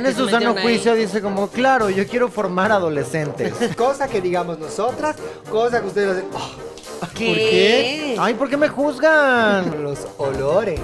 tiene 0.00 0.14
porque 0.14 0.24
su 0.24 0.28
sano 0.30 0.54
metieron 0.54 0.58
ahí. 0.58 0.62
juicio, 0.64 0.94
dice 0.94 1.20
como, 1.22 1.48
claro, 1.48 1.90
yo 1.90 2.06
quiero 2.06 2.28
formar 2.28 2.72
adolescentes. 2.72 3.54
Cosa 3.76 4.08
que 4.08 4.20
digamos 4.20 4.58
nosotras, 4.58 5.16
cosa 5.50 5.80
que 5.80 5.86
ustedes 5.86 6.10
hacen. 6.16 6.24
"Oh, 6.34 7.06
¿Qué? 7.14 7.26
¿Por 7.26 7.36
qué? 7.36 8.16
Ay, 8.18 8.34
¿por 8.34 8.48
qué 8.50 8.56
me 8.56 8.68
juzgan? 8.68 9.82
los 9.82 10.00
olores. 10.18 10.80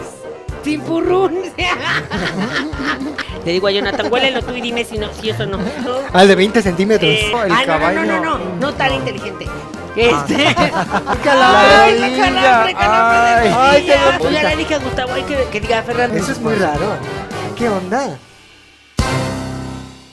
Timpurrún. 0.63 1.43
Le 3.45 3.53
digo 3.53 3.67
a 3.67 3.71
Jonathan, 3.71 4.11
huélelo 4.11 4.41
tú 4.43 4.55
y 4.55 4.61
dime 4.63 4.85
si 4.85 4.97
no, 4.97 5.09
si 5.13 5.29
eso 5.31 5.45
no. 5.45 5.59
Al 6.13 6.27
de 6.29 6.35
20 6.35 6.63
centímetros. 6.63 7.11
Eh, 7.11 7.31
el 7.31 7.35
ay, 7.35 7.51
no, 7.51 7.59
no, 7.59 7.67
caballo. 7.67 8.05
no, 8.05 8.21
no, 8.21 8.39
no, 8.39 8.57
no 8.61 8.75
tan 8.75 8.95
inteligente. 8.95 9.47
Este. 9.95 10.35
La 11.25 11.85
Ay, 11.85 12.17
calambre, 12.17 12.75
calambre 12.75 13.19
de 13.21 13.49
ay. 13.49 13.55
Ay, 13.57 13.77
rodilla. 13.81 13.95
tengo 14.09 14.19
Pues 14.19 14.33
ya 14.33 14.43
le 14.49 14.57
dije 14.57 14.75
a 14.75 14.79
Gustavo, 14.79 15.13
hay 15.13 15.23
que, 15.25 15.45
que 15.53 15.61
diga 15.61 15.79
a 15.81 15.83
Fernando. 15.83 16.17
Eso 16.17 16.33
es 16.33 16.41
muy 16.41 16.55
raro. 16.55 16.97
¿Qué 17.57 17.69
onda? 17.69 18.19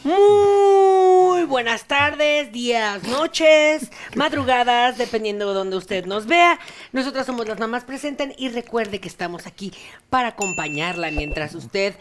Muy 0.04 1.44
buenas 1.44 1.86
tardes, 1.86 2.52
días, 2.52 3.04
noches, 3.04 3.92
madrugadas, 4.16 4.98
dependiendo 4.98 5.50
de 5.50 5.54
donde 5.54 5.78
usted 5.78 6.06
nos 6.06 6.26
vea. 6.26 6.60
Nosotras 6.92 7.28
somos 7.28 7.48
las 7.48 7.60
mamás 7.60 7.84
presenten 7.84 8.34
y 8.36 8.50
recuerde 8.50 9.00
que 9.00 9.08
estamos 9.08 9.46
aquí 9.46 9.72
para 10.10 10.30
acompañarla 10.30 11.12
mientras 11.12 11.54
usted 11.54 11.94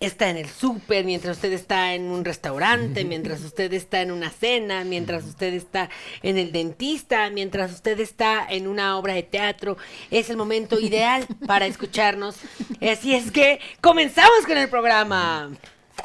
está 0.00 0.30
en 0.30 0.36
el 0.36 0.48
súper, 0.48 1.04
mientras 1.04 1.36
usted 1.36 1.52
está 1.52 1.94
en 1.94 2.10
un 2.10 2.24
restaurante, 2.24 3.04
mientras 3.04 3.40
usted 3.42 3.72
está 3.72 4.02
en 4.02 4.10
una 4.10 4.30
cena, 4.30 4.82
mientras 4.82 5.24
usted 5.26 5.54
está 5.54 5.88
en 6.24 6.38
el 6.38 6.50
dentista, 6.50 7.30
mientras 7.30 7.70
usted 7.70 8.00
está 8.00 8.44
en 8.50 8.66
una 8.66 8.98
obra 8.98 9.14
de 9.14 9.22
teatro. 9.22 9.76
Es 10.10 10.28
el 10.28 10.36
momento 10.36 10.80
ideal 10.80 11.24
para 11.46 11.66
escucharnos. 11.66 12.34
Así 12.82 13.14
es 13.14 13.30
que 13.30 13.60
comenzamos 13.80 14.44
con 14.44 14.58
el 14.58 14.68
programa. 14.68 15.52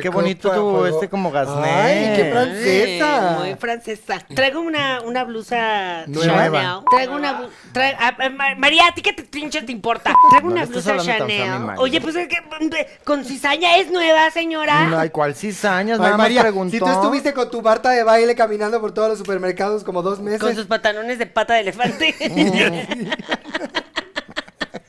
Qué 0.00 0.08
bonito 0.08 0.48
tu, 0.50 0.54
juego. 0.54 0.86
este 0.86 1.08
como 1.08 1.30
gasné. 1.30 1.68
Ay, 1.70 2.12
qué 2.16 2.30
francesa. 2.32 3.36
Muy 3.38 3.54
francesa. 3.54 4.18
Traigo 4.34 4.60
una, 4.60 5.00
una 5.02 5.24
blusa 5.24 6.04
Nueva. 6.06 6.50
Chanel. 6.58 6.84
Traigo 6.90 7.14
una 7.14 7.48
tra- 7.72 8.30
Ma- 8.34 8.54
María, 8.56 8.86
¿a 8.88 8.94
ti 8.94 9.02
qué 9.02 9.12
te 9.12 9.22
pinche 9.24 9.62
te 9.62 9.72
importa? 9.72 10.14
Traigo 10.30 10.48
No 10.48 10.54
una 10.54 10.66
blusa 10.66 10.96
Chanel. 10.98 11.70
Oye, 11.78 12.00
pues 12.00 12.14
es 12.16 12.28
que 12.28 12.40
mm, 12.40 12.70
con 13.04 13.24
cizaña 13.24 13.76
es 13.78 13.90
nueva, 13.90 14.30
señora. 14.30 14.86
No, 14.86 14.98
hay 14.98 15.10
cuál 15.10 15.34
cizañas, 15.34 15.98
Ay, 15.98 16.02
nada 16.04 16.10
más 16.16 16.18
María, 16.18 16.42
preguntó. 16.42 16.72
si 16.72 16.78
tú 16.78 16.86
estuviste 16.86 17.32
con 17.32 17.50
tu 17.50 17.62
Barta 17.62 17.90
de 17.90 18.02
baile 18.02 18.34
caminando 18.34 18.80
por 18.80 18.92
todos 18.92 19.08
los 19.08 19.18
supermercados 19.18 19.84
como 19.84 20.02
dos 20.02 20.20
meses. 20.20 20.40
Con 20.40 20.54
sus 20.54 20.66
pantalones 20.66 21.18
de 21.18 21.26
pata 21.26 21.54
de 21.54 21.60
elefante. 21.60 22.14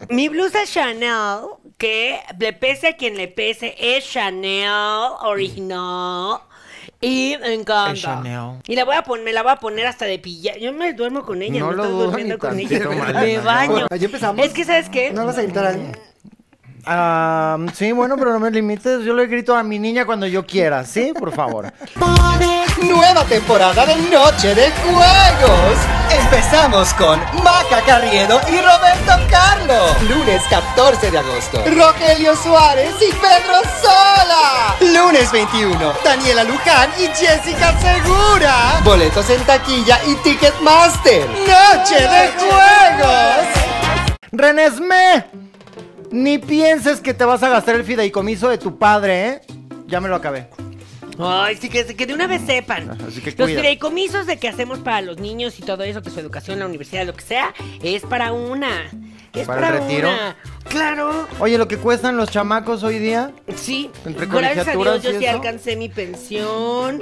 Mi 0.10 0.30
blusa 0.30 0.60
Chanel, 0.66 1.40
que 1.78 2.20
le 2.40 2.54
pese 2.54 2.88
a 2.90 2.98
quien 2.98 3.18
le 3.18 3.28
pese, 3.28 3.76
es 3.78 4.10
Chanel 4.10 4.70
original. 5.22 6.40
Y 7.02 7.36
me 7.42 7.54
encanta. 7.54 7.92
Es 7.92 8.02
Chanel. 8.02 8.62
Y 8.68 8.76
la 8.76 8.86
voy 8.86 8.96
a 8.96 9.04
poner, 9.04 9.26
me 9.26 9.34
la 9.34 9.44
voy 9.44 9.52
a 9.52 9.58
poner 9.58 9.86
hasta 9.86 10.06
de 10.06 10.20
pilla. 10.20 10.58
Yo 10.58 10.74
me 10.74 10.94
duermo 10.94 11.24
con 11.24 11.42
ella, 11.42 11.60
No 11.60 11.70
me 11.70 11.76
lo 11.76 11.84
estoy 11.84 11.96
dudo 11.96 12.06
durmiendo 12.08 12.36
ni 12.36 12.40
con 12.40 12.50
tantito, 12.52 12.92
ella. 12.92 13.00
Malena, 13.00 13.22
Me 13.22 13.38
baño. 13.40 13.88
Allí 13.90 14.06
empezamos. 14.06 14.46
Es 14.46 14.54
que, 14.54 14.64
¿sabes 14.64 14.90
qué? 14.90 15.12
¿No 15.12 15.26
vas 15.26 15.38
a 15.38 15.42
gritar 15.44 15.66
a 15.66 15.70
alguien? 15.70 15.98
Ah, 16.86 17.58
sí, 17.74 17.92
bueno, 17.92 18.16
pero 18.16 18.32
no 18.32 18.40
me 18.40 18.52
limites. 18.52 19.04
Yo 19.04 19.14
le 19.14 19.26
grito 19.26 19.56
a 19.56 19.64
mi 19.64 19.80
niña 19.80 20.06
cuando 20.06 20.28
yo 20.28 20.46
quiera, 20.46 20.86
¿sí? 20.86 21.14
Por 21.18 21.32
favor. 21.32 21.74
Nueva 22.82 23.24
temporada 23.24 23.86
de 23.86 23.96
Noche 23.96 24.54
de 24.54 24.70
Juegos. 24.72 25.78
Empezamos 26.12 26.94
con 26.96 27.20
Maca 27.42 27.82
Carriedo 27.86 28.40
y 28.50 28.58
Roberto 28.58 29.14
Carlo. 29.30 29.86
Lunes 30.10 30.42
14 30.50 31.10
de 31.10 31.18
agosto. 31.18 31.64
Rogelio 31.66 32.36
Suárez 32.36 32.94
y 33.02 33.14
Pedro 33.14 33.62
Sola. 33.82 34.76
Lunes 34.82 35.32
21. 35.32 35.94
Daniela 36.04 36.44
Luján 36.44 36.90
y 37.00 37.08
Jessica 37.16 37.74
Segura. 37.80 38.82
Boletos 38.84 39.30
en 39.30 39.42
taquilla 39.44 40.00
y 40.06 40.16
Ticketmaster. 40.16 41.30
Noche 41.30 42.02
de 42.02 42.34
Juegos. 42.38 43.48
Renesme, 44.34 45.26
ni 46.12 46.38
pienses 46.40 47.00
que 47.00 47.14
te 47.14 47.24
vas 47.24 47.42
a 47.42 47.50
gastar 47.50 47.76
el 47.76 47.86
fideicomiso 47.86 48.50
de 48.50 48.58
tu 48.58 48.78
padre, 48.78 49.28
¿eh? 49.28 49.42
Ya 49.88 50.02
me 50.02 50.10
lo 50.10 50.16
acabé. 50.16 50.50
Ay, 51.20 51.58
sí, 51.58 51.70
que, 51.70 51.86
que 51.86 52.06
de 52.06 52.14
una 52.14 52.28
vez 52.28 52.42
sepan. 52.46 52.90
Así 53.08 53.22
que 53.22 53.34
los 53.38 53.50
fideicomisos 53.50 54.26
de 54.26 54.38
que 54.38 54.48
hacemos 54.48 54.80
para 54.80 55.02
los 55.02 55.18
niños 55.18 55.60
y 55.60 55.62
todo 55.62 55.84
eso, 55.84 56.02
que 56.02 56.10
su 56.10 56.20
educación, 56.20 56.60
la 56.60 56.66
universidad, 56.66 57.06
lo 57.06 57.14
que 57.14 57.24
sea, 57.24 57.54
es 57.82 58.04
para 58.04 58.34
una. 58.34 58.90
Es 59.34 59.48
¿Para 59.48 59.62
para, 59.62 59.78
el 59.78 59.84
retiro? 59.84 60.10
una. 60.10 60.36
Claro. 60.70 61.28
Oye, 61.40 61.58
lo 61.58 61.68
que 61.68 61.78
cuestan 61.78 62.18
los 62.18 62.30
chamacos 62.32 62.84
hoy 62.84 63.00
día. 63.00 63.32
Sí. 63.56 63.92
Entre 64.06 64.26
Gracias 64.26 64.68
a 64.68 64.72
Dios 64.72 65.04
yo 65.04 65.20
sí 65.20 65.26
alcancé 65.26 65.76
mi 65.76 65.90
pensión. 65.90 67.02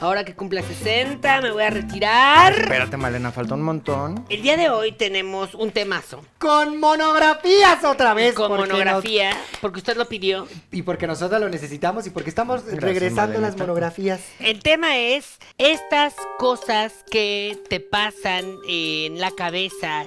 Ahora 0.00 0.24
que 0.24 0.34
cumpla 0.34 0.62
60, 0.62 1.40
me 1.40 1.50
voy 1.50 1.62
a 1.62 1.70
retirar. 1.70 2.52
Espérate, 2.52 2.96
Malena, 2.96 3.32
falta 3.32 3.54
un 3.54 3.62
montón. 3.62 4.24
El 4.28 4.42
día 4.42 4.56
de 4.56 4.68
hoy 4.68 4.92
tenemos 4.92 5.54
un 5.54 5.70
temazo. 5.70 6.22
Con 6.38 6.78
monografías 6.78 7.82
otra 7.84 8.12
vez. 8.12 8.34
Con 8.34 8.48
porque 8.48 8.66
monografía, 8.72 9.30
porque 9.60 9.78
usted 9.78 9.96
lo 9.96 10.06
pidió. 10.06 10.46
y 10.70 10.82
porque 10.82 11.06
nosotros 11.06 11.40
lo 11.40 11.48
necesitamos 11.48 12.06
y 12.06 12.10
porque 12.10 12.28
estamos 12.28 12.62
Gracias, 12.64 12.82
regresando 12.82 13.38
a 13.38 13.40
las 13.40 13.56
monografías. 13.56 14.20
El 14.40 14.62
tema 14.62 14.96
es 14.98 15.38
estas 15.58 16.14
cosas 16.38 16.92
que 17.10 17.58
te 17.68 17.80
pasan 17.80 18.44
en 18.68 19.20
la 19.20 19.30
cabeza 19.30 20.04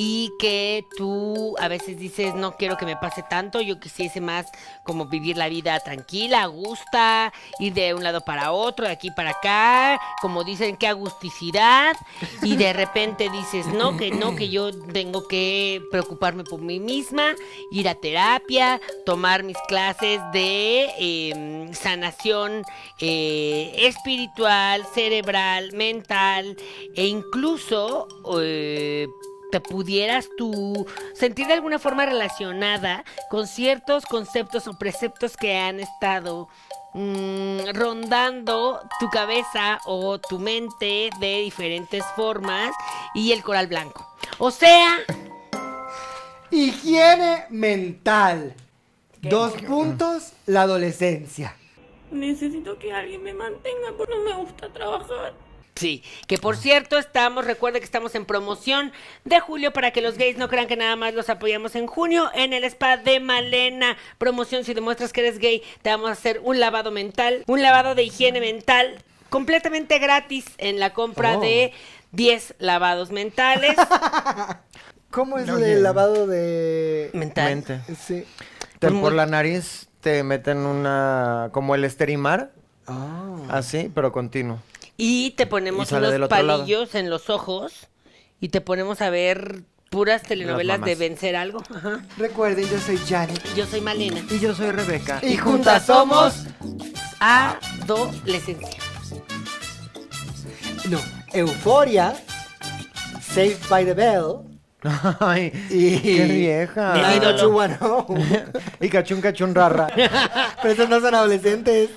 y 0.00 0.32
que 0.38 0.86
tú 0.96 1.56
a 1.58 1.66
veces 1.66 1.98
dices 1.98 2.32
no 2.36 2.56
quiero 2.56 2.76
que 2.76 2.86
me 2.86 2.94
pase 2.94 3.24
tanto, 3.28 3.60
yo 3.60 3.80
quisiese 3.80 4.20
más 4.20 4.46
como 4.84 5.06
vivir 5.06 5.36
la 5.36 5.48
vida 5.48 5.80
tranquila, 5.80 6.46
gusta, 6.46 7.32
ir 7.58 7.74
de 7.74 7.94
un 7.94 8.04
lado 8.04 8.20
para 8.20 8.52
otro, 8.52 8.86
de 8.86 8.92
aquí 8.92 9.10
para 9.10 9.30
acá, 9.30 10.00
como 10.22 10.44
dicen 10.44 10.76
qué 10.76 10.86
agusticidad 10.86 11.96
y 12.42 12.54
de 12.54 12.72
repente 12.72 13.28
dices 13.28 13.66
no, 13.66 13.96
que 13.96 14.12
no, 14.12 14.36
que 14.36 14.48
yo 14.48 14.70
tengo 14.70 15.26
que 15.26 15.82
preocuparme 15.90 16.44
por 16.44 16.60
mí 16.60 16.78
misma, 16.78 17.34
ir 17.72 17.88
a 17.88 17.96
terapia, 17.96 18.80
tomar 19.04 19.42
mis 19.42 19.58
clases 19.66 20.20
de 20.32 20.90
em, 20.96 21.74
sanación 21.74 22.62
eh, 23.00 23.72
espiritual, 23.78 24.86
cerebral, 24.94 25.72
mental 25.72 26.56
e 26.94 27.06
incluso 27.06 28.06
eh, 28.40 29.08
te 29.50 29.60
pudieras 29.60 30.28
tú 30.36 30.86
sentir 31.14 31.46
de 31.46 31.54
alguna 31.54 31.78
forma 31.78 32.06
relacionada 32.06 33.04
con 33.30 33.46
ciertos 33.46 34.04
conceptos 34.06 34.68
o 34.68 34.78
preceptos 34.78 35.36
que 35.36 35.56
han 35.56 35.80
estado 35.80 36.48
mm, 36.94 37.74
rondando 37.74 38.80
tu 39.00 39.08
cabeza 39.10 39.80
o 39.86 40.18
tu 40.18 40.38
mente 40.38 41.10
de 41.20 41.40
diferentes 41.40 42.04
formas 42.16 42.72
y 43.14 43.32
el 43.32 43.42
coral 43.42 43.66
blanco. 43.66 44.06
O 44.38 44.50
sea, 44.50 44.98
Higiene 46.50 47.44
mental. 47.50 48.54
Dos 49.20 49.52
puntos, 49.62 50.32
la 50.46 50.62
adolescencia. 50.62 51.54
Necesito 52.10 52.78
que 52.78 52.92
alguien 52.92 53.22
me 53.22 53.34
mantenga 53.34 53.92
porque 53.96 54.14
no 54.14 54.22
me 54.22 54.34
gusta 54.34 54.72
trabajar. 54.72 55.34
Sí, 55.78 56.02
que 56.26 56.38
por 56.38 56.56
cierto 56.56 56.98
estamos, 56.98 57.44
recuerde 57.44 57.78
que 57.78 57.84
estamos 57.84 58.14
en 58.14 58.24
promoción 58.26 58.92
de 59.24 59.38
julio 59.40 59.72
para 59.72 59.92
que 59.92 60.00
los 60.00 60.18
gays 60.18 60.36
no 60.36 60.48
crean 60.48 60.66
que 60.66 60.76
nada 60.76 60.96
más 60.96 61.14
los 61.14 61.28
apoyamos 61.30 61.76
en 61.76 61.86
junio 61.86 62.30
en 62.34 62.52
el 62.52 62.64
spa 62.64 62.96
de 62.96 63.20
Malena. 63.20 63.96
Promoción, 64.18 64.64
si 64.64 64.74
demuestras 64.74 65.12
que 65.12 65.20
eres 65.20 65.38
gay, 65.38 65.62
te 65.82 65.90
vamos 65.90 66.08
a 66.08 66.12
hacer 66.12 66.40
un 66.42 66.58
lavado 66.58 66.90
mental, 66.90 67.44
un 67.46 67.62
lavado 67.62 67.94
de 67.94 68.02
higiene 68.02 68.40
mental 68.40 69.02
completamente 69.30 69.98
gratis 69.98 70.46
en 70.58 70.80
la 70.80 70.92
compra 70.94 71.36
Oh. 71.36 71.40
de 71.40 71.72
10 72.12 72.54
lavados 72.58 73.10
mentales. 73.12 73.76
¿Cómo 75.10 75.38
es 75.38 75.48
el 75.48 75.82
lavado 75.82 76.26
de...? 76.26 77.10
mental. 77.14 77.54
Mente. 77.54 77.80
Sí. 77.98 78.24
Te- 78.78 78.88
Pues 78.88 79.00
por 79.00 79.12
la 79.12 79.26
nariz 79.26 79.88
te 80.00 80.22
meten 80.22 80.58
una. 80.58 81.50
como 81.52 81.74
el 81.74 81.84
esterimar, 81.84 82.50
Ah. 82.86 83.36
así, 83.50 83.90
pero 83.94 84.12
continuo. 84.12 84.60
Y 85.00 85.30
te 85.30 85.46
ponemos 85.46 85.90
Y 85.90 85.94
unos 85.94 86.12
lado. 86.12 86.28
palillos 86.28 86.96
en 86.96 87.08
los 87.08 87.30
ojos 87.30 87.86
y 88.40 88.48
te 88.48 88.60
ponemos 88.60 89.00
a 89.00 89.10
ver 89.10 89.62
puras 89.90 90.22
telenovelas 90.22 90.80
de 90.80 90.96
vencer 90.96 91.36
algo. 91.36 91.62
Ajá. 91.74 92.04
Recuerden, 92.18 92.68
yo 92.68 92.78
soy 92.80 92.98
Janet. 92.98 93.40
Yo 93.54 93.64
soy 93.64 93.80
Malena. 93.80 94.20
Y 94.28 94.40
yo 94.40 94.54
soy 94.54 94.72
Rebeca. 94.72 95.20
Y 95.22 95.36
juntas 95.36 95.86
somos... 95.86 96.46
Adolescencia. 97.20 98.68
No, 100.90 101.00
Euforia, 101.32 102.14
Saved 103.20 103.68
by 103.68 103.84
the 103.84 103.94
Bell 103.94 104.48
Ay, 105.20 105.52
y... 105.70 105.98
qué 105.98 106.24
vieja. 106.24 106.94
90210. 106.94 108.42
y 108.80 108.88
cachún 108.88 109.20
cachún 109.20 109.54
rara. 109.54 109.88
Pero 110.62 110.74
esos 110.74 110.88
no 110.88 111.00
son 111.00 111.14
adolescentes. 111.14 111.90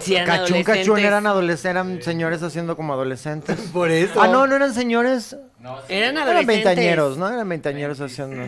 Sí, 0.00 0.14
eran 0.16 0.26
Cachún 0.26 0.62
cachún 0.62 0.98
eran 0.98 1.26
adolescentes, 1.26 1.64
eran 1.70 2.02
señores 2.02 2.42
haciendo 2.42 2.76
como 2.76 2.92
adolescentes. 2.92 3.56
Por 3.72 3.90
eso. 3.90 4.20
Ah, 4.20 4.28
no, 4.28 4.46
no 4.46 4.56
eran 4.56 4.74
señores. 4.74 5.36
Eran 5.60 5.76
Eran 5.88 6.18
adolescentes. 6.18 6.64
veinteañeros, 6.64 7.18
¿no? 7.18 7.28
Eran 7.28 7.48
veinteañeros 7.48 8.00
haciendo. 8.00 8.46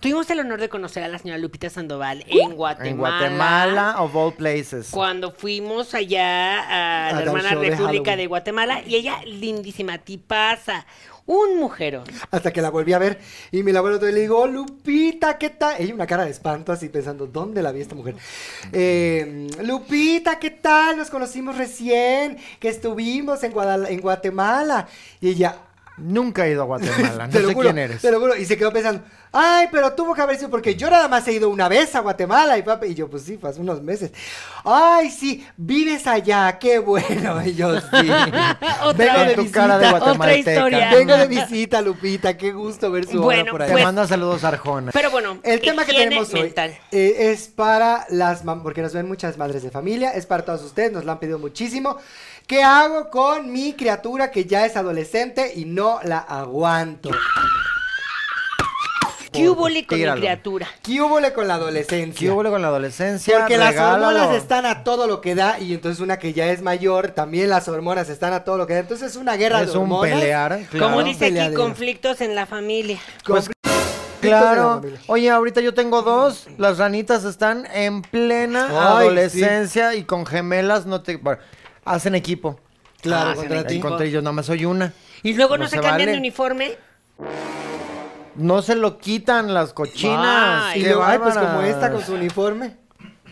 Tuvimos 0.00 0.30
el 0.30 0.40
honor 0.40 0.58
de 0.60 0.70
conocer 0.70 1.02
a 1.02 1.08
la 1.08 1.18
señora 1.18 1.36
Lupita 1.36 1.68
Sandoval 1.68 2.24
en 2.26 2.54
Guatemala. 2.54 2.88
En 2.90 2.96
Guatemala, 2.96 3.96
of 4.00 4.16
all 4.16 4.32
places. 4.32 4.88
Cuando 4.90 5.30
fuimos 5.32 5.92
allá 5.92 6.58
a 6.60 7.08
A 7.08 7.12
la 7.12 7.18
dar 7.18 7.26
hermana 7.26 7.50
show 7.50 7.60
de 7.60 7.70
República 7.70 7.86
Halloween. 8.12 8.16
de 8.16 8.26
Guatemala 8.26 8.80
y 8.86 8.94
ella 8.94 9.18
lindísima, 9.26 9.98
tipaza, 9.98 10.86
un 11.26 11.58
mujerón. 11.58 12.04
Hasta 12.30 12.52
que 12.52 12.60
la 12.62 12.70
volví 12.70 12.92
a 12.92 12.98
ver 12.98 13.20
y 13.52 13.62
mi 13.62 13.74
abuelo 13.74 13.98
le 13.98 14.12
digo, 14.20 14.38
"Oh, 14.40 14.46
Lupita, 14.46 15.38
¿qué 15.38 15.50
tal? 15.50 15.76
Ella 15.78 15.94
una 15.94 16.06
cara 16.06 16.24
de 16.24 16.30
espanto 16.30 16.72
así 16.72 16.88
pensando, 16.88 17.26
¿dónde 17.26 17.62
la 17.62 17.72
vi 17.72 17.80
esta 17.80 17.94
mujer? 17.94 18.16
Eh, 18.72 19.48
Lupita, 19.62 20.38
¿qué 20.38 20.50
tal? 20.50 20.96
Nos 20.96 21.10
conocimos 21.10 21.56
recién, 21.56 22.38
que 22.58 22.68
estuvimos 22.68 23.42
en, 23.44 23.52
Guadal- 23.52 23.88
en 23.88 24.00
Guatemala. 24.00 24.88
Y 25.20 25.28
ella, 25.30 25.56
Nunca 26.00 26.46
he 26.46 26.50
ido 26.52 26.62
a 26.62 26.66
Guatemala, 26.66 27.26
no 27.28 27.32
te 27.32 27.40
lo 27.40 27.48
sé 27.48 27.54
juro, 27.54 27.66
quién 27.68 27.78
eres. 27.78 28.00
te 28.02 28.10
lo 28.10 28.20
juro. 28.20 28.36
Y 28.36 28.44
se 28.44 28.56
quedó 28.56 28.72
pensando, 28.72 29.02
ay, 29.32 29.68
pero 29.70 29.92
tuvo 29.92 30.14
que 30.14 30.22
haber 30.22 30.36
sido 30.36 30.50
porque 30.50 30.74
yo 30.74 30.90
nada 30.90 31.08
más 31.08 31.26
he 31.28 31.32
ido 31.32 31.48
una 31.48 31.68
vez 31.68 31.94
a 31.94 32.00
Guatemala. 32.00 32.58
Y, 32.58 32.62
papi, 32.62 32.88
y 32.88 32.94
yo, 32.94 33.08
pues 33.08 33.22
sí, 33.22 33.36
fue 33.38 33.50
hace 33.50 33.60
unos 33.60 33.82
meses. 33.82 34.12
Ay, 34.64 35.10
sí, 35.10 35.46
vives 35.56 36.06
allá, 36.06 36.58
qué 36.58 36.78
bueno. 36.78 37.40
Y 37.46 37.54
yo, 37.54 37.80
sí. 37.80 37.86
Otra 38.82 39.24
Vengo 39.24 39.42
de 39.42 39.50
cara 39.50 39.78
de 39.78 39.86
visita. 39.86 40.10
Otra 40.12 40.34
historia. 40.36 40.90
Vengo 40.92 41.16
de 41.16 41.26
visita, 41.26 41.80
Lupita, 41.80 42.36
qué 42.36 42.52
gusto 42.52 42.90
ver 42.90 43.06
su 43.06 43.20
Bueno, 43.22 43.42
obra 43.42 43.50
por 43.52 43.60
Te 43.60 43.64
ahí. 43.66 43.72
pues- 43.72 43.84
manda 43.84 44.06
saludos 44.06 44.44
Arjona. 44.44 44.90
Pero 44.92 45.10
bueno, 45.10 45.38
El 45.42 45.60
tema 45.60 45.84
que 45.84 45.92
tenemos 45.92 46.32
hoy 46.34 46.42
mental. 46.42 46.76
eh, 46.90 47.30
es 47.32 47.48
para 47.48 48.06
las 48.10 48.42
porque 48.62 48.82
nos 48.82 48.92
ven 48.92 49.06
muchas 49.06 49.38
madres 49.38 49.62
de 49.62 49.70
familia, 49.70 50.10
es 50.12 50.26
para 50.26 50.44
todos 50.44 50.62
ustedes, 50.62 50.90
nos 50.92 51.04
lo 51.04 51.12
han 51.12 51.18
pedido 51.20 51.38
muchísimo. 51.38 51.96
¿Qué 52.50 52.64
hago 52.64 53.10
con 53.10 53.52
mi 53.52 53.74
criatura 53.74 54.32
que 54.32 54.44
ya 54.44 54.66
es 54.66 54.76
adolescente 54.76 55.52
y 55.54 55.66
no 55.66 56.00
la 56.02 56.18
aguanto? 56.18 57.08
¿Qué 59.30 59.48
hubo 59.48 59.62
con 59.62 59.72
mi 59.72 59.84
Tíralo. 59.84 60.20
criatura? 60.20 60.66
¿Qué 60.82 61.00
hubo 61.00 61.10
con 61.10 61.22
la 61.22 61.30
¿Qué 61.32 61.42
adolescencia? 61.62 62.32
hubo 62.32 62.42
con 62.50 62.60
la 62.60 62.66
adolescencia? 62.66 63.38
Porque 63.38 63.56
las 63.56 63.76
hormonas 63.76 64.34
están 64.34 64.66
a 64.66 64.82
todo 64.82 65.06
lo 65.06 65.20
que 65.20 65.36
da 65.36 65.60
y 65.60 65.74
entonces 65.74 66.00
una 66.00 66.18
que 66.18 66.32
ya 66.32 66.50
es 66.50 66.60
mayor, 66.60 67.12
también 67.12 67.48
las 67.50 67.68
hormonas 67.68 68.08
están 68.08 68.32
a 68.32 68.42
todo 68.42 68.56
lo 68.58 68.66
que 68.66 68.74
da. 68.74 68.80
Entonces 68.80 69.12
es 69.12 69.16
una 69.16 69.36
guerra 69.36 69.60
Es 69.62 69.68
de 69.70 69.78
un 69.78 69.82
hormonas. 69.84 70.12
pelear, 70.18 70.60
claro. 70.72 70.86
Como 70.86 71.04
dice 71.04 71.26
aquí, 71.26 71.34
Peleadero. 71.34 71.60
conflictos 71.62 72.20
en 72.20 72.34
la 72.34 72.46
familia. 72.46 72.98
Pues, 73.24 73.48
Claro. 74.20 74.82
Oye, 75.06 75.30
ahorita 75.30 75.60
yo 75.60 75.72
tengo 75.72 76.02
dos. 76.02 76.48
Las 76.58 76.78
ranitas 76.78 77.22
están 77.24 77.64
en 77.72 78.02
plena 78.02 78.66
Ay, 78.68 78.76
adolescencia 79.06 79.94
y 79.94 80.02
con 80.02 80.26
gemelas 80.26 80.84
no 80.84 81.00
te... 81.02 81.16
bueno, 81.16 81.40
hacen 81.84 82.14
equipo. 82.14 82.58
Claro, 83.00 83.30
Ah, 83.30 83.34
contra 83.34 83.66
ti. 83.66 83.74
Y 83.76 83.80
contra 83.80 84.04
ellos 84.06 84.22
nada 84.22 84.32
más 84.32 84.46
soy 84.46 84.64
una. 84.64 84.92
Y 85.22 85.32
luego 85.34 85.56
no, 85.56 85.64
No 85.64 85.70
se, 85.70 85.76
se 85.76 85.82
cambian 85.82 85.98
de 85.98 86.06
vale. 86.06 86.18
uniforme. 86.18 86.76
No 88.36 88.62
se 88.62 88.76
lo 88.76 88.98
quitan 88.98 89.52
las 89.52 89.72
cochinas. 89.72 90.64
Ay, 90.72 90.80
Y 90.80 90.84
luego, 90.84 91.04
ay, 91.04 91.18
pues 91.18 91.36
como 91.36 91.62
esta 91.62 91.90
con 91.90 92.04
su 92.04 92.14
uniforme. 92.14 92.76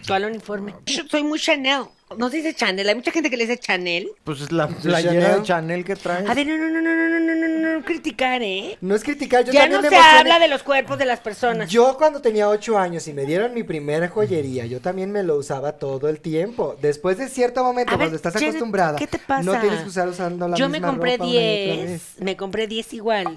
¿Cuál 0.06 0.24
uniforme? 0.24 0.74
Yo 0.86 1.02
soy 1.08 1.22
muy 1.22 1.38
Chanel. 1.38 1.84
No 2.16 2.30
se 2.30 2.38
dice 2.38 2.54
Chanel. 2.54 2.88
Hay 2.88 2.94
mucha 2.94 3.10
gente 3.10 3.28
que 3.30 3.36
le 3.36 3.46
dice 3.46 3.58
Chanel. 3.58 4.08
Pues 4.24 4.40
es 4.40 4.50
la 4.52 4.66
De 4.66 4.74
playera 4.76 5.12
Chanel. 5.20 5.36
de 5.40 5.42
Chanel 5.46 5.84
que 5.84 5.96
traes. 5.96 6.28
A 6.28 6.34
ver, 6.34 6.46
no, 6.46 6.56
no, 6.56 6.68
no, 6.68 6.80
no, 6.80 6.94
no, 6.94 7.08
no, 7.08 7.20
no, 7.20 7.34
no, 7.34 7.48
no, 7.58 7.78
no 7.78 7.84
criticar, 7.84 8.42
¿eh? 8.42 8.78
No 8.80 8.94
es 8.94 9.04
criticar, 9.04 9.44
yo 9.44 9.52
ya 9.52 9.60
también 9.60 9.76
no 9.76 9.82
me 9.82 9.88
se 9.90 9.94
emocioné. 9.94 10.18
habla 10.20 10.38
de 10.38 10.48
los 10.48 10.62
cuerpos 10.62 10.98
de 10.98 11.04
las 11.04 11.20
personas. 11.20 11.70
Yo 11.70 11.96
cuando 11.98 12.20
tenía 12.22 12.48
ocho 12.48 12.78
años 12.78 13.06
y 13.08 13.12
me 13.12 13.24
dieron 13.26 13.52
mi 13.54 13.62
primera 13.62 14.08
joyería, 14.08 14.66
yo 14.66 14.80
también 14.80 15.12
me 15.12 15.22
lo 15.22 15.36
usaba 15.36 15.72
todo 15.72 16.08
el 16.08 16.20
tiempo. 16.20 16.76
Después 16.80 17.18
de 17.18 17.28
cierto 17.28 17.62
momento, 17.62 17.92
A 17.92 17.96
ver, 17.96 18.06
cuando 18.06 18.16
estás 18.16 18.32
Janet, 18.32 18.48
acostumbrada, 18.50 18.98
¿Qué 18.98 19.06
te 19.06 19.18
pasa? 19.18 19.42
no 19.42 19.60
tienes 19.60 19.80
que 19.82 19.88
usar 19.88 20.08
usando 20.08 20.48
la 20.48 20.56
Yo 20.56 20.68
me 20.68 20.78
misma 20.78 20.88
compré 20.88 21.12
ropa 21.12 21.24
una 21.24 21.32
y 21.34 21.36
otra 21.36 21.74
10. 21.76 21.90
vez. 21.90 22.02
Me 22.20 22.36
compré 22.36 22.66
10 22.66 22.94
iguales. 22.94 23.34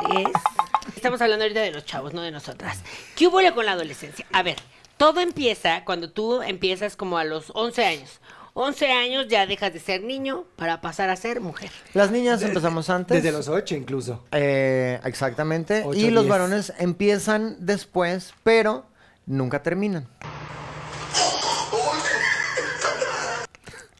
Estamos 0.95 1.21
hablando 1.21 1.43
ahorita 1.43 1.61
de 1.61 1.71
los 1.71 1.85
chavos, 1.85 2.13
no 2.13 2.21
de 2.21 2.31
nosotras. 2.31 2.79
¿Qué 3.15 3.27
hubo 3.27 3.39
con 3.53 3.65
la 3.65 3.73
adolescencia? 3.73 4.25
A 4.31 4.43
ver, 4.43 4.55
todo 4.97 5.19
empieza 5.19 5.83
cuando 5.83 6.09
tú 6.11 6.41
empiezas 6.41 6.95
como 6.95 7.17
a 7.17 7.23
los 7.23 7.51
11 7.55 7.85
años. 7.85 8.20
11 8.53 8.91
años 8.91 9.27
ya 9.29 9.45
dejas 9.47 9.71
de 9.73 9.79
ser 9.79 10.03
niño 10.03 10.45
para 10.57 10.81
pasar 10.81 11.09
a 11.09 11.15
ser 11.15 11.39
mujer. 11.39 11.71
Las 11.93 12.11
niñas 12.11 12.41
empezamos 12.41 12.89
antes. 12.89 13.23
Desde 13.23 13.35
los 13.35 13.47
ocho 13.47 13.75
incluso. 13.75 14.23
Eh, 14.31 14.99
exactamente. 15.05 15.83
Ocho, 15.85 15.97
y 15.97 16.11
los 16.11 16.27
varones 16.27 16.73
empiezan 16.77 17.55
después, 17.59 18.33
pero 18.43 18.85
nunca 19.25 19.63
terminan. 19.63 20.07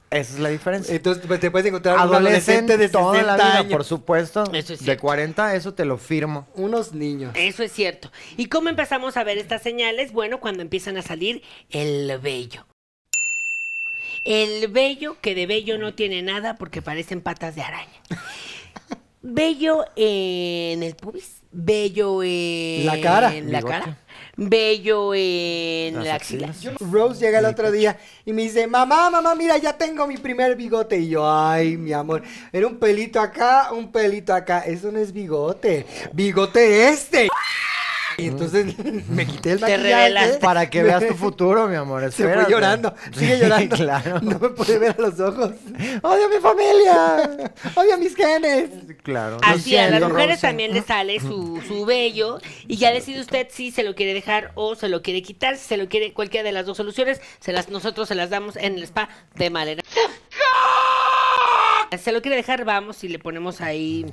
Esa 0.10 0.34
es 0.34 0.40
la 0.40 0.50
diferencia. 0.50 0.94
Entonces 0.94 1.24
pues, 1.26 1.40
te 1.40 1.50
puedes 1.50 1.66
encontrar 1.68 1.96
un 1.96 2.02
adolescente 2.02 2.74
Adolescente 2.74 2.78
de 2.78 2.88
60 2.90 3.00
toda 3.00 3.22
la 3.24 3.36
vida, 3.36 3.58
años. 3.60 3.72
por 3.72 3.86
supuesto. 3.86 4.44
Eso 4.52 4.74
es 4.74 4.80
de 4.80 4.86
cierto. 4.86 5.02
40, 5.04 5.56
eso 5.56 5.74
te 5.74 5.86
lo 5.86 5.98
firmo. 5.98 6.48
Unos 6.56 6.92
niños. 6.92 7.32
Eso 7.36 7.64
es 7.64 7.72
cierto. 7.72 8.12
¿Y 8.36 8.48
cómo 8.48 8.68
empezamos 8.68 9.16
a 9.16 9.24
ver 9.24 9.38
estas 9.38 9.62
señales? 9.62 10.12
Bueno, 10.12 10.42
cuando 10.42 10.62
empiezan 10.62 10.98
a 10.98 11.02
salir 11.02 11.42
el 11.70 12.20
vello. 12.20 12.66
El 14.24 14.68
vello, 14.68 15.18
que 15.20 15.34
de 15.34 15.48
vello 15.48 15.78
no 15.78 15.94
tiene 15.94 16.22
nada 16.22 16.56
porque 16.56 16.82
parecen 16.82 17.22
patas 17.22 17.56
de 17.56 17.64
araña. 17.64 18.02
Bello 19.24 19.86
en 19.96 20.82
el 20.82 20.96
pubis, 20.96 21.42
bello 21.52 22.24
en 22.24 22.88
La 22.88 23.00
cara. 23.00 23.36
en 23.36 23.52
la 23.52 23.62
cara, 23.62 24.00
bello 24.36 25.14
en 25.14 25.96
Las 25.96 26.06
la 26.06 26.16
axila. 26.16 26.54
Rose 26.80 27.20
llega 27.24 27.38
el 27.38 27.46
otro 27.46 27.72
día 27.72 28.00
y 28.26 28.34
me 28.34 28.42
dice, 28.42 28.66
mamá, 28.66 29.12
mamá, 29.12 29.36
mira, 29.36 29.58
ya 29.60 29.78
tengo 29.78 30.08
mi 30.08 30.18
primer 30.18 30.56
bigote. 30.56 30.98
Y 30.98 31.10
yo, 31.10 31.32
ay, 31.32 31.78
mi 31.78 31.94
amor, 31.94 32.24
era 32.52 32.66
un 32.66 32.80
pelito 32.80 33.20
acá, 33.20 33.72
un 33.72 33.92
pelito 33.92 34.34
acá. 34.34 34.62
Eso 34.62 34.92
no 34.92 34.98
es 34.98 35.14
bigote, 35.14 35.86
bigote 36.14 36.90
este. 36.90 37.28
Y 38.22 38.28
entonces 38.28 38.76
me 39.10 39.26
quité 39.26 39.54
el 39.54 39.60
Te 39.60 39.78
maquillaje. 39.78 40.38
Para 40.40 40.70
que 40.70 40.84
veas 40.84 41.08
tu 41.08 41.16
futuro, 41.16 41.68
mi 41.68 41.76
amor. 41.76 42.02
Se 42.12 42.24
fue 42.24 42.26
espérate. 42.28 42.52
llorando, 42.52 42.94
sigue 43.18 43.40
llorando. 43.40 43.76
claro. 43.76 44.20
No 44.22 44.40
me 44.40 44.50
puede 44.50 44.78
ver 44.80 44.96
a 44.98 45.02
los 45.02 45.20
ojos. 45.20 45.52
¡Odio 46.02 46.26
a 46.26 46.30
mi 46.30 46.38
familia! 46.42 47.50
Odio 47.76 47.98
mis 47.98 48.16
genes. 48.16 48.70
claro. 49.04 49.38
lo 49.38 49.44
Así 49.44 49.76
a 49.76 49.84
las 49.84 49.90
siento, 49.92 50.10
mujeres 50.10 50.36
Rosa. 50.38 50.48
también 50.48 50.74
les 50.74 50.86
sale 50.86 51.20
su, 51.20 51.62
su 51.68 51.86
vello 51.86 52.40
y 52.68 52.78
ya 52.78 52.92
decide 52.92 53.22
usted 53.22 53.48
si 53.50 53.72
se 53.72 53.84
lo 53.84 53.96
quiere 53.96 54.14
dejar 54.14 54.52
o 54.56 54.76
se 54.76 54.88
lo 54.88 55.02
quiere 55.02 55.22
quitar, 55.22 55.58
si 55.58 55.68
se 55.68 55.78
lo 55.78 55.90
quiere 55.90 56.14
cualquiera 56.14 56.44
de 56.46 56.52
las 56.52 56.66
dos 56.66 56.78
soluciones, 56.78 57.22
se 57.40 57.52
las 57.54 57.70
nosotros 57.70 58.08
se 58.08 58.16
las 58.16 58.30
damos 58.30 58.56
en 58.56 58.76
el 58.76 58.84
spa 58.84 59.10
de 59.36 59.50
Malena. 59.50 59.82
Se 62.02 62.12
lo 62.14 62.22
quiere 62.22 62.38
dejar, 62.38 62.64
vamos 62.64 63.04
y 63.04 63.10
le 63.10 63.20
ponemos 63.20 63.60
ahí 63.62 64.06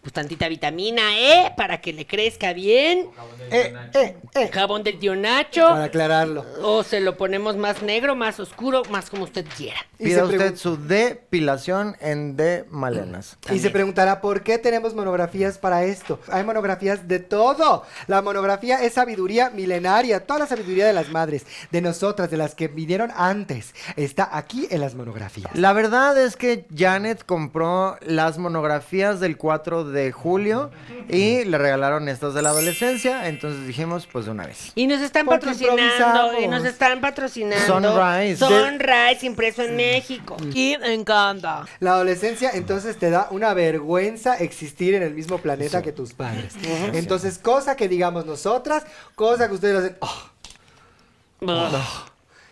pues 0.00 0.12
tantita 0.12 0.48
vitamina 0.48 1.18
E 1.18 1.52
para 1.56 1.80
que 1.80 1.92
le 1.92 2.06
crezca 2.06 2.52
bien, 2.52 3.08
Eh, 3.50 3.74
eh, 3.94 4.16
eh. 4.34 4.48
jabón 4.52 4.82
del 4.82 4.98
tío 4.98 5.12
Para 5.12 5.22
Nacho 5.22 5.66
aclararlo. 5.66 6.44
o 6.62 6.82
se 6.82 7.00
lo 7.00 7.16
ponemos 7.16 7.56
más 7.56 7.82
negro, 7.82 8.14
más 8.14 8.40
oscuro, 8.40 8.82
más 8.90 9.10
como 9.10 9.24
usted 9.24 9.44
quiera. 9.56 9.78
Pida 9.98 10.24
usted 10.24 10.56
su 10.56 10.76
depilación 10.76 11.96
en 12.00 12.36
de 12.36 12.64
malenas. 12.70 13.36
Y 13.52 13.58
se 13.58 13.70
preguntará 13.70 14.20
por 14.20 14.42
qué 14.42 14.58
tenemos 14.58 14.94
monografías 14.94 15.58
para 15.58 15.84
esto. 15.84 16.18
Hay 16.28 16.44
monografías 16.44 17.06
de 17.08 17.18
todo. 17.18 17.84
La 18.06 18.22
monografía 18.22 18.82
es 18.82 18.94
sabiduría 18.94 19.50
milenaria, 19.50 20.24
toda 20.24 20.40
la 20.40 20.46
sabiduría 20.46 20.86
de 20.86 20.92
las 20.92 21.10
madres, 21.10 21.44
de 21.70 21.80
nosotras, 21.80 22.30
de 22.30 22.36
las 22.36 22.54
que 22.54 22.68
vinieron 22.68 23.10
antes, 23.14 23.74
está 23.96 24.28
aquí 24.32 24.66
en 24.70 24.80
las 24.80 24.94
monografías. 24.94 25.50
La 25.54 25.72
verdad 25.72 26.16
es 26.16 26.36
que 26.36 26.66
Janet 26.74 27.24
compró 27.26 27.96
las 28.00 28.38
monografías 28.38 29.20
del 29.20 29.36
4 29.36 29.84
de 29.84 29.89
julio 30.12 30.70
y 31.08 31.44
le 31.44 31.58
regalaron 31.58 32.08
estas 32.08 32.34
de 32.34 32.42
la 32.42 32.50
adolescencia, 32.50 33.28
entonces 33.28 33.66
dijimos, 33.66 34.06
pues 34.10 34.24
de 34.26 34.30
una 34.30 34.46
vez. 34.46 34.72
Y 34.74 34.86
nos 34.86 35.00
están 35.00 35.26
Porque 35.26 35.46
patrocinando, 35.46 36.40
y 36.40 36.48
nos 36.48 36.64
están 36.64 37.00
patrocinando. 37.00 37.66
Sunrise. 37.66 38.36
Sunrise, 38.44 39.26
impreso 39.26 39.62
en 39.62 39.76
México. 39.76 40.36
Y 40.54 40.76
me 40.80 40.94
encanta. 40.94 41.66
La 41.80 41.92
adolescencia 41.92 42.50
entonces 42.54 42.98
te 42.98 43.10
da 43.10 43.28
una 43.30 43.54
vergüenza 43.54 44.36
existir 44.36 44.94
en 44.94 45.02
el 45.02 45.14
mismo 45.14 45.38
planeta 45.38 45.82
que 45.82 45.92
tus 45.92 46.14
padres. 46.14 46.54
Entonces, 46.92 47.38
cosa 47.38 47.76
que 47.76 47.88
digamos 47.88 48.26
nosotras, 48.26 48.84
cosa 49.14 49.48
que 49.48 49.54
ustedes 49.54 49.76
hacen, 49.78 49.96
"Oh", 50.00 50.30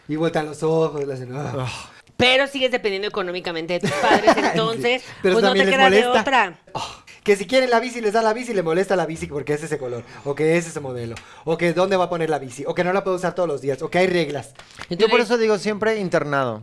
y 0.09 0.17
vueltan 0.17 0.47
los 0.47 0.63
ojos, 0.63 1.05
le 1.07 1.15
hacen, 1.15 1.35
"Oh". 1.35 1.67
Pero 2.17 2.49
sigues 2.49 2.73
dependiendo 2.73 3.07
económicamente 3.07 3.75
de 3.75 3.81
tus 3.81 3.93
padres, 3.93 4.35
entonces, 4.37 5.05
Pero 5.23 5.35
pues 5.35 5.45
no 5.45 5.53
te 5.53 5.65
queda 5.65 5.89
de 5.89 6.05
otra. 6.05 6.59
Oh, 6.73 6.85
Que 7.29 7.37
si 7.37 7.47
quieren 7.47 7.69
la 7.69 7.79
bici, 7.79 8.01
les 8.01 8.15
dan 8.15 8.25
la 8.25 8.33
bici 8.33 8.53
y 8.53 8.55
le 8.55 8.63
molesta 8.63 8.97
la 8.97 9.05
bici 9.05 9.27
porque 9.27 9.53
es 9.53 9.63
ese 9.63 9.77
color, 9.77 10.03
o 10.25 10.35
que 10.35 10.57
es 10.57 10.67
ese 10.67 10.81
modelo, 10.81 11.15
o 11.45 11.59
que 11.59 11.75
dónde 11.75 11.95
va 11.99 12.05
a 12.05 12.09
poner 12.09 12.31
la 12.31 12.39
bici, 12.39 12.65
o 12.67 12.75
que 12.75 12.83
no 12.85 12.95
la 12.95 13.05
puede 13.05 13.17
usar 13.19 13.35
todos 13.35 13.47
los 13.47 13.61
días, 13.61 13.83
o 13.83 13.91
que 13.91 13.99
hay 13.99 14.07
reglas. 14.07 14.55
Yo 14.89 15.11
por 15.11 15.21
eso 15.21 15.37
digo 15.37 15.59
siempre 15.59 15.99
internado. 15.99 16.63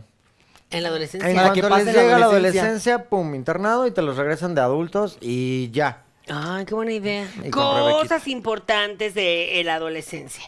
En 0.70 0.82
la 0.82 0.88
adolescencia. 0.88 1.30
En 1.30 1.36
Para 1.36 1.52
que 1.52 1.60
cuanto 1.60 1.76
les 1.76 1.84
pase 1.86 1.96
la 1.96 2.02
llega 2.02 2.18
la 2.18 2.26
adolescencia. 2.26 2.62
adolescencia, 2.64 3.04
pum, 3.08 3.36
internado 3.36 3.86
y 3.86 3.92
te 3.92 4.02
los 4.02 4.16
regresan 4.16 4.56
de 4.56 4.60
adultos 4.60 5.18
y 5.20 5.70
ya. 5.70 6.02
Ay, 6.28 6.64
qué 6.64 6.74
buena 6.74 6.92
idea. 6.92 7.30
Y 7.44 7.50
con 7.50 7.62
Cosas 7.62 8.08
Rebequita. 8.10 8.30
importantes 8.30 9.14
de 9.14 9.60
eh, 9.60 9.62
la 9.62 9.76
adolescencia. 9.76 10.42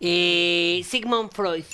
Eh, 0.00 0.82
Sigmund 0.88 1.32
Freud. 1.32 1.64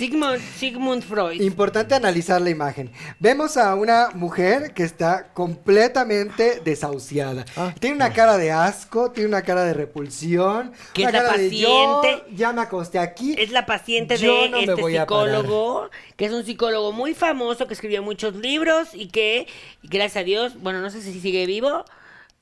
Sigmund, 0.00 0.40
Sigmund 0.56 1.02
Freud. 1.02 1.42
Importante 1.42 1.94
analizar 1.94 2.40
la 2.40 2.48
imagen. 2.48 2.90
Vemos 3.18 3.58
a 3.58 3.74
una 3.74 4.08
mujer 4.14 4.72
que 4.72 4.82
está 4.82 5.30
completamente 5.34 6.62
desahuciada. 6.64 7.44
Ah. 7.54 7.74
Tiene 7.78 7.96
una 7.96 8.10
cara 8.14 8.38
de 8.38 8.50
asco, 8.50 9.10
tiene 9.10 9.28
una 9.28 9.42
cara 9.42 9.62
de 9.62 9.74
repulsión, 9.74 10.72
Que 10.94 11.02
una 11.02 11.10
es 11.10 11.14
la 11.14 11.22
cara 11.22 11.36
de 11.36 11.50
yo 11.54 12.00
paciente. 12.00 12.34
ya 12.34 12.50
me 12.54 12.62
acosté 12.62 12.98
aquí. 12.98 13.34
Es 13.36 13.50
la 13.50 13.66
paciente 13.66 14.16
Yo 14.16 14.44
de 14.44 14.48
no 14.48 14.56
este 14.60 14.74
psicólogo, 14.74 15.90
que 16.16 16.24
es 16.24 16.32
un 16.32 16.46
psicólogo 16.46 16.92
muy 16.92 17.12
famoso, 17.12 17.66
que 17.66 17.74
escribió 17.74 18.02
muchos 18.02 18.34
libros 18.36 18.94
y 18.94 19.08
que, 19.08 19.48
gracias 19.82 20.22
a 20.22 20.24
Dios, 20.24 20.58
bueno, 20.62 20.80
no 20.80 20.88
sé 20.88 21.02
si 21.02 21.20
sigue 21.20 21.44
vivo, 21.44 21.84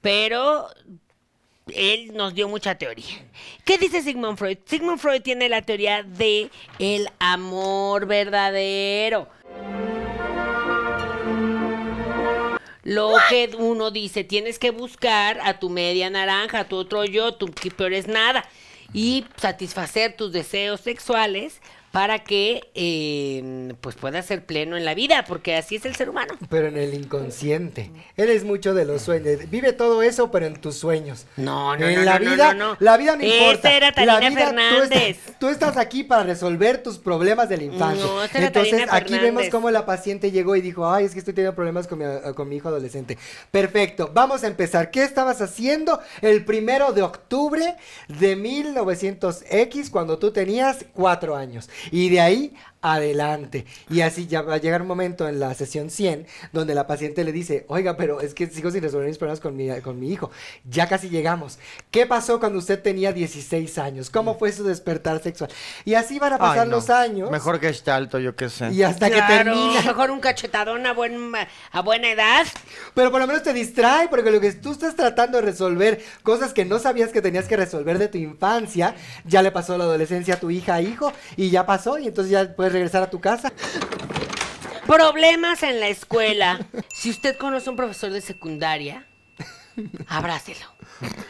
pero 0.01 0.69
él 1.75 2.13
nos 2.15 2.35
dio 2.35 2.49
mucha 2.49 2.77
teoría. 2.77 3.25
¿Qué 3.65 3.79
dice 3.79 4.03
Sigmund 4.03 4.39
Freud? 4.39 4.59
Sigmund 4.65 4.99
Freud 4.99 5.23
tiene 5.23 5.49
la 5.49 5.63
teoría 5.63 6.03
de 6.03 6.51
el 6.79 7.09
amor 7.19 8.07
verdadero. 8.07 9.29
Lo 12.85 13.17
que 13.29 13.51
uno 13.59 13.91
dice, 13.91 14.25
tienes 14.25 14.59
que 14.59 14.71
buscar 14.71 15.39
a 15.43 15.59
tu 15.59 15.69
media 15.69 16.09
naranja, 16.09 16.61
a 16.61 16.69
tu 16.69 16.77
otro 16.77 17.05
yo, 17.05 17.35
tu 17.35 17.47
que 17.49 17.71
peor 17.71 17.93
es 17.93 18.07
nada, 18.07 18.49
y 18.95 19.27
satisfacer 19.37 20.17
tus 20.17 20.33
deseos 20.33 20.81
sexuales 20.81 21.61
para 21.93 22.19
que 22.21 22.71
eh, 22.75 23.73
pues 23.81 23.97
puedas 23.97 24.27
ser 24.27 24.45
pleno 24.45 24.77
en 24.77 24.85
la 24.85 24.95
vida, 24.95 25.25
porque 25.27 25.57
así 25.57 25.77
es 25.77 25.85
el 25.87 25.97
ser 25.97 26.11
humano. 26.11 26.35
Pero 26.51 26.69
en 26.69 26.77
el 26.77 26.93
inconsciente. 26.95 27.91
Eres 28.17 28.45
mucho 28.45 28.75
de 28.75 28.85
los 28.85 29.03
sueños. 29.03 29.49
Vive 29.51 29.73
todo 29.73 30.03
eso, 30.03 30.31
pero 30.31 30.47
en 30.47 30.61
tus 30.61 30.77
sueños. 30.77 31.27
No, 31.37 31.77
no, 31.77 31.89
en 31.89 31.97
no, 31.97 32.03
la 32.03 32.19
no, 32.19 32.31
vida, 32.31 32.55
no, 32.55 32.77
la 32.81 32.97
vida 32.97 33.17
no 33.17 33.25
importa. 33.25 33.73
era 33.73 33.93
La 34.05 34.19
vida, 34.21 34.29
tú 34.31 34.35
Fernández. 34.37 35.17
estás- 35.17 35.39
Tú 35.39 35.49
estás, 35.49 35.77
aquí 35.77 36.05
para 36.05 36.25
resolver 36.25 36.83
tus 36.83 36.99
problemas 36.99 37.49
de 37.49 37.57
la 37.57 37.63
infancia. 37.65 38.05
Era 38.35 38.47
Entonces, 38.49 38.71
Talina 38.87 38.95
aquí 38.95 39.19
vemos 39.19 39.45
cómo 39.51 39.71
la 39.71 39.87
paciente 39.87 40.31
llegó 40.31 40.57
y 40.57 40.61
dijo, 40.61 40.91
ay, 40.91 41.05
es 41.07 41.13
que 41.13 41.21
estoy 41.21 41.33
teniendo 41.35 41.55
problemas 41.55 41.87
con 41.87 41.99
mi, 42.01 42.05
eh, 42.05 42.21
con 42.35 42.49
mi 42.49 42.57
hijo 42.57 42.69
adolescente. 42.69 43.17
Perfecto, 43.51 44.11
vamos 44.13 44.45
a 44.45 44.47
empezar. 44.49 44.91
¿Qué 44.91 45.03
estabas 45.05 45.41
haciendo 45.41 46.01
el 46.21 46.45
primero 46.45 46.93
de 46.93 47.03
octubre 47.03 47.77
de 48.09 48.37
1900X 48.37 49.91
cuando 49.91 50.19
tú 50.19 50.33
tenías 50.33 50.85
cuatro 50.93 51.37
años? 51.37 51.69
Y 51.91 52.09
de 52.11 52.21
ahí 52.21 52.55
adelante. 52.83 53.67
Y 53.91 54.01
así 54.03 54.27
ya 54.27 54.43
va 54.43 54.55
a 54.55 54.59
llegar 54.59 54.83
un 54.83 54.89
momento 54.89 55.29
en 55.29 55.41
la 55.41 55.53
sesión 55.55 55.91
100 55.91 56.27
donde 56.53 56.75
la 56.75 56.87
paciente 56.87 57.25
le 57.25 57.33
dice, 57.33 57.65
oiga, 57.69 57.97
pero 57.97 58.21
es 58.21 58.35
que 58.35 58.47
sigo 58.47 58.71
sin 58.71 58.83
resolver 58.83 59.09
mis 59.09 59.19
problemas 59.19 59.41
con 59.41 59.57
mi, 59.57 59.69
con 59.81 59.99
mi 59.99 60.13
hijo. 60.13 60.31
Ya 60.69 60.89
casi 60.89 61.09
llegamos. 61.09 61.59
¿Qué 61.91 62.07
pasó 62.07 62.39
cuando 62.41 62.59
usted 62.59 62.81
tenía 62.83 63.13
16 63.13 63.79
años? 63.79 64.11
¿Cómo 64.11 64.39
fue 64.39 64.53
su 64.53 64.65
despertar 64.65 65.23
sexual? 65.23 65.51
Y 65.85 65.95
así 65.95 66.19
van 66.19 66.35
a 66.35 66.39
pasar 66.39 66.65
Ay, 66.65 66.69
no. 66.69 66.77
los 66.77 66.91
años. 66.91 67.31
Mejor 67.31 67.61
que 67.61 67.69
este 67.69 67.91
alto, 67.91 68.19
yo 68.19 68.37
qué 68.37 68.49
sé. 68.49 68.71
Y 68.73 68.83
hasta 68.83 69.09
que 69.11 69.17
Claro, 69.17 69.45
termina. 69.45 69.83
Mejor 69.83 70.11
un 70.11 70.21
cachetadón 70.21 70.87
a, 70.87 70.93
buen, 70.93 71.33
a 71.73 71.83
buena 71.83 72.11
edad. 72.11 72.47
Pero 72.95 73.11
por 73.11 73.21
lo 73.21 73.27
menos 73.27 73.43
te 73.43 73.53
distrae, 73.53 74.09
porque 74.09 74.31
lo 74.31 74.41
que 74.41 74.53
tú 74.53 74.73
estás 74.73 74.95
tratando 74.95 75.39
de 75.39 75.43
resolver, 75.43 76.03
cosas 76.23 76.53
que 76.53 76.65
no 76.65 76.79
sabías 76.79 77.11
que 77.11 77.21
tenías 77.23 77.47
que 77.47 77.57
resolver 77.57 77.99
de 77.99 78.09
tu 78.09 78.19
infancia, 78.19 78.95
ya 79.25 79.43
le 79.43 79.51
pasó 79.51 79.75
a 79.75 79.79
la 79.79 79.85
adolescencia 79.85 80.35
a 80.35 80.41
tu 80.41 80.51
hija, 80.51 80.81
hijo, 80.81 81.13
y 81.37 81.51
ya 81.51 81.67
pasó, 81.67 81.99
y 81.99 82.07
entonces 82.09 82.31
ya 82.31 82.55
puedes 82.55 82.73
regresar 82.79 83.03
a 83.03 83.11
tu 83.11 83.21
casa. 83.21 83.53
Problemas 84.87 85.63
en 85.63 85.81
la 85.81 85.89
escuela. 85.89 86.61
Si 86.95 87.11
usted 87.11 87.37
conoce 87.37 87.69
a 87.69 87.71
un 87.73 87.77
profesor 87.77 88.11
de 88.11 88.21
secundaria, 88.21 89.07
abrácelo. 90.07 90.65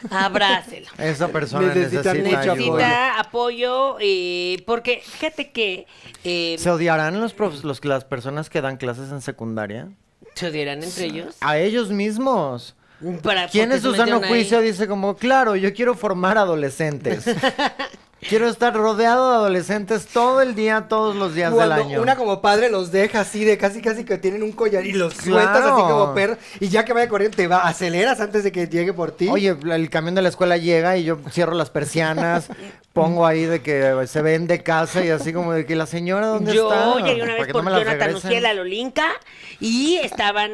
Abrácelo. 0.09 0.87
Esa 0.97 1.27
persona 1.27 1.67
Necesita 1.73 2.13
necesita, 2.13 2.37
mucho 2.37 2.51
ayuda. 2.53 2.55
apoyo. 2.55 2.77
Necesita 2.77 3.19
apoyo, 3.19 3.97
eh, 3.99 4.63
porque 4.65 5.01
fíjate 5.05 5.51
que 5.51 5.85
eh, 6.23 6.55
¿Se 6.57 6.69
odiarán 6.71 7.19
los, 7.19 7.35
los 7.63 7.83
las 7.85 8.05
personas 8.05 8.49
que 8.49 8.61
dan 8.61 8.77
clases 8.77 9.11
en 9.11 9.21
secundaria? 9.21 9.89
se 10.35 10.47
odiarán 10.47 10.81
entre 10.83 11.05
ellos. 11.05 11.35
A 11.41 11.57
ellos 11.57 11.89
mismos. 11.89 12.75
Para- 13.23 13.47
¿Quién 13.49 13.69
porque 13.69 13.75
en 13.77 13.81
se 13.81 13.81
su 13.81 13.91
sano 13.91 14.03
metieron 14.19 14.23
ahí. 14.23 14.29
juicio 14.29 14.61
dice 14.61 14.87
como, 14.87 15.15
claro, 15.17 15.55
yo 15.57 15.73
quiero 15.73 15.95
formar 15.95 16.37
adolescentes? 16.37 17.25
quiero 18.27 18.47
estar 18.49 18.73
rodeado 18.73 19.29
de 19.29 19.35
adolescentes 19.37 20.07
todo 20.07 20.41
el 20.41 20.55
día, 20.55 20.87
todos 20.89 21.15
los 21.15 21.35
días 21.35 21.55
del 21.55 21.71
año. 21.71 22.01
una 22.01 22.15
como 22.15 22.41
padre 22.41 22.69
los 22.69 22.91
deja 22.91 23.21
así 23.21 23.43
de 23.43 23.57
casi 23.57 23.81
casi 23.81 24.03
que 24.03 24.17
tienen 24.17 24.43
un 24.43 24.51
collar 24.51 24.85
y 24.85 24.93
los 24.93 25.13
sueltas 25.13 25.63
así 25.63 25.81
como 25.81 26.13
perro, 26.13 26.37
y 26.59 26.69
ya 26.69 26.85
que 26.85 26.93
vaya 26.93 27.07
corriendo 27.07 27.37
te 27.37 27.47
va, 27.47 27.67
aceleras 27.67 28.19
antes 28.19 28.43
de 28.43 28.51
que 28.51 28.67
llegue 28.67 28.93
por 28.93 29.11
ti. 29.11 29.27
Oye, 29.29 29.55
el 29.71 29.89
camión 29.89 30.15
de 30.15 30.21
la 30.21 30.29
escuela 30.29 30.57
llega 30.57 30.97
y 30.97 31.03
yo 31.03 31.19
cierro 31.31 31.53
las 31.53 31.69
persianas, 31.69 32.49
pongo 32.93 33.25
ahí 33.25 33.45
de 33.45 33.61
que 33.61 34.05
se 34.07 34.21
vende 34.21 34.61
casa 34.63 35.05
y 35.05 35.09
así 35.09 35.31
como 35.31 35.53
de 35.53 35.65
que 35.65 35.75
la 35.75 35.85
señora, 35.85 36.27
¿dónde 36.27 36.53
Yo 36.53 36.71
está? 36.71 36.99
llegué 37.05 37.23
una 37.23 37.35
vez 37.35 37.47
por 37.47 37.63
no 37.63 37.79
Jonathan. 37.79 38.15
Uciel 38.15 38.45
a 38.45 38.53
Lolinca 38.53 39.07
y 39.59 39.97
estaban 39.97 40.51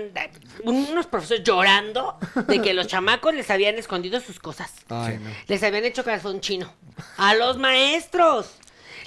unos 0.63 1.07
profesores 1.07 1.43
llorando 1.43 2.17
de 2.47 2.61
que 2.61 2.73
los 2.73 2.87
chamacos 2.87 3.33
les 3.33 3.49
habían 3.49 3.75
escondido 3.75 4.19
sus 4.19 4.39
cosas. 4.39 4.71
Ay, 4.89 5.19
no. 5.21 5.29
Les 5.47 5.63
habían 5.63 5.85
hecho 5.85 6.03
calzón 6.03 6.41
chino. 6.41 6.71
A 7.17 7.35
los 7.35 7.54
maestros. 7.57 8.57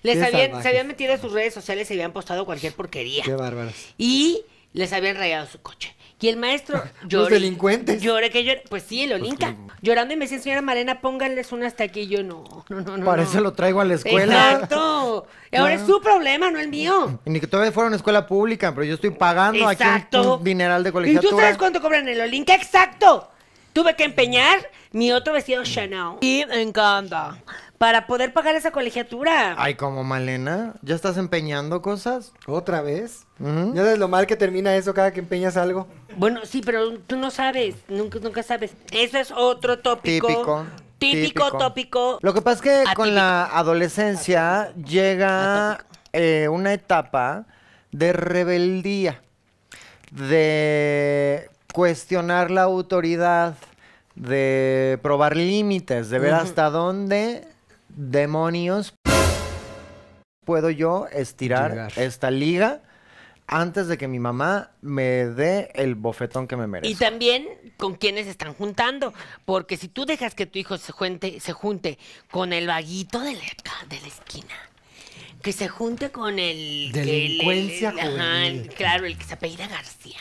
Les 0.03 0.23
habían, 0.23 0.63
se 0.63 0.69
habían 0.69 0.87
metido 0.87 1.13
a 1.15 1.19
sus 1.19 1.33
redes 1.33 1.53
sociales 1.55 1.91
y 1.91 1.95
habían 1.95 2.13
postado 2.13 2.45
cualquier 2.47 2.73
porquería. 2.73 3.25
Qué 3.25 3.35
bárbaros. 3.35 3.75
Y 3.99 4.43
les 4.73 4.93
habían 4.93 5.17
rayado 5.17 5.47
su 5.47 5.61
coche. 5.61 5.95
Y 6.21 6.29
el 6.29 6.37
maestro 6.37 6.83
Los 7.09 7.29
delincuentes. 7.29 8.03
Lloré 8.03 8.31
que 8.31 8.43
lloré. 8.45 8.63
Pues 8.69 8.83
sí, 8.83 9.05
el 9.05 9.13
Olinka. 9.13 9.55
Llorando 9.83 10.15
y 10.15 10.17
me 10.17 10.25
decía, 10.25 10.41
señora 10.41 10.63
Malena, 10.63 11.01
pónganles 11.01 11.53
una 11.53 11.67
hasta 11.69 11.85
aquí. 11.85 12.01
Y 12.01 12.07
yo, 12.09 12.23
no, 12.25 12.65
no, 12.69 12.81
no, 12.81 12.97
no. 12.97 13.05
Para 13.05 13.23
no. 13.23 13.29
eso 13.29 13.41
lo 13.41 13.53
traigo 13.53 13.81
a 13.81 13.85
la 13.85 13.95
escuela. 13.95 14.53
Exacto. 14.53 15.27
Y 15.53 15.57
ahora 15.57 15.75
es 15.75 15.83
su 15.83 16.01
problema, 16.01 16.51
no 16.51 16.59
el 16.59 16.69
mío. 16.69 17.21
Y 17.25 17.31
ni 17.31 17.41
que 17.41 17.47
todavía 17.47 17.71
fuera 17.73 17.87
una 17.89 17.97
escuela 17.97 18.27
pública, 18.27 18.75
pero 18.75 18.85
yo 18.85 18.95
estoy 18.95 19.11
pagando 19.11 19.67
aquí 19.69 19.83
Exacto. 19.83 20.35
un, 20.35 20.39
un 20.41 20.45
dineral 20.45 20.83
de 20.83 20.91
¿Y 20.91 20.93
colegiatura. 20.93 21.31
tú 21.31 21.39
sabes 21.39 21.57
cuánto 21.57 21.81
cobran 21.81 22.09
el 22.09 22.21
Olinka? 22.21 22.55
Exacto. 22.55 23.31
Tuve 23.73 23.95
que 23.95 24.03
empeñar 24.05 24.59
mi 24.91 25.13
otro 25.13 25.33
vestido 25.33 25.63
Chanel. 25.63 26.15
Y 26.21 26.45
me 26.49 26.63
encanta. 26.63 27.39
Para 27.79 28.09
poder 28.09 28.33
pagar 28.33 28.57
esa 28.57 28.73
colegiatura. 28.73 29.55
Ay, 29.57 29.77
como 29.77 30.03
Malena, 30.03 30.75
¿ya 30.83 30.97
estás 30.97 31.17
empeñando 31.17 31.81
cosas? 31.81 32.33
¿Otra 32.47 32.83
vez? 32.83 33.25
¿Ya 33.39 33.83
sabes 33.83 33.99
lo 33.99 34.09
mal 34.09 34.27
que 34.27 34.35
termina 34.35 34.75
eso 34.75 34.93
cada 34.95 35.13
que 35.13 35.21
empeñas 35.21 35.57
algo? 35.57 35.87
Bueno, 36.17 36.41
sí, 36.45 36.61
pero 36.65 36.99
tú 36.99 37.17
no 37.17 37.31
sabes. 37.31 37.77
Nunca, 37.89 38.19
nunca 38.19 38.43
sabes. 38.43 38.73
Eso 38.91 39.19
es 39.19 39.31
otro 39.31 39.79
tópico. 39.79 40.27
Típico. 40.27 40.67
Típico, 40.99 41.53
tópico. 41.57 42.19
Lo 42.21 42.35
que 42.35 42.43
pasa 42.43 42.57
es 42.57 42.63
que 42.63 42.75
Atípico. 42.81 42.95
con 42.97 43.15
la 43.15 43.45
adolescencia 43.45 44.73
llega 44.75 45.85
eh, 46.13 46.49
una 46.51 46.73
etapa 46.73 47.47
de 47.93 48.13
rebeldía, 48.13 49.23
de 50.11 51.49
cuestionar 51.73 52.51
la 52.51 52.63
autoridad, 52.63 53.55
de 54.17 54.99
probar 55.01 55.37
límites, 55.37 56.11
de 56.11 56.19
ver 56.19 56.35
hasta 56.35 56.71
dónde 56.71 57.47
demonios 57.99 58.95
puedo 60.45 60.71
yo 60.71 61.09
estirar 61.13 61.73
Llegar. 61.73 61.93
esta 61.97 62.31
liga 62.31 62.81
antes 63.49 63.89
de 63.89 63.99
que 63.99 64.07
mi 64.09 64.19
mamá 64.21 64.71
me 64.83 65.27
dé 65.27 65.71
el 65.75 65.95
bofetón 65.97 66.47
que 66.47 66.57
me 66.57 66.67
merece. 66.67 66.93
Y 66.93 66.95
también 66.95 67.49
con 67.77 67.97
quienes 67.97 68.27
están 68.27 68.55
juntando. 68.55 69.13
Porque 69.45 69.77
si 69.77 69.89
tú 69.89 70.05
dejas 70.07 70.35
que 70.35 70.47
tu 70.47 70.59
hijo 70.59 70.77
se 70.79 70.93
junte, 70.93 71.41
se 71.41 71.53
junte 71.55 71.99
con 72.31 72.53
el 72.53 72.67
vaguito 72.67 73.21
de 73.21 73.33
la, 73.33 73.41
de 73.89 74.01
la 74.01 74.07
esquina, 74.07 74.55
que 75.43 75.53
se 75.53 75.67
junte 75.69 76.11
con 76.11 76.39
el... 76.39 76.91
que 76.93 77.01
el- 77.01 77.07
Delincuencia 77.07 77.91
el- 77.91 78.21
ajá, 78.21 78.47
el- 78.47 78.69
claro, 78.69 79.07
el 79.07 79.17
que 79.19 79.25
se 79.25 79.35
apellida 79.35 79.67
García. 79.67 80.21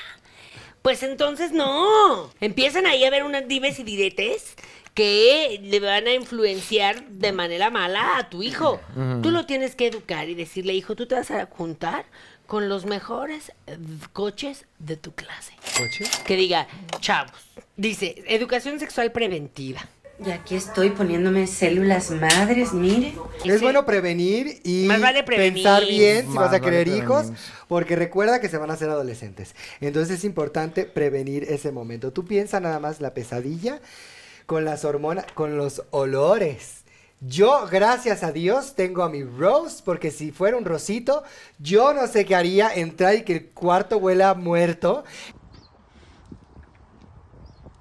Pues 0.81 1.03
entonces 1.03 1.51
no. 1.51 2.31
Empiezan 2.39 2.85
ahí 2.85 3.03
a 3.03 3.09
ver 3.09 3.23
unas 3.23 3.47
dives 3.47 3.77
y 3.79 3.83
diretes 3.83 4.55
que 4.97 5.61
le 5.63 5.79
van 5.79 6.07
a 6.07 6.13
influenciar 6.15 7.07
de 7.07 7.31
manera 7.31 7.69
mala 7.69 8.17
a 8.17 8.29
tu 8.31 8.41
hijo. 8.41 8.81
Tú 9.21 9.29
lo 9.29 9.45
tienes 9.45 9.75
que 9.75 9.85
educar 9.85 10.27
y 10.27 10.33
decirle, 10.33 10.73
hijo, 10.73 10.95
tú 10.95 11.05
te 11.05 11.13
vas 11.13 11.29
a 11.29 11.45
juntar 11.45 12.05
con 12.47 12.67
los 12.67 12.87
mejores 12.87 13.51
eh, 13.67 13.77
coches 14.11 14.65
de 14.79 14.97
tu 14.97 15.13
clase 15.13 15.53
¿Coche? 15.77 16.09
que 16.25 16.35
diga, 16.35 16.67
chavos, 16.99 17.31
dice, 17.75 18.23
educación 18.27 18.79
sexual 18.79 19.11
preventiva. 19.11 19.85
Y 20.25 20.31
aquí 20.31 20.55
estoy 20.55 20.89
poniéndome 20.89 21.45
células 21.45 22.09
madres, 22.09 22.73
mire. 22.73 23.13
Es 23.45 23.59
Sí. 23.59 23.63
bueno 23.63 23.85
prevenir 23.85 24.61
y 24.63 24.85
Más 24.87 24.99
vale 24.99 25.23
prevenir. 25.23 25.53
pensar 25.63 25.85
bien 25.85 26.21
si 26.21 26.27
Más 26.29 26.35
vas 26.35 26.47
a 26.47 26.51
vale 26.53 26.63
querer 26.63 26.87
hijos, 26.87 27.25
prevenir. 27.27 27.39
porque 27.67 27.95
recuerda 27.95 28.41
que 28.41 28.49
se 28.49 28.57
van 28.57 28.71
a 28.71 28.73
hacer 28.73 28.89
adolescentes. 28.89 29.53
Entonces 29.79 30.17
es 30.17 30.23
importante 30.23 30.85
prevenir 30.85 31.43
ese 31.43 31.71
momento. 31.71 32.11
Tú 32.13 32.25
piensa 32.25 32.59
nada 32.59 32.79
más 32.79 32.99
la 32.99 33.13
pesadilla 33.13 33.79
con 34.47 34.65
las 34.65 34.83
hormonas, 34.85 35.25
con 35.35 35.57
los 35.57 35.83
olores. 35.91 36.83
Yo, 37.19 37.67
gracias 37.71 38.23
a 38.23 38.31
Dios, 38.31 38.75
tengo 38.75 39.03
a 39.03 39.09
mi 39.09 39.23
Rose, 39.23 39.81
porque 39.85 40.11
si 40.11 40.31
fuera 40.31 40.57
un 40.57 40.65
Rosito, 40.65 41.23
yo 41.59 41.93
no 41.93 42.07
sé 42.07 42.25
qué 42.25 42.35
haría 42.35 42.73
entrar 42.73 43.15
y 43.15 43.23
que 43.23 43.33
el 43.33 43.49
cuarto 43.49 43.97
huela 43.97 44.33
muerto. 44.35 45.03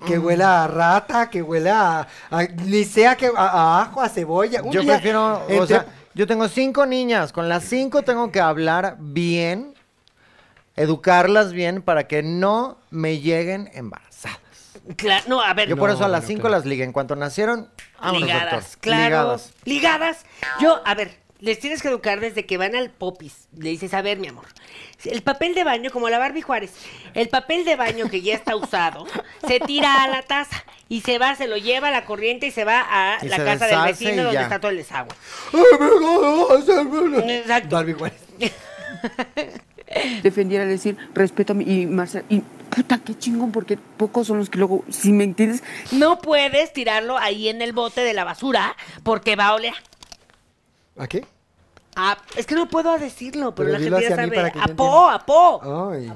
Que 0.06 0.18
huela 0.18 0.64
a 0.64 0.68
rata, 0.68 1.30
que 1.30 1.42
huela 1.42 2.00
a, 2.30 2.38
a- 2.40 2.44
ni 2.44 2.85
sea 2.85 3.16
que 3.16 3.26
a, 3.26 3.30
a 3.46 3.82
ajo, 3.82 4.00
a 4.00 4.08
cebolla. 4.08 4.62
Un 4.62 4.73
Yo 4.73 4.80
día 4.82 4.94
prefiero, 4.94 5.42
o 5.58 5.66
sea, 5.66 5.87
yo 6.14 6.26
tengo 6.26 6.49
cinco 6.49 6.87
niñas, 6.87 7.32
con 7.32 7.49
las 7.49 7.64
cinco 7.64 8.02
tengo 8.02 8.30
que 8.30 8.40
hablar 8.40 8.96
bien, 9.00 9.75
educarlas 10.76 11.52
bien 11.52 11.82
para 11.82 12.06
que 12.06 12.23
no 12.23 12.78
me 12.90 13.18
lleguen 13.20 13.70
embarazadas. 13.75 14.05
Claro, 14.97 15.25
no, 15.28 15.40
a 15.40 15.52
ver. 15.55 15.69
Yo 15.69 15.76
por 15.76 15.88
No, 15.88 15.95
eso 15.97 16.05
a 16.05 16.09
las 16.09 16.23
no, 16.23 16.28
cinco 16.28 16.40
claro. 16.43 16.57
las 16.57 16.66
ligué. 16.66 16.85
En 16.85 16.93
cuanto 16.93 17.16
nacieron, 17.16 17.69
vámonos, 18.00 18.23
ligadas, 18.23 18.52
doctor. 18.52 18.81
claro. 18.81 19.05
Ligadas. 19.07 19.52
Ligadas. 19.64 20.26
Yo, 20.61 20.81
a 20.87 20.95
ver, 20.95 21.16
les 21.40 21.59
tienes 21.59 21.83
que 21.83 21.88
educar 21.88 22.21
desde 22.21 22.47
que 22.47 22.57
van 22.57 22.76
al 22.76 22.90
popis. 22.90 23.49
Le 23.57 23.71
dices, 23.71 23.93
a 23.95 24.02
ver, 24.02 24.19
mi 24.19 24.28
amor, 24.28 24.45
el 25.05 25.23
papel 25.23 25.55
de 25.55 25.64
baño, 25.64 25.90
como 25.90 26.09
la 26.09 26.19
Barbie 26.19 26.43
Juárez, 26.43 26.73
el 27.14 27.28
papel 27.28 27.64
de 27.64 27.76
baño 27.76 28.09
que 28.09 28.23
ya 28.23 28.35
está 28.35 28.55
usado, 28.57 29.07
se 29.47 29.61
tira 29.61 30.05
a 30.05 30.09
la 30.09 30.23
taza 30.23 30.64
y 30.88 31.00
se 31.00 31.19
va, 31.19 31.35
se 31.35 31.47
lo 31.49 31.57
lleva 31.57 31.88
a 31.88 31.90
la 31.90 32.05
corriente 32.05 32.47
y 32.47 32.50
se 32.52 32.64
va 32.64 32.85
a 32.88 33.25
Y 33.25 33.28
la 33.28 33.38
casa 33.45 33.66
del 33.66 33.83
vecino 33.87 34.23
donde 34.23 34.35
ya. 34.35 34.43
está 34.43 34.61
todo 34.61 34.71
el 34.71 34.76
desagüe. 34.78 35.14
Exacto. 35.52 37.19
Exacto. 37.28 37.76
Barbie 37.76 37.93
Juárez. 37.95 38.21
defendiera 40.23 40.64
decir 40.66 40.97
respeto 41.14 41.52
a 41.52 41.57
mí 41.57 41.64
y 41.66 41.87
Marcela 41.87 42.25
y 42.28 42.43
puta 42.76 42.99
qué 42.99 43.18
chingón 43.18 43.52
porque 43.52 43.78
pocos 43.78 44.26
son 44.26 44.37
los 44.38 44.50
que 44.50 44.59
luego 44.59 44.85
si 44.90 45.11
me 45.12 45.25
entiendes 45.25 45.62
No 45.92 46.18
puedes 46.18 46.75
tirarlo 46.75 47.16
ahí 47.16 47.49
en 47.49 47.62
el 47.62 47.73
bote 47.73 48.02
de 48.02 48.12
la 48.12 48.25
basura 48.25 48.76
porque 49.02 49.35
va 49.35 49.47
a 49.47 49.54
oler. 49.54 49.75
¿A 50.99 51.06
qué? 51.06 51.25
Ah, 51.97 52.18
es 52.37 52.47
que 52.47 52.54
no 52.54 52.68
puedo 52.68 52.99
decirlo, 52.99 53.54
pero, 53.54 53.71
Pero 53.71 53.90
la 53.90 53.99
gente 53.99 54.11
ya 54.11 54.16
sabe. 54.16 54.52
A 54.61 54.68
po, 54.68 55.09
a 55.09 55.25
po. 55.25 55.90
Ay. 55.90 56.12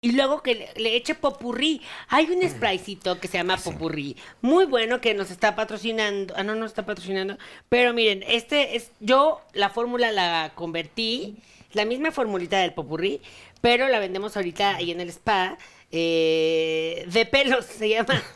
Y 0.00 0.12
luego 0.12 0.42
que 0.42 0.54
le, 0.54 0.68
le 0.76 0.96
eche 0.96 1.16
popurrí. 1.16 1.80
Hay 2.08 2.30
un 2.30 2.48
spraycito 2.48 3.18
que 3.18 3.26
se 3.26 3.38
llama 3.38 3.56
popurrí. 3.56 4.16
Muy 4.42 4.66
bueno 4.66 5.00
que 5.00 5.14
nos 5.14 5.32
está 5.32 5.56
patrocinando. 5.56 6.34
Ah, 6.36 6.44
no, 6.44 6.54
no 6.54 6.66
está 6.66 6.86
patrocinando. 6.86 7.36
Pero 7.68 7.92
miren, 7.92 8.22
este 8.28 8.76
es. 8.76 8.92
Yo 9.00 9.40
la 9.54 9.70
fórmula 9.70 10.12
la 10.12 10.52
convertí. 10.54 11.36
La 11.72 11.84
misma 11.84 12.12
formulita 12.12 12.58
del 12.58 12.72
popurrí. 12.72 13.20
Pero 13.60 13.88
la 13.88 13.98
vendemos 13.98 14.36
ahorita 14.36 14.76
ahí 14.76 14.92
en 14.92 15.00
el 15.00 15.08
spa. 15.08 15.58
Eh, 15.96 17.04
de 17.08 17.24
pelos 17.26 17.64
se 17.66 17.88
llama. 17.88 18.20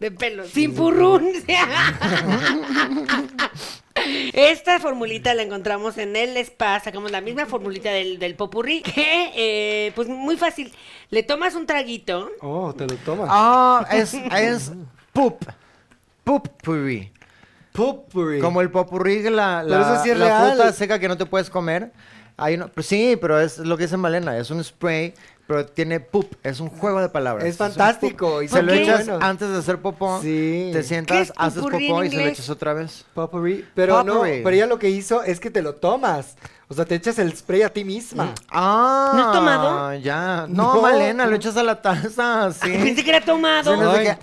De 0.00 0.10
pelos. 0.10 0.48
Sin 0.50 0.74
purrún. 0.74 1.32
Esta 4.34 4.78
formulita 4.78 5.32
la 5.34 5.42
encontramos 5.42 5.96
en 5.96 6.16
el 6.16 6.36
spa, 6.36 6.78
sacamos 6.80 7.10
la 7.10 7.22
misma 7.22 7.46
formulita 7.46 7.90
del, 7.90 8.18
del 8.18 8.34
popurrí, 8.34 8.82
que 8.82 9.30
eh, 9.34 9.92
pues 9.94 10.06
muy 10.08 10.36
fácil, 10.36 10.70
le 11.08 11.22
tomas 11.22 11.54
un 11.54 11.64
traguito, 11.66 12.30
Oh, 12.42 12.74
te 12.76 12.86
lo 12.86 12.94
tomas. 12.96 13.28
Ah, 13.30 13.86
es, 13.90 14.12
es 14.38 14.72
poop. 15.14 15.42
Poop. 16.24 16.48
Potpourri. 17.72 18.40
Como 18.40 18.60
el 18.60 18.70
popurrí, 18.70 19.22
la, 19.30 19.62
Pero 19.66 19.78
la, 19.80 19.94
eso 19.94 20.02
sí 20.02 20.10
es 20.10 20.18
la 20.18 20.26
real. 20.26 20.52
fruta 20.56 20.72
seca 20.72 20.98
que 20.98 21.08
no 21.08 21.16
te 21.16 21.24
puedes 21.26 21.48
comer. 21.50 21.90
Hay 22.36 22.54
uno- 22.56 22.68
pues 22.68 22.86
sí, 22.86 23.16
pero 23.20 23.40
es 23.40 23.58
lo 23.58 23.76
que 23.78 23.84
dice 23.84 23.96
Malena, 23.96 24.36
es 24.36 24.50
un 24.50 24.62
spray, 24.62 25.14
pero 25.46 25.64
tiene 25.66 26.00
poop, 26.00 26.34
es 26.42 26.58
un 26.60 26.68
juego 26.68 27.00
de 27.00 27.08
palabras. 27.08 27.44
Es 27.46 27.56
fantástico, 27.56 28.42
y 28.42 28.48
se 28.48 28.56
¿por 28.56 28.64
lo 28.64 28.72
qué? 28.72 28.82
echas 28.82 29.06
Bueno. 29.06 29.24
antes 29.24 29.48
de 29.50 29.58
hacer 29.58 29.78
popó, 29.78 30.20
Sí. 30.20 30.70
te 30.72 30.78
¿Qué 30.78 30.82
sientas, 30.84 31.18
es 31.18 31.32
haces 31.36 31.62
popó 31.62 32.02
y 32.04 32.10
se 32.10 32.16
lo 32.16 32.26
echas 32.26 32.50
otra 32.50 32.72
vez. 32.74 33.04
Potpourri. 33.14 33.64
Pero 33.74 34.02
no, 34.02 34.22
pero 34.22 34.50
ella 34.50 34.66
lo 34.66 34.78
que 34.78 34.90
hizo 34.90 35.22
es 35.22 35.38
que 35.40 35.50
te 35.50 35.62
lo 35.62 35.74
tomas. 35.74 36.36
O 36.68 36.74
sea, 36.74 36.84
te 36.84 36.96
echas 36.96 37.16
el 37.20 37.32
spray 37.36 37.62
a 37.62 37.72
ti 37.72 37.84
misma. 37.84 38.34
Ah, 38.50 39.12
¿No 39.14 39.26
has 39.28 39.32
tomado? 39.32 39.94
Ya. 39.94 40.46
No, 40.48 40.74
No. 40.74 40.82
Malena, 40.82 41.26
lo 41.26 41.36
echas 41.36 41.56
a 41.56 41.62
la 41.62 41.80
taza, 41.80 42.50
sí. 42.60 42.68
pensé 42.82 43.04
que 43.04 43.10
era 43.10 43.20
tomado. 43.24 43.72
Sí, 43.74 43.80
no 43.80 43.94
sé 43.94 44.02
qué- 44.02 44.18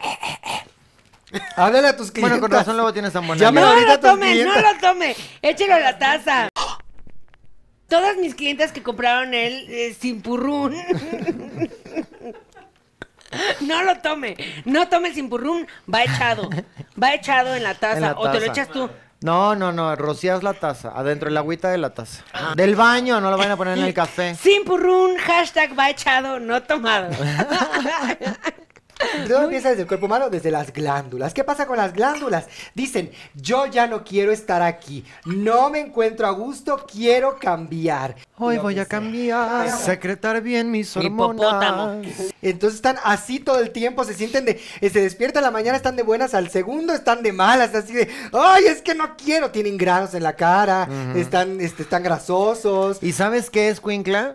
Háblale 1.55 1.87
a 1.87 1.97
tus 1.97 2.11
clientes. 2.11 2.37
Bueno, 2.37 2.41
con 2.41 2.51
razón 2.51 2.75
luego 2.75 2.93
tienes 2.93 3.11
tan 3.13 3.25
buena 3.25 3.49
No 3.49 3.61
lo 3.75 3.99
tome, 3.99 4.43
no 4.43 4.53
lo 4.61 4.77
tome, 4.79 5.15
échelo 5.41 5.73
a 5.75 5.79
la 5.79 5.97
taza. 5.97 6.49
Todas 7.87 8.17
mis 8.17 8.35
clientes 8.35 8.71
que 8.71 8.81
compraron 8.81 9.33
el 9.33 9.67
eh. 9.69 9.95
No 13.61 13.83
lo 13.83 13.97
tome, 13.97 14.37
no 14.65 14.87
tome 14.89 15.07
el 15.09 15.15
sin 15.15 15.29
purrún, 15.29 15.67
va 15.91 16.03
echado, 16.03 16.49
va 17.01 17.13
echado 17.15 17.55
en 17.55 17.63
la 17.63 17.73
taza, 17.73 17.97
En 17.97 18.01
la 18.03 18.11
o 18.13 18.31
te 18.31 18.39
lo 18.39 18.45
taza. 18.45 18.51
echas 18.51 18.69
tú. 18.69 18.89
No, 19.21 19.55
no, 19.55 19.71
no, 19.71 19.95
rocías 19.95 20.43
la 20.43 20.53
taza, 20.53 20.91
adentro, 20.93 21.29
el 21.29 21.37
agüita 21.37 21.69
de 21.71 21.77
la 21.77 21.93
taza. 21.93 22.23
Del 22.55 22.75
baño, 22.75 23.21
no 23.21 23.31
lo 23.31 23.37
vayan 23.37 23.53
a 23.53 23.57
poner 23.57 23.77
en 23.77 23.85
el 23.85 23.93
café. 23.93 24.35
Sin 24.35 24.65
purrún, 24.65 25.15
hashtag 25.17 25.77
va 25.77 25.89
echado, 25.89 26.39
no 26.39 26.61
tomado. 26.63 27.09
Todo 29.27 29.43
empieza 29.43 29.69
desde 29.69 29.81
el 29.83 29.87
cuerpo 29.87 30.05
humano, 30.05 30.29
desde 30.29 30.51
las 30.51 30.71
glándulas. 30.73 31.33
¿Qué 31.33 31.43
pasa 31.43 31.65
con 31.65 31.77
las 31.77 31.93
glándulas? 31.93 32.45
Dicen, 32.73 33.11
yo 33.35 33.65
ya 33.67 33.87
no 33.87 34.03
quiero 34.03 34.31
estar 34.31 34.61
aquí, 34.61 35.05
no 35.25 35.69
me 35.69 35.79
encuentro 35.79 36.27
a 36.27 36.31
gusto, 36.31 36.85
quiero 36.91 37.37
cambiar. 37.39 38.15
Hoy 38.37 38.57
voy 38.57 38.73
a 38.73 38.77
sea. 38.77 38.85
cambiar, 38.85 39.69
secretar 39.69 40.41
bien 40.41 40.71
mis 40.71 40.95
Hipopótamo. 40.95 41.83
hormonas. 41.83 42.33
Entonces 42.41 42.75
están 42.75 42.97
así 43.03 43.39
todo 43.39 43.59
el 43.59 43.71
tiempo, 43.71 44.03
se 44.03 44.13
sienten 44.13 44.45
de, 44.45 44.59
eh, 44.81 44.89
se 44.89 45.01
despiertan 45.01 45.43
a 45.43 45.47
la 45.47 45.51
mañana, 45.51 45.77
están 45.77 45.95
de 45.95 46.03
buenas, 46.03 46.33
al 46.33 46.49
segundo 46.49 46.93
están 46.93 47.23
de 47.23 47.31
malas, 47.31 47.73
así 47.75 47.93
de, 47.93 48.09
ay, 48.33 48.65
es 48.65 48.81
que 48.81 48.95
no 48.95 49.15
quiero, 49.15 49.51
tienen 49.51 49.77
granos 49.77 50.13
en 50.13 50.23
la 50.23 50.35
cara, 50.35 50.87
están, 51.15 51.61
este, 51.61 51.83
están 51.83 52.03
grasosos. 52.03 52.97
¿Y 53.01 53.11
sabes 53.13 53.49
qué 53.49 53.69
es, 53.69 53.79
Quincla? 53.79 54.33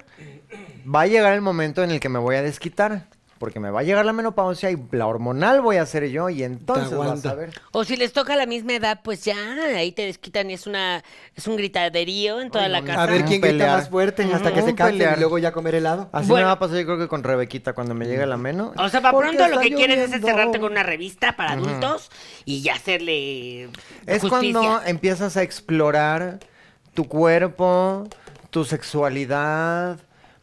Va 0.92 1.02
a 1.02 1.06
llegar 1.06 1.34
el 1.34 1.42
momento 1.42 1.82
en 1.82 1.90
el 1.90 2.00
que 2.00 2.08
me 2.08 2.18
voy 2.18 2.36
a 2.36 2.42
desquitar. 2.42 3.06
Porque 3.38 3.60
me 3.60 3.70
va 3.70 3.80
a 3.80 3.82
llegar 3.84 4.04
la 4.04 4.12
menopausia 4.12 4.70
y 4.72 4.76
la 4.90 5.06
hormonal 5.06 5.60
voy 5.60 5.76
a 5.76 5.86
ser 5.86 6.08
yo 6.10 6.28
y 6.28 6.42
entonces 6.42 6.96
vas 6.96 7.24
a 7.24 7.34
ver. 7.34 7.50
O 7.72 7.84
si 7.84 7.96
les 7.96 8.12
toca 8.12 8.32
a 8.32 8.36
la 8.36 8.46
misma 8.46 8.74
edad, 8.74 9.00
pues 9.04 9.24
ya, 9.24 9.36
ahí 9.76 9.92
te 9.92 10.02
desquitan 10.02 10.50
y 10.50 10.54
es 10.54 10.66
una, 10.66 11.04
es 11.36 11.46
un 11.46 11.56
gritaderío 11.56 12.40
en 12.40 12.50
toda 12.50 12.68
la 12.68 12.82
casa. 12.82 13.02
A 13.02 13.06
ver 13.06 13.24
quién 13.24 13.40
grita 13.40 13.68
más 13.76 13.88
fuerte 13.88 14.24
hasta 14.32 14.52
que 14.52 14.62
se 14.62 14.74
cansen 14.74 15.14
y 15.16 15.20
luego 15.20 15.38
ya 15.38 15.52
comer 15.52 15.76
helado. 15.76 16.08
Así 16.12 16.28
Bueno. 16.28 16.42
me 16.42 16.46
va 16.46 16.52
a 16.52 16.58
pasar 16.58 16.78
yo 16.78 16.84
creo 16.86 16.98
que 16.98 17.06
con 17.08 17.22
Rebequita 17.22 17.74
cuando 17.74 17.94
me 17.94 18.06
llegue 18.06 18.26
la 18.26 18.36
meno. 18.36 18.72
O 18.76 18.88
sea, 18.88 19.00
para 19.00 19.16
pronto 19.16 19.46
lo 19.48 19.60
que 19.60 19.70
quieres 19.72 19.98
es 19.98 20.12
encerrarte 20.12 20.58
con 20.58 20.72
una 20.72 20.82
revista 20.82 21.36
para 21.36 21.52
adultos 21.52 22.10
y 22.44 22.62
ya 22.62 22.74
hacerle 22.74 23.64
Es 24.06 24.22
justicia. 24.22 24.28
cuando 24.28 24.82
empiezas 24.84 25.36
a 25.36 25.42
explorar 25.42 26.40
tu 26.94 27.04
cuerpo, 27.06 28.08
tu 28.50 28.64
sexualidad, 28.64 29.98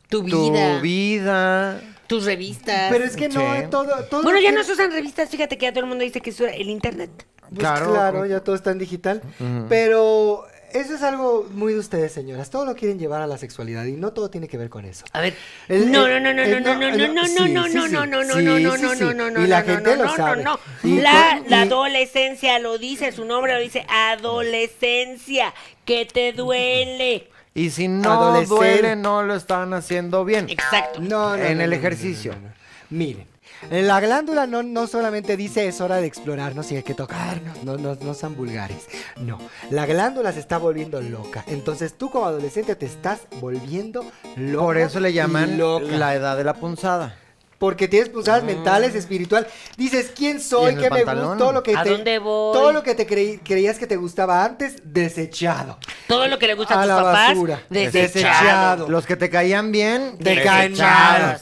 Tu 0.09 0.23
vida. 0.23 0.35
tu 0.77 0.81
vida. 0.81 1.81
Tus 2.07 2.25
revistas. 2.25 2.91
Pero 2.91 3.03
es 3.03 3.15
que 3.15 3.29
no, 3.29 3.55
Sí. 3.55 3.63
todo, 3.69 3.87
todo 4.09 4.23
bueno, 4.23 4.39
ya 4.39 4.49
que- 4.49 4.55
no 4.55 4.63
se 4.63 4.73
usan 4.73 4.91
revistas, 4.91 5.29
fíjate 5.29 5.57
que 5.57 5.65
ya 5.65 5.71
todo 5.71 5.81
el 5.81 5.89
mundo 5.89 6.03
dice 6.03 6.21
que 6.21 6.29
es 6.29 6.39
el 6.39 6.69
internet. 6.69 7.09
Pues 7.41 7.59
Claro. 7.59 7.91
claro, 7.91 8.25
ya 8.25 8.39
todo 8.39 8.55
está 8.55 8.71
en 8.71 8.79
digital. 8.79 9.21
Pero 9.69 10.45
eso 10.73 10.95
es 10.95 11.03
algo 11.03 11.47
muy 11.51 11.73
de 11.73 11.79
ustedes, 11.79 12.11
señoras. 12.11 12.49
Todo 12.49 12.65
lo 12.65 12.75
quieren 12.75 12.97
llevar 12.99 13.21
a 13.21 13.27
la 13.27 13.37
sexualidad 13.37 13.85
y 13.85 13.93
no 13.93 14.13
todo 14.13 14.29
tiene 14.29 14.47
que 14.47 14.57
ver 14.57 14.69
con 14.69 14.83
eso. 14.85 15.05
A 15.13 15.21
ver, 15.21 15.35
El- 15.69 15.91
no, 15.91 16.07
el- 16.07 16.21
no, 16.23 16.33
no, 16.33 16.33
no, 16.33 16.41
el- 16.43 16.63
no, 16.63 16.73
no, 16.75 16.75
no, 16.75 16.97
no, 16.97 17.07
no, 17.13 17.25
sí, 17.27 17.33
no, 17.53 17.65
sí, 17.67 17.73
no, 17.75 17.85
sí. 17.87 17.91
no, 17.93 18.05
no, 18.07 18.23
no, 18.23 18.33
Sí, 18.35 18.43
no, 18.43 18.59
no, 18.59 18.75
sí, 18.75 18.81
no, 18.81 18.93
sí. 18.95 18.99
no, 19.03 19.13
no, 19.13 19.31
no, 19.31 19.43
Y 19.43 19.47
la 19.47 19.61
no, 19.61 19.65
gente 19.67 19.89
no, 19.91 19.95
lo 20.03 20.05
no, 20.09 20.15
sabe. 20.15 20.43
no, 20.43 20.59
Y 20.83 20.87
no. 20.93 21.01
La, 21.03 21.37
con- 21.39 21.49
la 21.51 21.57
y- 21.65 21.67
adolescencia 21.67 22.59
lo 22.59 22.77
dice, 22.77 23.11
su 23.11 23.25
nombre 23.25 23.53
lo 23.53 23.59
dice, 23.59 23.85
adolescencia, 23.87 25.53
que 25.85 26.05
te 26.05 26.33
duele. 26.33 27.29
Y 27.55 27.69
si 27.71 27.87
no 27.87 28.11
Adolecer. 28.11 28.47
duele, 28.49 28.95
no 28.95 29.23
lo 29.23 29.33
están 29.35 29.73
haciendo 29.73 30.23
bien. 30.25 30.47
Exacto. 30.49 30.99
No, 30.99 31.35
no, 31.35 31.43
En 31.43 31.57
no, 31.57 31.63
el 31.63 31.73
ejercicio. 31.73 32.33
no, 32.33 32.39
no, 32.41 32.47
no. 32.49 32.53
Miren, 32.91 33.27
en 33.71 33.87
la 33.87 33.99
glándula 33.99 34.45
no, 34.45 34.61
no 34.61 34.85
solamente 34.85 35.35
dice 35.37 35.67
es 35.67 35.81
hora 35.81 35.95
de 35.95 36.05
explorarnos 36.05 36.71
y 36.71 36.75
hay 36.75 36.83
que 36.83 36.93
tocarnos, 36.93 37.63
no, 37.63 37.77
no, 37.77 37.95
no 37.95 38.13
sean 38.13 38.35
vulgares. 38.35 38.85
No, 39.17 39.39
la 39.71 39.85
glándula 39.87 40.31
se 40.33 40.39
está 40.41 40.57
volviendo 40.59 41.01
loca. 41.01 41.43
Entonces 41.47 41.97
tú 41.97 42.11
como 42.11 42.25
adolescente 42.25 42.75
te 42.75 42.85
estás 42.85 43.21
volviendo 43.41 44.05
loco. 44.35 44.65
Por 44.65 44.77
eso 44.77 44.99
le 44.99 45.13
llaman 45.13 45.57
loca. 45.57 45.85
la 45.85 46.13
edad 46.13 46.37
de 46.37 46.43
la 46.43 46.53
punzada. 46.53 47.17
Porque 47.57 47.87
tienes 47.87 48.09
punzadas 48.09 48.43
mentales, 48.43 48.95
espiritual. 48.95 49.47
Dices, 49.77 50.11
¿quién 50.15 50.37
¿Y 50.37 50.39
soy? 50.41 50.75
¿Qué 50.75 50.89
me 50.89 51.03
gusta? 51.03 51.37
Todo 51.37 51.51
lo 51.53 51.63
que 51.63 51.75
¿A 51.75 51.83
te, 51.83 51.89
dónde 51.91 52.19
voy? 52.19 52.53
Todo 52.53 52.71
lo 52.73 52.83
que 52.83 52.95
te 52.95 53.07
creí- 53.07 53.39
creías 53.43 53.79
que 53.79 53.87
te 53.87 53.95
gustaba 53.95 54.43
antes, 54.43 54.75
desechado. 54.83 55.77
Todo 56.07 56.27
lo 56.27 56.37
que 56.37 56.47
le 56.47 56.53
gusta 56.55 56.73
a, 56.75 56.77
A 56.79 56.81
tus 56.81 56.87
la 56.89 56.95
papás, 56.97 57.29
basura. 57.29 57.61
desechado. 57.69 58.03
Desechado. 58.13 58.89
Los 58.89 59.05
que 59.05 59.15
te 59.15 59.29
caían 59.29 59.71
bien, 59.71 60.17
Te 60.17 60.43
caen 60.43 60.77
mal. 60.77 61.39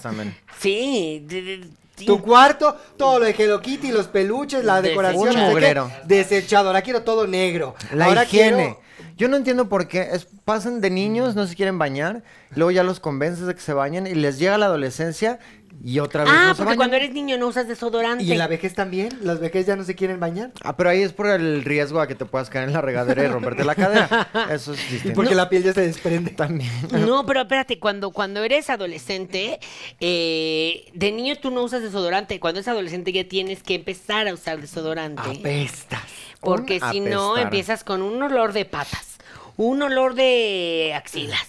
Sí, 0.60 1.24
de- 1.28 1.42
de- 1.42 1.68
Sí. 1.96 2.06
Tu 2.08 2.20
cuarto, 2.24 2.76
todo 2.98 3.20
lo 3.20 3.26
de 3.26 3.36
Hello 3.38 3.62
Kitty, 3.62 3.92
los 3.92 4.08
peluches, 4.08 4.64
la 4.66 4.82
decoración, 4.82 5.22
Un 5.22 5.28
no 5.28 5.34
sé 5.34 5.40
qué, 5.46 5.50
mugrero. 5.52 5.92
desechado. 6.06 6.68
Ahora 6.70 6.82
quiero 6.82 7.04
todo 7.04 7.28
negro. 7.28 7.76
La 7.94 8.06
Ahora 8.06 8.24
higiene. 8.24 8.52
quiero- 8.56 8.84
Yo 9.16 9.28
no 9.28 9.38
entiendo 9.38 9.70
por 9.70 9.88
qué. 9.88 10.10
Es, 10.12 10.26
pasan 10.44 10.82
de 10.82 10.90
niños, 10.90 11.36
no 11.36 11.46
se 11.46 11.56
quieren 11.56 11.78
bañar, 11.78 12.24
luego 12.56 12.72
ya 12.72 12.82
los 12.84 13.00
convences 13.00 13.46
de 13.46 13.54
que 13.54 13.62
se 13.62 13.74
bañen 13.74 14.08
y 14.08 14.16
les 14.16 14.40
llega 14.40 14.58
la 14.58 14.66
adolescencia 14.66 15.38
y 15.82 16.00
otra 16.00 16.24
vez 16.24 16.34
Ah, 16.36 16.46
no 16.48 16.54
se 16.54 16.58
porque 16.58 16.64
bañan. 16.66 16.78
cuando 16.78 16.96
eres 16.98 17.12
niño 17.14 17.38
no 17.38 17.48
usas 17.48 17.68
desodorante. 17.68 18.24
Y 18.24 18.32
en 18.32 18.38
la 18.38 18.48
vejez 18.48 18.74
también, 18.74 19.10
las 19.22 19.40
vejez 19.40 19.66
ya 19.66 19.76
no 19.76 19.84
se 19.84 19.96
quieren 19.96 20.20
bañar. 20.20 20.52
Ah, 20.64 20.76
pero 20.78 20.90
ahí 20.90 21.02
es 21.02 21.14
por 21.14 21.28
el 21.28 21.64
riesgo 21.64 22.00
a 22.02 22.08
que 22.08 22.16
te 22.16 22.26
puedas 22.26 22.50
caer 22.50 22.68
en 22.68 22.74
la 22.74 22.82
regadera 22.82 23.24
y 23.24 23.28
romperte 23.28 23.64
la 23.64 23.76
cadera. 23.76 24.30
Eso 24.52 24.74
es 24.74 24.80
Y 24.90 24.94
distinto. 24.94 25.16
porque 25.16 25.36
la 25.36 25.50
piel 25.50 25.64
ya 25.64 25.74
se 25.74 25.82
desprende. 25.82 26.32
También. 26.32 26.72
No, 26.92 27.26
pero 27.26 27.42
espérate, 27.42 27.80
cuando, 27.80 28.12
cuando 28.12 28.44
eres 28.44 28.70
adolescente, 28.70 29.60
eh, 30.00 30.86
de 30.94 31.12
niño 31.12 31.36
tú 31.42 31.52
no 31.52 31.64
usas 31.64 31.82
desodorante. 31.82 32.40
Cuando 32.40 32.60
eres 32.60 32.68
adolescente 32.68 33.12
ya 33.12 33.28
tienes 33.28 33.64
que 33.64 33.76
empezar 33.76 34.28
a 34.28 34.34
usar 34.34 34.60
desodorante. 34.62 35.22
Apestas. 35.40 36.02
Porque 36.40 36.80
si 36.92 37.00
no, 37.00 37.38
empiezas 37.38 37.84
con 37.84 38.02
un 38.02 38.22
olor 38.22 38.52
de 38.54 38.66
patas, 38.66 39.18
un 39.56 39.82
olor 39.82 40.14
de 40.14 40.94
axilas, 40.96 41.48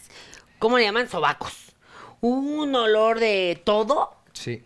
¿cómo 0.60 0.78
le 0.78 0.84
llaman? 0.84 1.08
Sobacos. 1.08 1.52
Un 2.20 2.74
olor 2.74 3.18
de 3.20 3.60
todo, 3.64 4.13
Sí. 4.34 4.62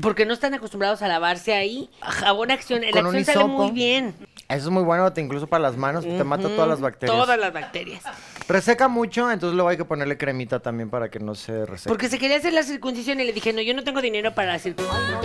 porque 0.00 0.26
no 0.26 0.34
están 0.34 0.52
acostumbrados 0.54 1.00
a 1.02 1.08
lavarse 1.08 1.54
ahí. 1.54 1.88
Jabón 2.00 2.50
acción, 2.50 2.82
el 2.82 2.90
Con 2.90 3.06
un 3.06 3.14
acción 3.14 3.34
sale 3.36 3.46
muy 3.48 3.70
bien. 3.70 4.12
Eso 4.48 4.64
es 4.66 4.70
muy 4.70 4.82
bueno, 4.82 5.10
te- 5.12 5.20
incluso 5.20 5.46
para 5.46 5.62
las 5.62 5.76
manos, 5.76 6.04
te 6.04 6.24
mata 6.24 6.48
todas 6.48 6.68
las 6.68 6.80
bacterias. 6.80 7.16
Todas 7.16 7.38
las 7.38 7.52
bacterias. 7.52 8.02
Reseca 8.48 8.88
mucho, 8.88 9.30
entonces 9.30 9.54
luego 9.54 9.68
hay 9.70 9.76
que 9.76 9.84
ponerle 9.84 10.18
cremita 10.18 10.58
también 10.60 10.90
para 10.90 11.10
que 11.10 11.18
no 11.20 11.34
se 11.34 11.64
reseque. 11.64 11.88
Porque 11.88 12.08
se 12.08 12.18
quería 12.18 12.36
hacer 12.38 12.52
la 12.52 12.62
circuncisión 12.64 13.20
y 13.20 13.24
le 13.24 13.32
dije, 13.32 13.52
no, 13.52 13.62
yo 13.62 13.72
no 13.72 13.84
tengo 13.84 14.02
dinero 14.02 14.34
para 14.34 14.52
la 14.52 14.58
circuncisión. 14.58 15.20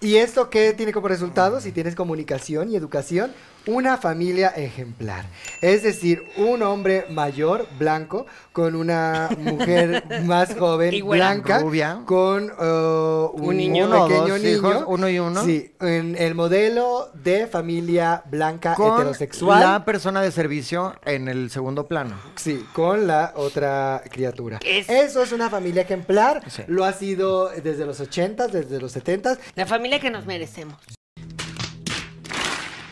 ¿Y 0.00 0.16
esto 0.16 0.50
qué 0.50 0.74
tiene 0.74 0.92
como 0.92 1.08
resultado? 1.08 1.60
Si 1.60 1.72
tienes 1.72 1.94
comunicación 1.94 2.70
y 2.70 2.76
educación, 2.76 3.32
una 3.66 3.96
familia 3.96 4.48
ejemplar. 4.48 5.24
Es 5.60 5.82
decir, 5.82 6.22
un 6.36 6.62
hombre 6.62 7.06
mayor, 7.10 7.66
blanco, 7.78 8.26
con 8.52 8.74
una 8.74 9.28
mujer 9.38 10.04
más 10.24 10.54
joven, 10.56 11.06
blanca, 11.06 11.60
Rubia. 11.60 12.00
con 12.04 12.50
uh, 12.50 13.30
un, 13.34 13.44
Un 13.48 13.56
niño. 13.56 13.90
Pequeño 13.90 14.26
dos 14.28 14.40
niño. 14.40 14.50
hijos, 14.56 14.84
uno 14.86 15.08
y 15.08 15.18
uno. 15.18 15.44
Sí, 15.44 15.72
en 15.80 16.16
el 16.16 16.34
modelo 16.34 17.10
de 17.14 17.46
familia 17.46 18.22
blanca 18.30 18.74
con 18.74 18.94
heterosexual. 19.00 19.60
la 19.60 19.84
persona 19.84 20.22
de 20.22 20.30
servicio 20.30 20.94
en 21.04 21.28
el 21.28 21.50
segundo 21.50 21.86
plano. 21.86 22.16
Sí, 22.36 22.64
con 22.72 23.06
la 23.06 23.32
otra 23.36 24.02
criatura. 24.10 24.60
Es- 24.64 24.88
Eso 24.88 25.22
es 25.22 25.32
una 25.32 25.48
familia 25.50 25.82
ejemplar. 25.82 26.42
Sí. 26.50 26.62
Lo 26.66 26.84
ha 26.84 26.92
sido 26.92 27.48
desde 27.48 27.86
los 27.86 28.00
80s, 28.00 28.50
desde 28.50 28.80
los 28.80 28.94
70s. 28.96 29.38
La 29.54 29.66
familia 29.66 29.98
que 30.00 30.10
nos 30.10 30.26
merecemos. 30.26 30.76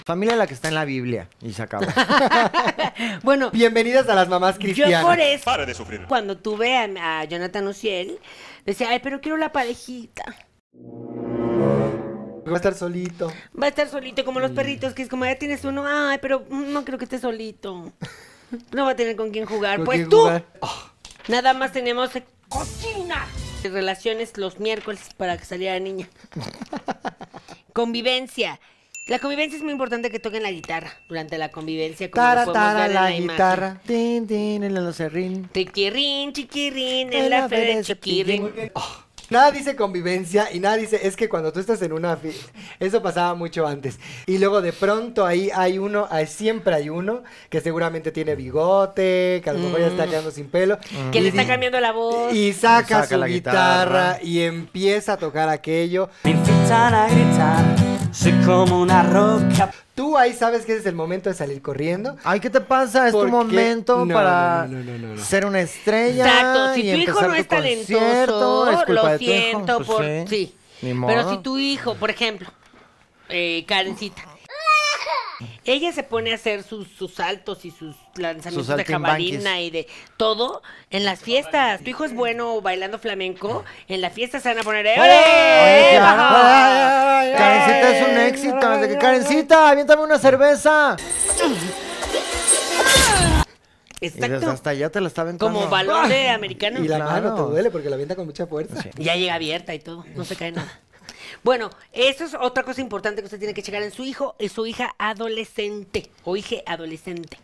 Familia 0.05 0.35
la 0.37 0.47
que 0.47 0.55
está 0.55 0.69
en 0.69 0.75
la 0.75 0.85
Biblia 0.85 1.29
y 1.41 1.53
se 1.53 1.63
acaba. 1.63 1.87
Bueno, 3.23 3.51
Bienvenidas 3.51 4.09
a 4.09 4.15
las 4.15 4.29
mamás 4.29 4.57
yo 4.57 4.61
cristianas. 4.63 5.05
por 5.05 5.19
eso, 5.19 5.45
Pare 5.45 5.67
de 5.67 5.75
sufrir. 5.75 6.05
cuando 6.09 6.37
tuve 6.37 6.77
a, 6.77 7.21
a 7.21 7.25
Jonathan 7.25 7.67
Uciel, 7.69 8.19
decía, 8.67 8.91
ay, 8.91 9.01
pero 9.03 9.21
quiero 9.21 9.37
la 9.37 9.53
parejita. 9.53 10.25
Va 10.75 12.53
a 12.53 12.57
estar 12.57 12.75
solito. 12.75 13.33
Va 13.61 13.67
a 13.67 13.69
estar 13.69 13.89
solito 13.89 14.25
como 14.25 14.41
los 14.41 14.51
perritos, 14.51 14.93
que 14.95 15.03
es 15.03 15.09
como 15.09 15.25
ya 15.25 15.37
tienes 15.37 15.65
uno, 15.65 15.85
ay, 15.87 16.19
pero 16.21 16.45
no 16.51 16.85
creo 16.85 16.99
que 16.99 17.05
esté 17.05 17.19
solito. 17.19 17.93
No 18.71 18.85
va 18.85 18.91
a 18.91 18.97
tener 18.97 19.17
con 19.17 19.31
quién 19.31 19.47
jugar. 19.47 19.77
¿Con 19.77 19.87
pues 19.87 19.97
quién 20.01 20.11
tú, 20.11 20.19
jugar? 20.19 20.45
nada 21.27 21.55
más 21.55 21.73
tenemos 21.73 22.11
cocina. 22.51 23.27
Relaciones 23.65 24.37
los 24.37 24.61
miércoles 24.61 25.09
para 25.17 25.39
que 25.39 25.47
saliera 25.47 25.79
niña. 25.81 26.07
Convivencia. 27.73 28.61
La 29.07 29.19
convivencia 29.19 29.57
es 29.57 29.65
muy 29.65 29.73
importante 29.73 30.11
que 30.11 30.21
toquen 30.21 30.45
la 30.45 30.53
guitarra 30.53 30.93
durante 31.09 31.37
la 31.37 31.51
convivencia. 31.51 32.09
Como 32.11 32.25
Tara, 32.25 32.47
lo 32.47 32.53
tara, 32.53 32.81
ver 32.83 32.89
en 32.89 32.95
la 32.95 33.11
guitarra. 33.11 33.81
tin, 33.85 34.27
tin, 34.29 34.63
en 34.63 34.77
el 34.77 34.95
serrín. 34.95 35.49
Chiquirrín, 35.53 36.33
chiquirrín, 36.33 37.09
En 37.13 37.25
en 37.25 37.31
la 37.31 37.41
la 37.41 37.49
feria 37.49 37.77
de 37.79 37.83
chiquirrín. 37.83 38.49
Nada 39.29 39.51
dice 39.51 39.75
convivencia 39.77 40.53
y 40.53 40.61
nada 40.61 40.77
dice, 40.77 41.01
es 41.07 41.17
que 41.17 41.29
cuando 41.29 41.53
tú 41.53 41.59
estás 41.59 41.81
en 41.83 41.93
una 41.95 42.17
fi- 42.17 42.37
eso 42.79 43.03
pasaba 43.03 43.35
mucho 43.35 43.67
antes. 43.67 43.99
Y 44.27 44.37
luego 44.39 44.61
de 44.61 44.73
pronto 44.75 45.25
ahí 45.27 45.51
hay 45.55 45.79
uno, 45.79 46.07
hay- 46.11 46.27
siempre 46.27 46.75
hay 46.75 46.89
uno 46.91 47.23
que 47.49 47.61
seguramente 47.63 48.13
tiene 48.13 48.35
bigote, 48.37 49.41
que 49.43 49.51
a 49.51 49.55
lo 49.55 49.59
mejor 49.61 49.81
ya 49.81 49.87
está 49.87 50.07
quedando 50.07 50.31
sin 50.31 50.49
pelo. 50.49 50.79
Que 51.11 51.21
le 51.23 51.31
está 51.31 51.47
cambiando 51.47 51.81
la 51.81 51.93
voz. 51.93 52.33
Y 52.35 52.53
saca, 52.53 52.87
Saca 53.03 53.07
su 53.09 53.17
la 53.17 53.27
guitarra, 53.27 53.85
guitarra. 54.19 54.19
y 54.23 54.41
empieza 54.43 55.15
a 55.15 55.17
tocar 55.17 55.49
aquello. 55.49 56.09
Me 56.25 56.33
a 56.35 57.09
gritar, 57.09 57.92
soy 58.13 58.33
como 58.45 58.81
una 58.81 59.03
roca. 59.03 59.73
Tú 59.95 60.17
ahí 60.17 60.33
sabes 60.33 60.65
que 60.65 60.73
ese 60.73 60.81
es 60.83 60.87
el 60.87 60.95
momento 60.95 61.29
de 61.29 61.35
salir 61.35 61.61
corriendo. 61.61 62.17
Ay, 62.25 62.41
¿qué 62.41 62.51
te 62.51 62.61
pasa? 62.61 63.07
Es 63.09 63.13
tu 63.13 63.27
momento 63.29 64.05
No, 64.05 64.15
para 64.15 64.67
no, 64.69 64.79
no, 64.79 64.93
no, 64.93 64.99
no, 64.99 65.15
no. 65.15 65.23
ser 65.23 65.45
una 65.45 65.61
estrella. 65.61 66.25
Exacto, 66.25 66.75
si 66.75 66.91
y 66.91 66.93
tu 66.93 66.99
hijo 67.11 67.23
no 67.23 67.35
es 67.35 67.49
talentoso, 67.49 68.71
es 68.71 68.89
lo 68.89 69.19
siento 69.19 69.77
Pues 69.79 69.87
por... 69.89 70.05
sí. 70.05 70.25
Sí. 70.29 70.55
Ni 70.83 71.07
Pero 71.07 71.31
si 71.31 71.39
tu 71.39 71.59
hijo, 71.59 71.95
por 71.95 72.11
ejemplo, 72.11 72.49
eh, 73.29 73.65
Karencita, 73.69 74.23
ella 75.65 75.93
se 75.93 76.03
pone 76.03 76.33
a 76.33 76.35
hacer 76.35 76.63
sus, 76.63 76.89
sus 76.89 77.15
saltos 77.15 77.65
y 77.65 77.71
sus 77.71 77.95
lanzamientos 78.17 78.67
Sus 78.67 78.77
de 78.77 78.85
jabalina 78.85 79.61
y 79.61 79.71
de 79.71 79.87
todo 80.17 80.63
en 80.91 81.05
las 81.05 81.21
fiestas. 81.21 81.83
Tu 81.83 81.91
hijo 81.91 82.05
es 82.05 82.15
bueno 82.15 82.61
bailando 82.61 82.99
flamenco, 82.99 83.65
en 83.89 84.01
la 84.01 84.11
fiesta 84.11 84.41
se 84.41 84.49
van 84.49 84.59
a 84.59 84.63
poner... 84.63 84.87
¡Eh. 84.87 85.99
Karencita 87.37 87.97
es 87.97 88.09
un 88.09 88.19
éxito. 88.19 88.81
Que, 88.81 88.99
Karencita, 88.99 89.71
aviéntame 89.71 90.03
una 90.03 90.19
cerveza. 90.19 90.97
Y 94.01 94.09
desde 94.09 94.27
Exacto. 94.27 94.51
hasta 94.51 94.71
allá 94.71 94.91
te 94.91 95.01
la 95.01 95.07
está 95.09 95.23
aventando. 95.23 95.53
Como 95.61 95.71
balón 95.71 96.09
de 96.09 96.29
americano. 96.29 96.83
Y 96.85 96.89
la 96.89 96.97
Claro. 96.97 97.13
mano 97.13 97.35
te 97.37 97.43
duele 97.53 97.71
porque 97.71 97.89
la 97.89 97.95
avienta 97.95 98.17
con 98.17 98.27
mucha 98.27 98.47
fuerza. 98.47 98.83
Ya 98.97 99.15
llega 99.15 99.35
abierta 99.35 99.75
y 99.75 99.79
todo, 99.79 100.05
no 100.17 100.25
se 100.25 100.35
cae 100.35 100.51
nada. 100.53 100.81
Bueno, 101.45 101.71
eso 101.93 102.25
es 102.25 102.35
otra 102.35 102.63
cosa 102.65 102.81
importante 102.81 103.21
que 103.23 103.27
usted 103.27 103.39
tiene 103.39 103.55
que 103.55 103.63
checar 103.63 103.83
en 103.83 103.93
su 103.93 104.03
hijo 104.05 104.35
y 104.39 104.49
su 104.49 104.67
hija 104.67 104.95
adolescente 104.99 106.11
o 106.25 106.37
hija 106.37 106.57
adolescente. 106.67 107.39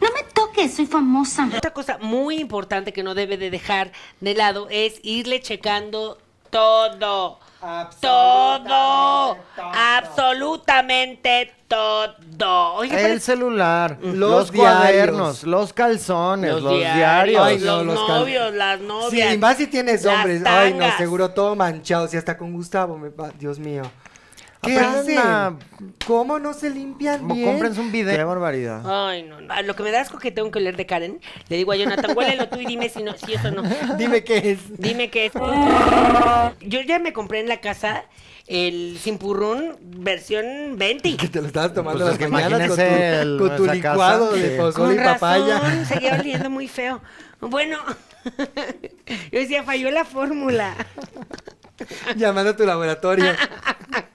No 0.00 0.08
me 0.14 0.22
toques, 0.32 0.74
soy 0.74 0.86
famosa. 0.86 1.48
Otra 1.56 1.72
cosa 1.72 1.98
muy 2.00 2.38
importante 2.38 2.92
que 2.92 3.02
no 3.02 3.14
debe 3.14 3.36
de 3.36 3.50
dejar 3.50 3.92
de 4.20 4.34
lado 4.34 4.68
es 4.70 5.00
irle 5.02 5.40
checando 5.40 6.18
todo. 6.50 7.38
Todo. 8.00 9.36
Absolutamente 9.56 11.52
todo. 11.68 12.74
Oiga, 12.74 12.98
El 13.00 13.06
pero- 13.06 13.20
celular, 13.20 13.98
Los 14.02 14.50
cuadernos, 14.52 15.44
los 15.44 15.72
calzones, 15.72 16.60
los, 16.60 16.74
diarios. 16.78 17.42
Ay, 17.42 17.58
no, 17.58 17.84
los, 17.84 17.94
los 17.96 18.06
cal- 18.06 18.20
novios, 18.20 18.52
las 18.54 18.80
Sí, 18.80 18.86
novias. 18.86 19.34
y 19.34 19.38
más 19.38 19.56
si 19.56 19.66
tienes 19.68 20.02
las 20.04 20.14
hombres. 20.16 20.42
Ay, 20.44 20.74
no, 20.74 20.84
seguro 20.98 21.30
todo 21.30 21.54
manchado. 21.56 22.08
Si 22.08 22.16
hasta 22.16 22.36
con 22.36 22.52
Gustavo, 22.52 22.98
me 22.98 23.10
Dios 23.38 23.58
mío. 23.58 23.82
¿Qué 24.62 24.74
Aprendan 24.78 25.00
hacen? 25.00 25.18
a- 25.18 25.58
¿Cómo 26.06 26.38
no 26.38 26.52
se 26.54 26.70
limpian 26.70 27.18
Como 27.20 27.34
bien? 27.34 27.48
cómprense 27.50 27.80
un 27.80 27.90
video. 27.90 28.16
Qué 28.16 28.22
barbaridad. 28.22 28.82
Ay, 29.08 29.24
no, 29.24 29.40
no. 29.40 29.62
Lo 29.62 29.74
que 29.74 29.82
me 29.82 29.90
da 29.90 30.00
asco 30.00 30.18
que 30.18 30.30
tengo 30.30 30.50
que 30.52 30.60
leer 30.60 30.76
de 30.76 30.86
Karen, 30.86 31.20
le 31.48 31.56
digo 31.56 31.72
a 31.72 31.76
Jonathan, 31.76 32.16
huélelo 32.16 32.48
tú 32.48 32.60
y 32.60 32.66
dime 32.66 32.88
si, 32.88 33.02
no, 33.02 33.12
si 33.16 33.34
eso 33.34 33.50
no. 33.50 33.62
Dime 33.98 34.22
qué 34.22 34.52
es. 34.52 34.60
Dime 34.80 35.10
qué 35.10 35.26
es. 35.26 35.32
Yo 36.60 36.80
ya 36.82 36.98
me 37.00 37.12
compré 37.12 37.40
en 37.40 37.48
la 37.48 37.60
casa 37.60 38.04
el 38.46 38.98
Simpurrún 39.00 39.76
versión 39.80 40.44
20. 40.76 41.16
Que 41.16 41.28
te 41.28 41.40
lo 41.40 41.48
estabas 41.48 41.74
tomando 41.74 41.98
Pues 42.04 42.12
las 42.12 42.20
es 42.20 42.26
que 42.26 42.28
mañanas 42.30 42.68
con 42.68 42.76
tu, 42.76 42.82
imagínese 42.82 43.20
el- 43.20 43.38
con 43.38 43.56
tu 43.56 43.64
esa 43.64 43.74
licuado 43.74 44.30
casa, 44.30 44.42
de 44.42 44.56
pozole 44.56 44.94
y 44.94 44.98
papaya. 45.04 45.58
razón, 45.58 45.86
seguía 45.86 46.16
oliendo 46.20 46.50
muy 46.50 46.68
feo. 46.68 47.00
Bueno, 47.40 47.78
yo 49.32 49.40
decía, 49.40 49.64
falló 49.64 49.90
la 49.90 50.04
fórmula. 50.04 50.74
Llamando 52.16 52.52
a 52.52 52.56
tu 52.56 52.64
laboratorio. 52.64 53.32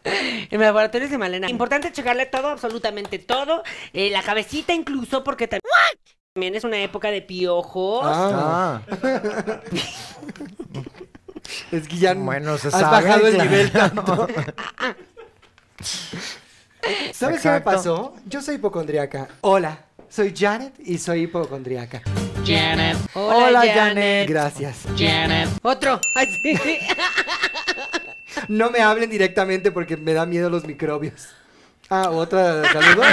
En 0.52 0.60
laboratorios 0.62 1.10
de 1.12 1.18
Malena. 1.18 1.50
Importante 1.50 1.92
checarle 1.92 2.26
todo, 2.26 2.48
absolutamente 2.50 3.20
todo. 3.20 3.64
eh, 3.94 4.10
la 4.10 4.22
cabecita 4.24 4.74
incluso, 4.74 5.24
porque 5.24 5.50
tam- 5.50 5.60
también 6.34 6.56
es 6.56 6.64
una 6.64 6.78
época 6.80 7.10
de 7.12 7.22
piojos. 7.22 8.02
Ah, 8.06 8.82
Ah, 8.92 9.62
es 11.72 11.88
que 11.88 11.98
ya 11.98 12.14
Bueno, 12.14 12.58
se 12.58 12.68
has 12.70 12.74
sabe, 12.80 13.08
bajado 13.08 13.28
el 13.28 13.38
nivel 13.38 13.72
tanto. 13.72 14.28
¿Sabes 17.14 17.42
qué 17.42 17.50
me 17.50 17.62
pasó? 17.62 18.16
Yo 18.26 18.42
soy 18.42 18.56
hipocondriaca. 18.56 19.28
Hola, 19.42 19.80
soy 20.10 20.34
Janet 20.36 20.74
y 20.80 20.98
soy 20.98 21.24
hipocondriaca. 21.24 22.02
Janet, 22.46 22.98
Hola, 23.14 23.62
Janet. 23.66 24.30
Gracias. 24.30 24.78
Janet. 24.98 25.50
Otro. 25.64 26.00
Ay, 26.16 26.28
sí. 26.42 26.58
No 28.48 28.70
me 28.70 28.80
hablen 28.82 29.10
directamente 29.10 29.72
porque 29.72 29.98
me 29.98 30.14
da 30.14 30.26
miedo 30.26 30.50
los 30.50 30.66
microbios. 30.66 31.30
Ah, 31.90 32.10
otra 32.10 32.64
saludo. 32.72 33.04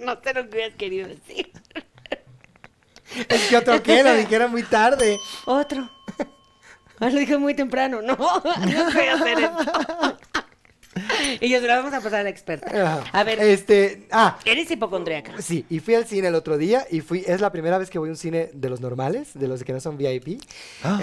no 0.00 0.18
sé 0.22 0.34
lo 0.34 0.48
que 0.48 0.56
hubieras 0.56 0.74
querido 0.76 1.08
decir. 1.08 1.50
Es 3.28 3.48
que 3.48 3.56
otro 3.56 3.82
qué, 3.82 4.02
lo 4.02 4.14
dijeron 4.14 4.50
muy 4.50 4.62
tarde. 4.62 5.18
Otro. 5.44 5.88
Ah, 7.00 7.10
lo 7.10 7.18
dije 7.18 7.36
muy 7.36 7.54
temprano. 7.54 8.00
No, 8.00 8.16
no 8.16 8.90
voy 8.92 9.06
a 9.06 9.14
hacer 9.14 9.38
esto. 9.38 10.18
Y 11.44 11.50
yo 11.50 11.60
se 11.60 11.66
lo 11.66 11.74
vamos 11.74 11.92
a 11.92 12.00
pasar 12.00 12.20
a 12.20 12.22
la 12.22 12.30
experta. 12.30 12.66
Ajá. 12.68 13.04
A 13.12 13.22
ver, 13.24 13.38
Este, 13.40 14.06
ah, 14.10 14.38
eres 14.44 14.70
hipocondríaca. 14.70 15.40
Sí, 15.42 15.66
y 15.68 15.80
fui 15.80 15.94
al 15.94 16.06
cine 16.06 16.28
el 16.28 16.34
otro 16.34 16.56
día 16.56 16.86
y 16.90 17.00
fui, 17.02 17.22
es 17.26 17.40
la 17.40 17.52
primera 17.52 17.76
vez 17.78 17.90
que 17.90 17.98
voy 17.98 18.08
a 18.08 18.12
un 18.12 18.16
cine 18.16 18.50
de 18.54 18.70
los 18.70 18.80
normales, 18.80 19.30
de 19.34 19.46
los 19.48 19.62
que 19.62 19.72
no 19.72 19.80
son 19.80 19.96
VIP. 19.98 20.40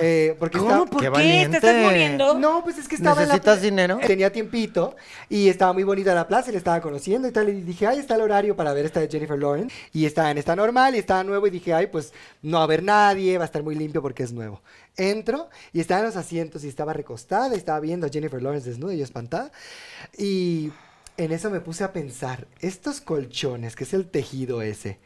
eh, 0.01 0.35
porque 0.39 0.57
¿Cómo? 0.57 0.69
estaba- 0.71 0.85
¿Por 0.87 1.01
Qué 1.01 1.11
qué? 1.11 1.47
¿Te 1.49 1.57
estás 1.57 1.75
muriendo? 1.83 2.33
No, 2.39 2.63
pues 2.63 2.77
es 2.77 2.87
que 2.87 2.95
estaba 2.95 3.21
en 3.21 3.27
la 3.29 3.35
¿Necesitas 3.35 3.61
dinero? 3.61 3.99
Tenía 4.05 4.31
tiempito 4.31 4.95
y 5.29 5.47
estaba 5.49 5.73
muy 5.73 5.83
bonita 5.83 6.13
la 6.15 6.27
plaza 6.27 6.49
y 6.49 6.53
le 6.53 6.57
estaba 6.57 6.81
conociendo 6.81 7.27
y 7.27 7.31
tal. 7.31 7.49
Y 7.49 7.61
dije, 7.61 7.85
ay, 7.87 7.99
está 7.99 8.15
el 8.15 8.21
horario 8.21 8.55
para 8.55 8.73
ver 8.73 8.85
esta 8.85 8.99
de 8.99 9.07
Jennifer 9.07 9.37
Lawrence. 9.37 9.75
Y 9.93 10.05
estaba 10.05 10.31
en 10.31 10.37
esta 10.37 10.55
normal 10.55 10.95
y 10.95 10.99
estaba 10.99 11.23
nuevo. 11.23 11.45
Y 11.47 11.51
dije, 11.51 11.73
ay, 11.73 11.87
pues 11.87 12.13
no 12.41 12.57
va 12.57 12.61
a 12.61 12.65
haber 12.65 12.83
nadie, 12.83 13.37
va 13.37 13.43
a 13.43 13.45
estar 13.45 13.61
muy 13.63 13.75
limpio 13.75 14.01
porque 14.01 14.23
es 14.23 14.31
nuevo. 14.33 14.61
Entro 14.97 15.49
y 15.73 15.79
estaba 15.79 16.01
en 16.01 16.07
los 16.07 16.15
asientos 16.15 16.63
y 16.63 16.67
estaba 16.67 16.93
recostada 16.93 17.55
y 17.55 17.57
estaba 17.57 17.79
viendo 17.79 18.07
a 18.07 18.09
Jennifer 18.09 18.41
Lawrence 18.41 18.69
desnuda 18.69 18.93
y 18.93 18.97
yo 18.97 19.03
espantada. 19.03 19.51
Y 20.17 20.71
en 21.17 21.31
eso 21.31 21.49
me 21.49 21.61
puse 21.61 21.83
a 21.83 21.93
pensar, 21.93 22.47
estos 22.59 23.01
colchones, 23.01 23.75
que 23.75 23.83
es 23.83 23.93
el 23.93 24.07
tejido 24.07 24.61
ese. 24.61 24.99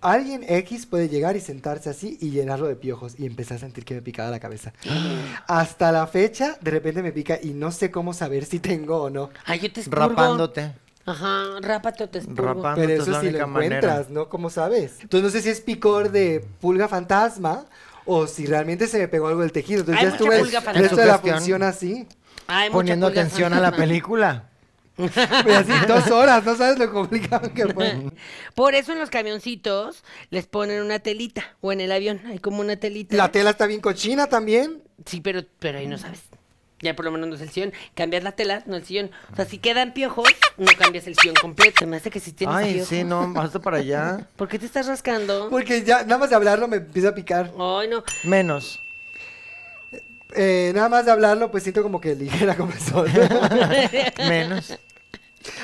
Alguien 0.00 0.44
X 0.48 0.86
puede 0.86 1.08
llegar 1.08 1.36
y 1.36 1.40
sentarse 1.40 1.88
así 1.88 2.18
y 2.20 2.30
llenarlo 2.30 2.66
de 2.66 2.74
piojos 2.74 3.14
y 3.18 3.24
empecé 3.24 3.54
a 3.54 3.58
sentir 3.58 3.84
que 3.84 3.94
me 3.94 4.02
picaba 4.02 4.30
la 4.30 4.40
cabeza. 4.40 4.72
Hasta 5.46 5.92
la 5.92 6.08
fecha, 6.08 6.58
de 6.60 6.72
repente 6.72 7.02
me 7.02 7.12
pica 7.12 7.38
y 7.40 7.50
no 7.52 7.70
sé 7.70 7.90
cómo 7.92 8.12
saber 8.12 8.44
si 8.44 8.58
tengo 8.58 9.00
o 9.02 9.10
no. 9.10 9.30
Ay, 9.44 9.60
yo 9.60 9.72
te 9.72 9.80
expurgo. 9.80 10.08
Rapándote. 10.08 10.72
Ajá, 11.06 11.60
rápate 11.60 12.04
o 12.04 12.08
te 12.08 12.18
expurgo. 12.18 12.54
Rapando. 12.54 12.80
Pero 12.80 12.92
es 12.94 13.02
eso 13.02 13.10
la 13.12 13.20
sí 13.20 13.26
lo 13.26 13.30
única 13.30 13.46
manera. 13.46 13.76
encuentras, 13.76 14.10
¿no? 14.10 14.28
¿Cómo 14.28 14.50
sabes? 14.50 14.98
Entonces 15.02 15.22
no 15.22 15.30
sé 15.30 15.42
si 15.42 15.50
es 15.50 15.60
picor 15.60 16.10
de 16.10 16.44
pulga 16.60 16.88
fantasma 16.88 17.64
o 18.04 18.26
si 18.26 18.46
realmente 18.46 18.86
se 18.86 18.98
me 18.98 19.08
pegó 19.08 19.28
algo 19.28 19.40
del 19.40 19.52
tejido. 19.52 19.80
Entonces 19.80 20.02
Hay 20.02 20.10
ya 20.10 20.16
estuve 20.16 20.38
pulga 20.38 20.58
el 20.72 20.74
resto 20.76 20.96
de 20.96 21.06
la 21.06 21.18
función 21.18 21.62
así. 21.62 22.06
Ay, 22.46 22.68
mucha 22.68 22.72
Poniendo 22.72 23.06
atención 23.06 23.52
a 23.52 23.60
la 23.60 23.72
película. 23.72 24.48
Pero 24.96 25.58
así 25.58 25.72
dos 25.88 26.10
horas, 26.10 26.44
no 26.44 26.54
sabes 26.54 26.78
lo 26.78 26.92
complicado 26.92 27.52
que 27.54 27.66
fue. 27.66 28.10
Por 28.54 28.74
eso 28.74 28.92
en 28.92 28.98
los 28.98 29.08
camioncitos 29.08 30.04
les 30.30 30.46
ponen 30.46 30.82
una 30.82 30.98
telita. 30.98 31.56
O 31.60 31.72
en 31.72 31.80
el 31.80 31.92
avión 31.92 32.20
hay 32.26 32.38
como 32.38 32.60
una 32.60 32.76
telita. 32.76 33.16
La 33.16 33.32
tela 33.32 33.50
está 33.50 33.66
bien 33.66 33.80
cochina 33.80 34.26
también. 34.26 34.82
Sí, 35.06 35.20
pero, 35.20 35.42
pero 35.58 35.78
ahí 35.78 35.86
no 35.86 35.98
sabes. 35.98 36.20
Ya 36.82 36.94
por 36.96 37.04
lo 37.04 37.12
menos 37.12 37.28
no 37.28 37.36
es 37.36 37.40
el 37.40 37.50
sillón. 37.50 37.72
Cambias 37.94 38.24
la 38.24 38.32
tela, 38.32 38.62
no 38.66 38.76
el 38.76 38.84
sillón. 38.84 39.10
O 39.32 39.36
sea, 39.36 39.44
si 39.44 39.58
quedan 39.58 39.94
piojos, 39.94 40.28
no 40.58 40.66
cambias 40.76 41.06
el 41.06 41.16
sillón 41.16 41.36
completo. 41.40 41.86
Me 41.86 41.96
hace 41.96 42.10
que 42.10 42.20
si 42.20 42.32
tienes 42.32 42.56
Ay, 42.56 42.72
piojos. 42.74 42.88
sí, 42.88 43.04
no, 43.04 43.32
hasta 43.40 43.60
para 43.60 43.78
allá. 43.78 44.28
¿Por 44.36 44.48
qué 44.48 44.58
te 44.58 44.66
estás 44.66 44.86
rascando? 44.88 45.48
Porque 45.48 45.82
ya, 45.84 46.02
nada 46.02 46.18
más 46.18 46.30
de 46.30 46.36
hablarlo 46.36 46.66
me 46.68 46.78
empieza 46.78 47.10
a 47.10 47.14
picar. 47.14 47.52
Ay, 47.58 47.88
no. 47.88 48.02
Menos. 48.24 48.82
Eh, 50.34 50.72
nada 50.74 50.88
más 50.88 51.04
de 51.04 51.12
hablarlo, 51.12 51.50
pues 51.50 51.62
siento 51.62 51.82
como 51.82 52.00
que 52.00 52.14
ligera 52.14 52.56
comezón. 52.56 53.06
Menos. 54.18 54.76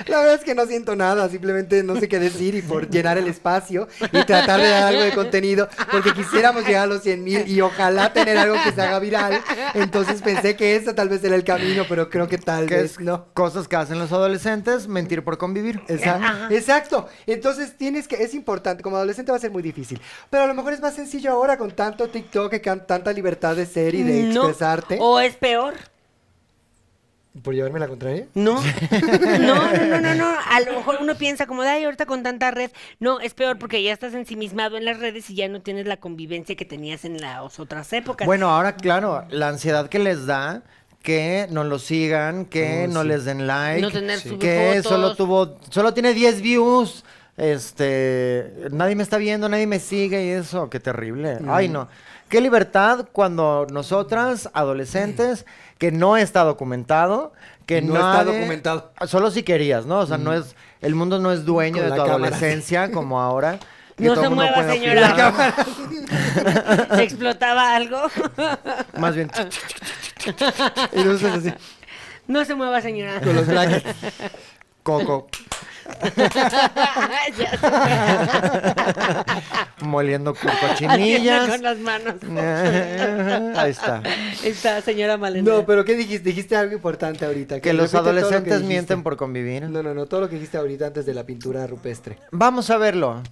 La 0.07 0.19
verdad 0.21 0.35
es 0.37 0.45
que 0.45 0.55
no 0.55 0.67
siento 0.67 0.97
nada, 0.97 1.29
simplemente 1.29 1.83
no 1.83 1.97
sé 1.99 2.09
qué 2.09 2.19
decir 2.19 2.55
y 2.55 2.62
por 2.62 2.88
llenar 2.91 3.19
el 3.19 3.27
espacio 3.27 3.88
y 4.12 4.25
tratar 4.25 4.61
de 4.61 4.69
dar 4.69 4.85
algo 4.85 5.03
de 5.03 5.12
contenido, 5.12 5.69
porque 5.91 6.12
quisiéramos 6.12 6.64
llegar 6.67 6.85
a 6.85 6.87
los 6.87 7.03
100 7.03 7.23
mil 7.25 7.49
y 7.49 7.61
ojalá 7.61 8.12
tener 8.12 8.37
algo 8.38 8.57
que 8.64 8.73
se 8.73 8.81
haga 8.83 8.99
viral. 8.99 9.41
Entonces 9.75 10.23
pensé 10.23 10.57
que 10.57 10.77
ese 10.77 10.95
tal 10.95 11.09
vez 11.09 11.23
era 11.25 11.37
el 11.37 11.45
camino, 11.45 11.85
pero 11.88 12.09
creo 12.11 12.29
que 12.29 12.38
tal 12.38 12.67
Que 12.67 12.77
vez 12.77 12.93
es 12.93 13.01
no. 13.01 13.27
cosas 13.35 13.69
que 13.69 13.77
hacen 13.77 13.99
los 13.99 14.12
adolescentes, 14.12 14.88
mentir 14.88 15.23
por 15.25 15.38
convivir. 15.38 15.81
Exacto. 15.88 16.55
Exacto. 16.55 17.09
Entonces 17.27 17.77
tienes 17.77 18.09
que, 18.09 18.17
es 18.23 18.35
importante, 18.35 18.83
como 18.83 18.97
adolescente 18.97 19.31
va 19.33 19.38
a 19.38 19.41
ser 19.41 19.51
muy 19.51 19.62
difícil, 19.62 20.01
pero 20.31 20.45
a 20.45 20.47
lo 20.47 20.55
mejor 20.55 20.73
es 20.73 20.81
más 20.81 20.95
sencillo 20.95 21.33
ahora 21.33 21.57
con 21.57 21.71
tanto 21.73 22.09
TikTok 22.09 22.55
y 22.55 22.61
con 22.61 22.87
tanta 22.87 23.12
libertad 23.12 23.57
de 23.57 23.67
ser 23.67 23.95
y 23.95 24.03
de 24.03 24.23
No. 24.25 24.43
expresarte. 24.49 24.99
O 25.01 25.21
es 25.21 25.37
peor. 25.37 25.75
¿Por 27.42 27.55
llevarme 27.55 27.79
la 27.79 27.88
contraria? 27.88 28.27
No. 28.35 28.61
No, 29.38 29.38
no, 29.72 29.87
no, 29.87 30.01
no, 30.01 30.14
no. 30.14 30.27
A 30.51 30.61
lo 30.61 30.72
mejor 30.74 30.98
uno 31.01 31.14
piensa 31.16 31.46
como 31.46 31.62
ay, 31.62 31.85
ahorita 31.85 32.07
con 32.07 32.22
tanta 32.22 32.51
red. 32.51 32.70
No, 33.01 33.20
es 33.20 33.35
peor 33.35 33.59
porque 33.59 33.83
ya 33.83 33.92
estás 33.92 34.14
ensimismado 34.14 34.77
en 34.77 34.85
las 34.85 34.98
redes 34.98 35.29
y 35.31 35.35
ya 35.35 35.48
no 35.48 35.61
tienes 35.61 35.87
la 35.87 35.96
convivencia 35.98 36.57
que 36.57 36.64
tenías 36.64 37.05
en 37.05 37.20
las 37.20 37.59
otras 37.61 37.92
épocas. 37.92 38.27
Bueno, 38.27 38.48
ahora, 38.51 38.77
claro, 38.77 39.24
la 39.31 39.48
ansiedad 39.48 39.88
que 39.88 39.98
les 39.98 40.27
da 40.27 40.62
que 41.03 41.46
no 41.51 41.62
lo 41.64 41.79
sigan, 41.79 42.44
que 42.44 42.87
Oh, 42.88 42.92
no 42.92 43.03
sí. 43.03 43.09
les 43.09 43.24
den 43.24 43.46
like, 43.46 43.81
No 43.81 43.90
tener 43.90 44.18
sus 44.18 44.38
que 44.38 44.74
fotos. 44.77 44.90
solo 44.92 45.14
tuvo, 45.14 45.57
solo 45.70 45.94
tiene 45.94 46.12
10 46.12 46.42
views, 46.42 47.05
este, 47.37 48.53
nadie 48.72 48.96
me 48.96 49.03
está 49.03 49.16
viendo, 49.18 49.48
nadie 49.48 49.66
me 49.66 49.79
sigue 49.79 50.24
y 50.27 50.31
eso, 50.31 50.68
qué 50.70 50.81
terrible. 50.81 51.38
Mm. 51.40 51.51
Ay, 51.51 51.68
no. 51.68 51.88
Qué 52.29 52.40
libertad 52.42 53.07
cuando 53.12 53.66
nosotras, 53.72 54.51
adolescentes, 54.53 55.46
que 55.79 55.93
no 55.93 56.17
está 56.17 56.45
documentado, 56.45 57.33
que 57.67 57.81
No 57.83 57.95
está 57.95 58.25
documentado. 58.25 58.93
Solo 59.07 59.31
si 59.31 59.43
querías, 59.43 59.87
¿no? 59.87 59.99
O 60.01 60.07
sea, 60.07 60.19
no 60.19 60.33
es, 60.33 60.55
el 60.81 60.95
mundo 60.95 61.19
no 61.19 61.33
es 61.33 61.45
dueño 61.45 61.77
Con 61.79 61.85
de 61.85 61.91
la 61.91 61.97
tu 61.97 62.03
cámara. 62.03 62.27
adolescencia 62.37 62.91
como 62.93 63.21
ahora. 63.21 63.59
No 63.99 64.14
se 64.14 64.29
mueva, 64.29 64.64
señora. 64.73 65.55
¿Se 66.95 67.03
explotaba 67.03 67.75
algo? 67.75 68.01
Más 68.97 69.14
bien, 69.14 69.29
Y 70.93 71.05
no 71.05 71.12
así, 71.12 71.53
No 72.29 72.45
se 72.45 72.55
mueva, 72.55 72.81
señora. 72.81 73.21
con 73.21 73.35
los 73.35 73.47
coco. 74.85 75.29
Moliendo 79.83 80.35
co- 80.35 80.49
Haciendo 80.49 80.97
cochinillas. 80.97 81.49
con 81.49 81.62
las 81.62 81.79
manos. 81.79 82.14
Ahí 83.57 83.71
está. 83.71 84.03
Esta 84.45 84.81
señora 84.83 85.17
Malena. 85.17 85.51
No, 85.51 85.67
pero 85.67 85.85
¿qué 85.85 85.95
dijiste? 85.95 86.29
Dijiste 86.29 86.57
algo 86.57 86.75
importante 86.75 87.25
ahorita. 87.25 87.61
Que 87.61 87.73
los 87.73 87.93
lo 87.93 88.03
que 88.03 88.09
adolescentes 88.09 88.62
mienten 88.62 89.03
por 89.03 89.17
convivir. 89.17 89.62
No, 89.64 89.83
no, 89.83 89.95
no, 89.95 90.07
todo 90.07 90.23
lo 90.23 90.29
que 90.29 90.35
dijiste 90.37 90.59
ahorita 90.59 90.87
antes 90.88 91.07
de 91.07 91.14
la 91.14 91.25
pintura 91.25 91.67
rupestre. 91.67 92.19
Vamos 92.33 92.71
a 92.71 92.79
verlo. 92.79 93.23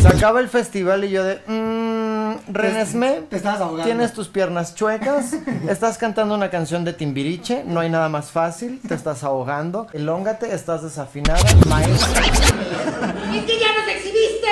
Se 0.00 0.08
acaba 0.08 0.40
el 0.40 0.48
festival 0.48 1.04
y 1.04 1.10
yo 1.10 1.24
de... 1.24 1.40
Mmm, 1.46 2.52
Renesme, 2.52 3.22
Te 3.28 3.36
estabas 3.36 3.60
ahogando. 3.60 3.84
tienes 3.84 4.12
tus 4.12 4.28
piernas 4.28 4.74
chuecas, 4.74 5.34
estás 5.68 5.98
cantando 5.98 6.34
una 6.34 6.50
canción 6.50 6.84
de 6.84 6.92
Timbiriche, 6.92 7.64
no 7.66 7.80
hay 7.80 7.90
nada 7.90 8.08
más 8.08 8.30
fácil, 8.30 8.80
te 8.86 8.94
estás 8.94 9.24
ahogando, 9.24 9.86
elóngate, 9.92 10.54
estás 10.54 10.82
desafinada, 10.82 11.42
maestra. 11.68 12.22
¡Es 12.24 13.44
que 13.44 13.58
ya 13.58 13.76
nos 13.76 13.88
exhibiste! 13.88 14.48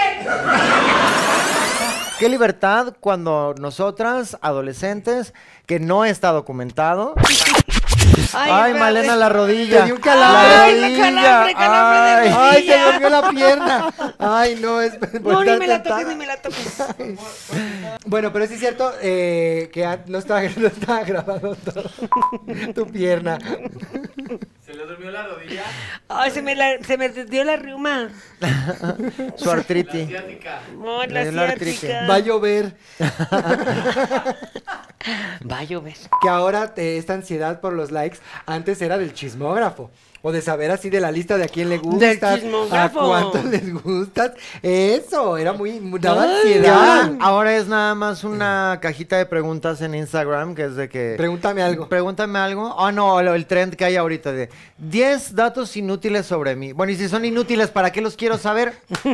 Qué 2.19 2.29
libertad 2.29 2.95
cuando 2.99 3.55
nosotras, 3.59 4.37
adolescentes, 4.41 5.33
que 5.67 5.79
no 5.79 6.05
está 6.05 6.33
documentado... 6.33 7.15
Ay. 8.35 8.75
Malena, 8.75 9.17
la 9.17 9.29
rodilla. 9.29 9.81
Te 9.81 9.85
dio 9.87 9.95
un 9.95 10.01
calambre. 10.01 10.49
La 10.49 10.63
Ay, 10.65 10.81
rodilla. 10.81 11.05
calambre, 11.05 11.55
calambre 11.55 11.99
de 11.99 12.07
Ay. 12.09 12.17
rodilla. 12.29 12.51
¡Ay, 12.51 12.67
se 12.67 12.93
durmió 12.93 13.09
la 13.09 13.31
pierna! 13.31 13.95
¡Ay, 14.19 14.57
no! 14.61 14.81
Es 14.81 14.99
No, 15.23 15.45
ni 15.45 15.57
me 15.57 15.67
la 15.67 15.83
toques, 15.83 16.07
ni 16.09 16.15
me 16.15 16.27
la 16.27 16.37
toques. 16.37 16.83
Bueno, 18.07 18.33
pero 18.33 18.47
sí 18.47 18.55
es 18.55 18.61
cierto 18.61 18.93
eh, 19.03 19.71
que 19.73 19.99
no 20.07 20.19
estaba, 20.19 20.43
no 20.57 20.67
estaba 20.67 21.03
grabando 21.05 21.55
todo. 21.57 21.91
tu 22.75 22.87
pierna. 22.91 23.39
Ay, 26.09 26.31
se 26.31 26.43
me, 26.43 26.55
la, 26.55 26.79
se 26.85 26.97
me 26.99 27.09
dio 27.09 27.45
la 27.45 27.57
riuma. 27.57 28.09
Su 29.37 29.51
artritis. 29.51 30.09
Le 30.11 30.21
la 31.09 31.23
dio 31.23 31.33
la 31.33 31.43
artritis. 31.43 31.81
ciática. 31.81 32.07
Va 32.09 32.15
a 32.15 32.19
llover. 32.19 32.77
Va 35.51 35.59
a 35.59 35.65
llover. 35.65 35.97
Que 36.21 36.29
ahora 36.29 36.73
eh, 36.77 36.97
esta 36.99 37.15
ansiedad 37.15 37.61
por 37.61 37.73
los 37.73 37.91
likes 37.91 38.19
antes 38.47 38.81
era 38.83 38.99
del 38.99 39.15
chismógrafo. 39.15 39.91
O 40.29 40.33
de 40.33 40.43
saber 40.43 40.73
así 40.73 40.91
de 40.91 40.99
la 41.01 41.13
lista 41.13 41.37
de 41.39 41.45
a 41.45 41.49
quién 41.49 41.69
le 41.69 41.79
gusta. 41.79 42.35
A 42.73 42.89
cuántos 42.91 43.45
les 43.53 43.73
gustas. 43.73 44.33
Eso, 44.61 45.37
era 45.37 45.53
muy. 45.53 45.79
daba 46.01 46.25
Ay, 46.25 46.29
ansiedad. 46.55 47.13
ahora, 47.21 47.57
es 47.57 47.69
nada 47.69 47.95
más 47.95 48.25
una 48.25 48.79
cajita 48.83 49.19
de 49.19 49.27
preguntas 49.27 49.81
en 49.83 49.95
Instagram 49.95 50.57
que 50.57 50.65
es 50.65 50.75
de 50.75 50.89
que... 50.89 51.15
Pregúntame 51.17 51.63
algo. 51.63 51.89
Pregúntame 51.89 52.39
algo. 52.41 52.75
Ah, 52.77 52.91
no, 52.91 53.23
lo- 53.23 53.35
el 53.35 53.47
trend 53.47 53.77
que 53.77 53.85
hay 53.85 53.95
ahorita 53.95 54.33
de 54.33 54.49
10 54.79 55.37
datos 55.37 55.77
inútiles 55.77 56.27
sobre 56.27 56.57
mí. 56.57 56.73
Bueno, 56.73 56.93
y 56.93 56.97
si 56.97 57.09
son 57.09 57.25
inútiles, 57.25 57.69
¿para 57.71 57.93
qué 57.93 58.01
los 58.01 58.17
quiero 58.17 58.37
saber? 58.39 58.73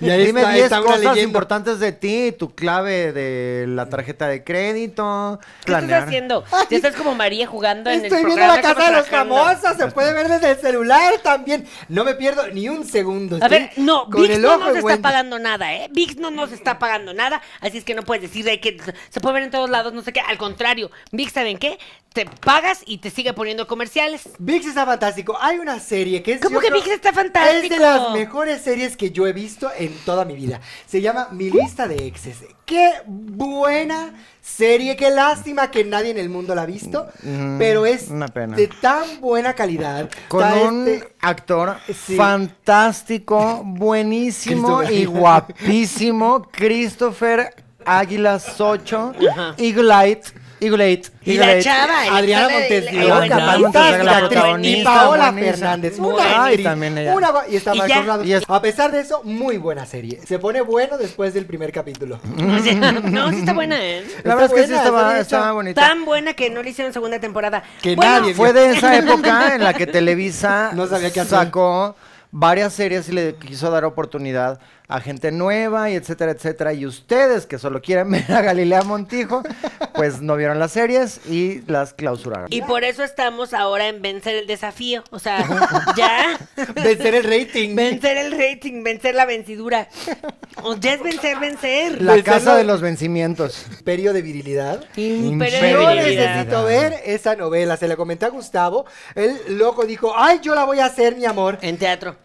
Y 0.00 0.08
ahí 0.10 0.26
Dime 0.26 0.40
está, 0.40 0.52
10 0.52 0.64
está 0.64 0.80
una 0.80 0.90
cosas 0.96 1.16
importantes 1.18 1.78
de 1.80 1.92
ti, 1.92 2.32
tu 2.38 2.54
clave 2.54 3.12
de 3.12 3.66
la 3.68 3.88
tarjeta 3.88 4.26
de 4.28 4.42
crédito. 4.44 5.38
¿Qué 5.64 5.72
estás 5.72 6.04
haciendo? 6.04 6.44
Ya 6.70 6.76
estás 6.76 6.94
como 6.96 7.14
María 7.14 7.46
jugando 7.46 7.90
en 7.90 8.00
el 8.00 8.04
Estoy 8.06 8.24
viendo 8.24 8.34
programa 8.36 8.56
la 8.56 8.62
casa 8.62 8.74
que 8.80 8.86
de 8.90 8.96
los 8.96 9.06
trabajando. 9.06 9.34
famosos. 9.36 9.76
Se 9.76 9.86
puede 9.92 10.12
ver 10.12 10.28
desde 10.28 10.45
del 10.46 10.58
celular 10.58 11.14
también. 11.22 11.66
No 11.88 12.04
me 12.04 12.14
pierdo 12.14 12.46
ni 12.48 12.68
un 12.68 12.86
segundo. 12.86 13.38
A 13.40 13.48
ver, 13.48 13.70
no, 13.76 14.06
VIX 14.06 14.36
el 14.36 14.42
no 14.42 14.56
nos 14.58 14.76
está 14.76 14.98
pagando 14.98 15.38
nada, 15.38 15.74
¿eh? 15.74 15.88
VIX 15.92 16.16
no 16.16 16.30
nos 16.30 16.52
está 16.52 16.78
pagando 16.78 17.14
nada, 17.14 17.42
así 17.60 17.78
es 17.78 17.84
que 17.84 17.94
no 17.94 18.02
puedes 18.02 18.22
decir 18.22 18.44
de 18.44 18.60
que 18.60 18.80
se 19.08 19.20
puede 19.20 19.34
ver 19.34 19.42
en 19.44 19.50
todos 19.50 19.70
lados, 19.70 19.92
no 19.92 20.02
sé 20.02 20.12
qué. 20.12 20.20
Al 20.20 20.38
contrario, 20.38 20.90
VIX, 21.12 21.32
¿saben 21.32 21.58
qué? 21.58 21.78
Te 22.12 22.24
pagas 22.24 22.82
y 22.86 22.98
te 22.98 23.10
sigue 23.10 23.34
poniendo 23.34 23.66
comerciales. 23.66 24.22
VIX 24.38 24.66
está 24.66 24.86
fantástico. 24.86 25.36
Hay 25.40 25.58
una 25.58 25.78
serie 25.80 26.22
que 26.22 26.32
es. 26.32 26.40
¿Cómo 26.40 26.60
que 26.60 26.70
VIX 26.70 26.86
está 26.88 27.12
fantástico? 27.12 27.64
Es 27.64 27.70
de 27.70 27.78
las 27.78 28.12
mejores 28.12 28.62
series 28.62 28.96
que 28.96 29.10
yo 29.10 29.26
he 29.26 29.32
visto 29.32 29.70
en 29.76 29.94
toda 30.04 30.24
mi 30.24 30.34
vida. 30.34 30.60
Se 30.86 31.00
llama 31.00 31.28
Mi 31.32 31.50
lista 31.50 31.86
de 31.86 32.06
exes. 32.06 32.38
Qué 32.64 33.02
buena 33.06 34.14
serie. 34.46 34.96
Qué 34.96 35.10
lástima 35.10 35.70
que 35.70 35.84
nadie 35.84 36.10
en 36.12 36.18
el 36.18 36.28
mundo 36.28 36.54
la 36.54 36.62
ha 36.62 36.66
visto. 36.66 37.06
Mm, 37.22 37.58
pero 37.58 37.84
es 37.84 38.08
una 38.08 38.28
pena. 38.28 38.56
de 38.56 38.68
tan 38.68 39.20
buena 39.20 39.54
calidad. 39.54 40.08
Con 40.28 40.44
un 40.44 40.88
este- 40.88 41.08
actor 41.20 41.76
Sí. 42.06 42.16
fantástico, 42.16 43.62
buenísimo 43.64 44.82
y 44.84 45.04
guapísimo, 45.04 46.42
Christopher 46.50 47.54
Águila 47.84 48.38
Socho, 48.38 49.12
Ajá. 49.30 49.54
Eagle-Eyed, 50.60 51.06
Y 51.24 51.34
la 51.34 51.60
chava. 51.60 52.16
Adriana 52.16 52.48
Montes 52.48 52.70
el- 52.70 52.84
de 52.84 52.90
el- 53.02 53.06
Oca, 53.06 53.16
Adriana 53.16 53.44
buenísimo, 53.46 53.62
Montes 53.62 53.82
de 53.82 53.88
Oca, 53.88 54.04
la 54.04 54.12
fantástica 54.12 54.16
actriz. 54.16 54.30
Y 54.30 54.34
protagonista, 54.82 54.94
Paola 54.94 55.30
buenísima. 55.30 55.56
Fernández. 55.56 55.98
Una 55.98 56.22
Ay, 56.24 56.32
actriz, 56.50 56.64
también 56.64 56.98
ella. 56.98 57.14
una 57.14 57.32
y 57.50 57.56
está 57.56 57.74
Y 57.74 57.78
Marcos 57.78 58.06
ya. 58.06 58.24
Y 58.24 58.32
es- 58.32 58.44
A 58.48 58.62
pesar 58.62 58.92
de 58.92 59.00
eso, 59.00 59.20
muy 59.24 59.58
buena 59.58 59.84
serie. 59.86 60.20
Se 60.26 60.38
pone 60.38 60.60
bueno 60.62 60.96
después 60.98 61.34
del 61.34 61.46
primer 61.46 61.72
capítulo. 61.72 62.18
O 62.56 62.58
sea, 62.62 62.92
no, 62.92 63.30
sí 63.30 63.36
está 63.40 63.52
buena, 63.52 63.76
¿eh? 63.84 64.04
La 64.24 64.34
verdad 64.34 64.50
es 64.56 64.62
que 64.62 64.66
sí 64.66 64.72
buena, 64.72 64.76
está 64.76 64.76
estaba, 64.88 65.08
bien 65.10 65.20
estaba 65.20 65.44
hecha. 65.46 65.52
bonita. 65.52 65.80
Tan 65.80 66.04
buena 66.04 66.32
que 66.34 66.48
no 66.50 66.62
le 66.62 66.70
hicieron 66.70 66.92
segunda 66.92 67.18
temporada. 67.20 67.62
Que 67.82 67.94
nadie 67.96 68.34
Fue 68.34 68.52
de 68.52 68.70
esa 68.76 68.96
época 68.96 69.54
en 69.54 69.62
la 69.64 69.74
que 69.74 69.86
Televisa 69.86 70.70
No 70.74 70.86
sabía 70.86 71.12
qué 71.12 71.20
hacer. 71.20 71.38
sacó 71.38 71.96
varias 72.30 72.72
series 72.72 73.08
y 73.08 73.12
le 73.12 73.34
quiso 73.36 73.70
dar 73.70 73.84
oportunidad 73.84 74.58
a 74.88 75.00
gente 75.00 75.32
nueva 75.32 75.90
y 75.90 75.94
etcétera, 75.94 76.32
etcétera. 76.32 76.72
Y 76.72 76.86
ustedes 76.86 77.46
que 77.46 77.58
solo 77.58 77.82
quieren 77.82 78.10
ver 78.12 78.30
a 78.32 78.40
Galilea 78.42 78.82
Montijo, 78.82 79.42
pues 79.94 80.20
no 80.20 80.36
vieron 80.36 80.58
las 80.58 80.72
series 80.72 81.20
y 81.26 81.62
las 81.66 81.92
clausuraron. 81.94 82.46
Y 82.50 82.62
por 82.62 82.84
eso 82.84 83.02
estamos 83.02 83.52
ahora 83.54 83.88
en 83.88 84.00
vencer 84.02 84.36
el 84.36 84.46
desafío. 84.46 85.02
O 85.10 85.18
sea, 85.18 85.44
ya. 85.96 86.38
Vencer 86.74 87.14
el 87.14 87.24
rating. 87.24 87.74
Vencer 87.74 88.16
el 88.16 88.32
rating, 88.32 88.82
vencer 88.84 89.14
la 89.14 89.24
vencidura. 89.26 89.88
O 90.62 90.76
ya 90.76 90.94
es 90.94 91.02
vencer, 91.02 91.38
vencer. 91.38 92.02
La 92.02 92.14
Vencerlo- 92.14 92.24
casa 92.24 92.56
de 92.56 92.64
los 92.64 92.80
vencimientos. 92.80 93.66
Imperio 93.78 94.12
de 94.12 94.22
virilidad. 94.22 94.84
Imperio 94.96 95.82
Yo 95.82 95.94
necesito 95.94 96.64
ver 96.64 96.94
esa 97.04 97.34
novela. 97.36 97.76
Se 97.76 97.88
la 97.88 97.96
comenté 97.96 98.26
a 98.26 98.28
Gustavo. 98.30 98.86
El 99.14 99.58
loco 99.58 99.84
dijo, 99.84 100.12
ay, 100.16 100.40
yo 100.42 100.54
la 100.54 100.64
voy 100.64 100.78
a 100.80 100.86
hacer, 100.86 101.16
mi 101.16 101.24
amor. 101.24 101.58
En 101.62 101.76
teatro. 101.78 102.16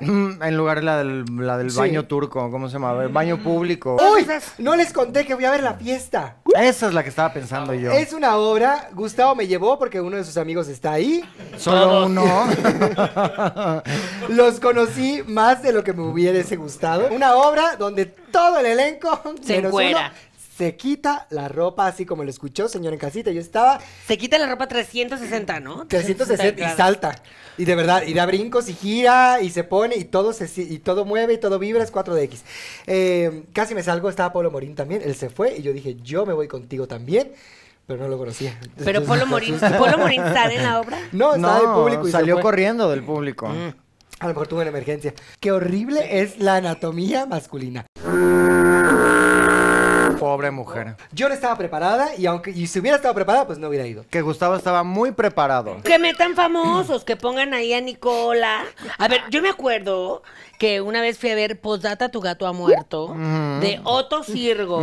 En 0.00 0.56
lugar 0.56 0.78
de 0.78 0.82
la 0.84 0.98
del, 0.98 1.24
la 1.38 1.56
del 1.56 1.70
Sí. 1.70 1.78
baño 1.78 2.04
turco, 2.06 2.50
¿cómo 2.50 2.68
se 2.68 2.74
llama? 2.74 3.00
El 3.02 3.08
baño 3.10 3.38
público. 3.42 3.96
Uy, 4.14 4.26
no 4.58 4.74
les 4.76 4.92
conté 4.92 5.24
que 5.24 5.34
voy 5.34 5.44
a 5.44 5.50
ver 5.50 5.62
la 5.62 5.74
fiesta. 5.74 6.36
Esa 6.54 6.88
es 6.88 6.94
la 6.94 7.02
que 7.02 7.08
estaba 7.10 7.32
pensando 7.32 7.72
yo. 7.74 7.92
Es 7.92 8.12
una 8.12 8.36
obra, 8.36 8.88
Gustavo 8.92 9.34
me 9.34 9.46
llevó 9.46 9.78
porque 9.78 10.00
uno 10.00 10.16
de 10.16 10.24
sus 10.24 10.36
amigos 10.36 10.68
está 10.68 10.92
ahí. 10.92 11.24
Solo 11.56 12.06
uno. 12.06 12.24
Los 14.28 14.60
conocí 14.60 15.22
más 15.26 15.62
de 15.62 15.72
lo 15.72 15.84
que 15.84 15.92
me 15.92 16.02
hubiese 16.02 16.56
gustado. 16.56 17.08
Una 17.10 17.34
obra 17.36 17.76
donde 17.76 18.06
todo 18.06 18.58
el 18.58 18.66
elenco 18.66 19.20
Se 19.42 19.56
menos 19.56 19.68
encuera. 19.70 19.98
uno, 20.12 20.33
se 20.56 20.76
quita 20.76 21.26
la 21.30 21.48
ropa 21.48 21.86
así 21.86 22.06
como 22.06 22.22
lo 22.22 22.30
escuchó, 22.30 22.68
señor 22.68 22.92
en 22.92 22.98
casita. 22.98 23.30
Yo 23.32 23.40
estaba 23.40 23.80
Se 24.06 24.16
quita 24.16 24.38
la 24.38 24.46
ropa 24.46 24.68
360, 24.68 25.60
¿no? 25.60 25.86
360 25.86 26.72
y 26.72 26.76
salta. 26.76 27.16
Y 27.58 27.64
de 27.64 27.74
verdad, 27.74 28.02
y 28.06 28.14
da 28.14 28.26
brincos 28.26 28.68
y 28.68 28.74
gira 28.74 29.40
y 29.40 29.50
se 29.50 29.64
pone 29.64 29.96
y 29.96 30.04
todo 30.04 30.32
se 30.32 30.48
y 30.62 30.78
todo 30.78 31.04
mueve 31.04 31.34
y 31.34 31.38
todo 31.38 31.58
vibra, 31.58 31.82
es 31.82 31.92
4DX. 31.92 32.38
Eh, 32.86 33.44
casi 33.52 33.74
me 33.74 33.82
salgo, 33.82 34.08
estaba 34.08 34.32
Polo 34.32 34.50
Morín 34.50 34.74
también, 34.74 35.02
él 35.04 35.14
se 35.14 35.28
fue 35.28 35.56
y 35.56 35.62
yo 35.62 35.72
dije, 35.72 35.96
yo 36.02 36.24
me 36.24 36.32
voy 36.32 36.46
contigo 36.46 36.86
también, 36.86 37.32
pero 37.86 38.02
no 38.02 38.08
lo 38.08 38.18
conocía. 38.18 38.56
Pero 38.60 39.00
Entonces, 39.00 39.08
Polo 39.08 39.26
Morín. 39.26 39.58
¿Polo 39.78 39.98
Morín 39.98 40.22
sale 40.22 40.56
en 40.56 40.62
la 40.62 40.80
obra? 40.80 40.98
No, 41.12 41.34
estaba 41.34 41.58
No, 41.58 41.64
en 41.64 41.74
público 41.74 42.08
y 42.08 42.12
salió 42.12 42.40
corriendo 42.40 42.88
del 42.90 43.02
público. 43.02 43.48
A 44.20 44.26
lo 44.26 44.28
mejor 44.28 44.46
tuvo 44.46 44.60
una 44.60 44.70
emergencia. 44.70 45.12
Qué 45.40 45.50
horrible 45.50 46.20
es 46.20 46.38
la 46.38 46.56
anatomía 46.56 47.26
masculina. 47.26 47.86
Pobre 50.24 50.50
mujer. 50.50 50.96
Yo 51.12 51.28
no 51.28 51.34
estaba 51.34 51.54
preparada 51.58 52.14
y 52.16 52.24
aunque 52.24 52.50
y 52.50 52.66
si 52.66 52.78
hubiera 52.78 52.96
estado 52.96 53.14
preparada, 53.14 53.46
pues 53.46 53.58
no 53.58 53.68
hubiera 53.68 53.86
ido. 53.86 54.06
Que 54.08 54.22
Gustavo 54.22 54.56
estaba 54.56 54.82
muy 54.82 55.12
preparado. 55.12 55.76
Que 55.84 55.98
metan 55.98 56.34
famosos, 56.34 57.04
que 57.04 57.14
pongan 57.16 57.52
ahí 57.52 57.74
a 57.74 57.80
Nicola. 57.82 58.64
A 58.98 59.06
ver, 59.08 59.20
yo 59.30 59.42
me 59.42 59.50
acuerdo 59.50 60.22
que 60.58 60.80
una 60.80 61.02
vez 61.02 61.18
fui 61.18 61.28
a 61.28 61.34
ver 61.34 61.60
Posdata, 61.60 62.08
tu 62.08 62.20
gato 62.22 62.46
ha 62.46 62.52
muerto, 62.54 63.08
de 63.60 63.80
Otto 63.84 64.22
Sirgo, 64.22 64.80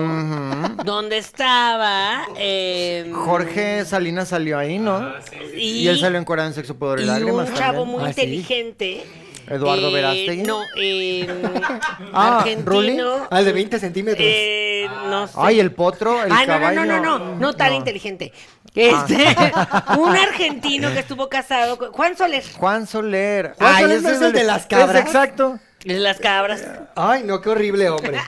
donde 0.86 1.18
estaba... 1.18 2.28
eh, 2.38 3.12
Jorge 3.14 3.84
Salinas 3.86 4.28
salió 4.30 4.60
ahí, 4.60 4.78
¿no? 4.78 5.12
y, 5.56 5.80
Y 5.82 5.88
él 5.88 6.00
salió 6.00 6.20
en 6.20 6.40
en 6.40 6.54
Sexo, 6.54 6.76
Pudor 6.78 7.00
y, 7.00 7.04
y 7.04 7.06
Lágrimas 7.08 7.50
un 7.50 7.56
chavo 7.56 7.80
también. 7.80 8.00
muy 8.00 8.10
Ah, 8.10 8.14
sí. 8.14 8.22
inteligente. 8.22 9.04
Eduardo 9.52 9.90
eh, 9.90 9.94
Verástegui. 9.94 10.44
No, 10.44 10.62
eh, 10.78 11.28
Ah, 12.14 12.40
argentino. 12.40 13.28
Al 13.30 13.46
de 13.46 13.52
20 13.54 13.80
centímetros. 13.80 14.26
eh, 14.28 14.88
no 15.10 15.28
sé. 15.28 15.34
Ay, 15.38 15.60
el 15.60 15.72
potro, 15.72 16.24
el 16.24 16.32
Ay, 16.32 16.48
no, 16.48 16.54
no, 16.54 16.60
caballo. 16.60 16.86
no, 16.86 17.00
no, 17.00 17.20
no, 17.20 17.36
no 17.36 17.54
tan 17.54 17.70
No. 17.72 17.76
inteligente. 17.78 18.32
Este, 18.74 19.16
un 19.98 20.16
argentino 20.16 20.92
que 20.94 21.00
estuvo 21.00 21.28
casado 21.30 21.78
con 21.78 21.92
Juan 21.92 22.18
Soler. 22.18 22.44
Juan 22.58 22.88
Soler. 22.88 23.54
Juan 23.58 23.80
Soler 23.82 23.98
ese 23.98 24.02
no 24.08 24.10
es 24.16 24.22
el 24.22 24.34
de 24.34 24.44
las 24.44 24.66
cabras. 24.66 24.96
Es 24.96 25.06
exacto. 25.06 25.60
De 25.84 25.96
las 26.00 26.20
cabras. 26.20 26.64
Ay, 26.96 27.24
no, 27.26 27.42
qué 27.42 27.50
horrible 27.50 27.90
hombre. 27.90 28.20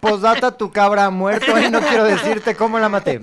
Posdata, 0.00 0.52
tu 0.56 0.72
cabra 0.72 1.04
ha 1.06 1.10
muerto 1.10 1.58
y 1.58 1.70
no 1.70 1.80
quiero 1.80 2.04
decirte 2.04 2.54
cómo 2.54 2.78
la 2.78 2.88
maté. 2.88 3.20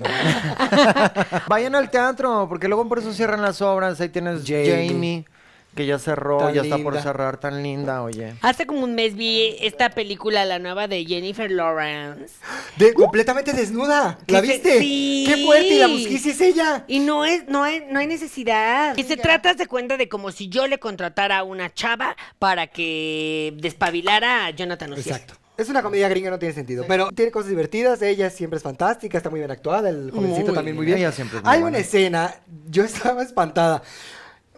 Vayan 1.48 1.74
al 1.74 1.90
teatro, 1.90 2.46
porque 2.48 2.68
luego 2.68 2.88
por 2.88 2.98
eso 3.00 3.12
cierran 3.12 3.42
las 3.42 3.60
obras. 3.60 4.00
Ahí 4.00 4.08
tienes 4.08 4.42
Jamie. 4.46 4.86
Jamie, 4.88 5.24
que 5.74 5.86
ya 5.86 5.98
cerró, 5.98 6.38
Tan 6.38 6.54
ya 6.54 6.62
está 6.62 6.76
por 6.78 7.00
cerrar, 7.00 7.38
tan 7.38 7.62
linda, 7.62 8.02
oye. 8.02 8.34
Hace 8.42 8.66
como 8.66 8.82
un 8.84 8.94
mes 8.94 9.14
vi 9.14 9.56
esta 9.60 9.90
película, 9.90 10.44
la 10.44 10.58
nueva 10.58 10.86
de 10.86 11.04
Jennifer 11.06 11.50
Lawrence. 11.50 12.34
De, 12.76 12.92
completamente 12.92 13.52
desnuda. 13.54 14.18
¿La 14.26 14.40
Que 14.42 14.46
se- 14.46 14.52
viste? 14.52 14.78
sí. 14.80 15.24
Qué 15.26 15.44
fuerte. 15.44 15.68
Y 15.74 15.78
la 15.78 15.86
busqué, 15.86 16.14
es 16.16 16.40
ella. 16.40 16.84
Y 16.88 16.98
no 17.00 17.24
es, 17.24 17.46
no 17.48 17.64
es, 17.64 17.82
no 17.90 17.98
hay 18.00 18.06
necesidad. 18.06 18.96
Y 18.96 19.04
se 19.04 19.16
trata 19.16 19.54
de 19.54 19.66
cuenta 19.66 19.96
de 19.96 20.08
como 20.08 20.30
si 20.30 20.48
yo 20.48 20.66
le 20.66 20.78
contratara 20.78 21.38
a 21.38 21.42
una 21.42 21.72
chava 21.72 22.16
para 22.38 22.66
que 22.66 23.54
despabilara 23.56 24.46
a 24.46 24.50
Jonathan 24.50 24.92
Uciel. 24.92 25.14
Exacto. 25.16 25.34
Es 25.56 25.68
una 25.68 25.82
comedia 25.82 26.08
gringa, 26.08 26.30
no 26.30 26.38
tiene 26.38 26.54
sentido. 26.54 26.84
Pero 26.88 27.10
tiene 27.12 27.30
cosas 27.30 27.50
divertidas. 27.50 28.00
Ella 28.02 28.30
siempre 28.30 28.56
es 28.56 28.62
fantástica, 28.62 29.16
está 29.18 29.30
muy 29.30 29.40
bien 29.40 29.50
actuada. 29.50 29.90
El 29.90 30.10
jovencito 30.10 30.46
Muy 30.46 30.54
también 30.54 30.76
muy 30.76 30.86
bien. 30.86 30.96
bien. 30.96 31.06
Ella 31.08 31.14
siempre 31.14 31.38
es 31.38 31.44
muy 31.44 31.52
Hay 31.52 31.60
buena. 31.60 31.76
una 31.76 31.84
escena, 31.86 32.34
yo 32.68 32.84
estaba 32.84 33.22
espantada. 33.22 33.82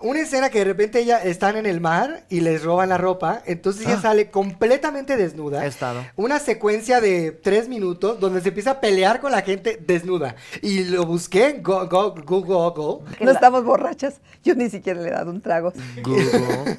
Una 0.04 0.20
escena 0.20 0.50
que 0.50 0.58
de 0.58 0.64
repente 0.66 1.00
ella 1.00 1.18
están 1.22 1.56
en 1.56 1.66
el 1.66 1.80
mar 1.80 2.24
y 2.28 2.40
les 2.40 2.62
roban 2.62 2.90
la 2.90 2.98
ropa. 2.98 3.42
Entonces 3.46 3.86
ella 3.86 3.96
Ah. 3.98 4.02
sale 4.02 4.30
completamente 4.30 5.16
desnuda. 5.16 5.64
He 5.64 5.68
estado. 5.68 6.04
Una 6.14 6.38
secuencia 6.38 7.00
de 7.00 7.32
tres 7.32 7.68
minutos 7.68 8.20
donde 8.20 8.40
se 8.42 8.48
empieza 8.48 8.72
a 8.72 8.80
pelear 8.80 9.20
con 9.20 9.32
la 9.32 9.40
gente 9.42 9.80
desnuda. 9.84 10.36
Y 10.62 10.84
lo 10.84 11.04
busqué 11.06 11.46
en 11.48 11.62
Go- 11.62 11.88
Go- 11.88 12.14
Google. 12.24 12.70
Google. 12.76 13.14
No 13.20 13.30
estamos 13.30 13.64
borrachas. 13.64 14.20
Yo 14.44 14.54
ni 14.54 14.68
siquiera 14.70 15.00
le 15.00 15.08
he 15.08 15.12
dado 15.12 15.30
un 15.30 15.40
trago. 15.40 15.72
Google. 16.02 16.78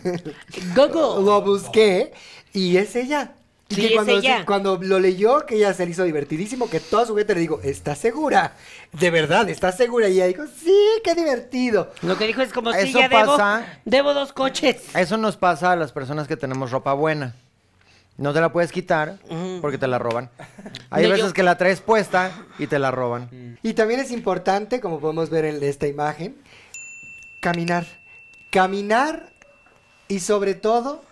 Gogo. 0.76 1.20
Lo 1.26 1.42
busqué 1.42 2.14
y 2.54 2.78
es 2.78 2.96
ella. 2.96 3.34
Y 3.68 3.76
Sí, 3.76 3.82
que 3.82 3.88
es 3.88 3.94
cuando, 3.96 4.18
ella. 4.20 4.46
cuando 4.46 4.78
lo 4.80 5.00
leyó, 5.00 5.46
que 5.48 5.56
ella 5.56 5.74
se 5.74 5.86
le 5.86 5.92
hizo 5.92 6.04
divertidísimo, 6.04 6.70
que 6.70 6.80
toda 6.80 7.06
su 7.08 7.16
gente 7.16 7.34
le 7.34 7.42
digo, 7.42 7.60
¿estás 7.64 7.98
segura? 7.98 8.54
De 8.94 9.10
verdad, 9.10 9.50
¿estás 9.50 9.76
segura? 9.76 10.08
Y 10.08 10.14
ella 10.18 10.28
dijo, 10.28 10.44
sí, 10.46 10.78
qué 11.04 11.16
divertido. 11.16 11.92
Lo 12.04 12.16
que 12.16 12.28
dijo 12.28 12.44
es 12.44 12.54
como 12.54 12.72
si 12.74 12.90
Eso 12.90 13.00
ya 13.00 13.10
pasa. 13.10 13.80
debo 13.84 14.14
dos 14.14 14.34
coches. 14.34 14.84
Eso 14.96 15.18
nos 15.18 15.36
pasa 15.38 15.72
a 15.72 15.76
las 15.76 15.92
personas 15.92 16.28
que 16.28 16.38
tenemos 16.38 16.70
ropa 16.70 16.94
buena. 16.94 17.34
No 18.18 18.34
te 18.34 18.40
la 18.40 18.54
puedes 18.54 18.72
quitar 18.72 19.18
porque 19.62 19.80
te 19.80 19.88
la 19.88 19.98
roban. 19.98 20.30
Hay 20.92 21.04
No, 21.04 21.10
yo- 21.10 21.16
veces 21.16 21.34
que 21.34 21.42
la 21.44 21.58
traes 21.58 21.82
puesta 21.82 22.32
y 22.60 22.68
te 22.68 22.78
la 22.78 22.92
roban. 22.92 23.58
Y 23.64 23.74
también 23.74 24.00
es 24.00 24.12
importante, 24.12 24.80
como 24.80 25.00
podemos 25.00 25.32
ver 25.32 25.44
en 25.46 25.62
esta 25.64 25.88
imagen, 25.88 26.38
caminar. 27.42 27.86
Caminar 28.52 29.34
y 30.08 30.20
sobre 30.20 30.54
todo 30.54 31.04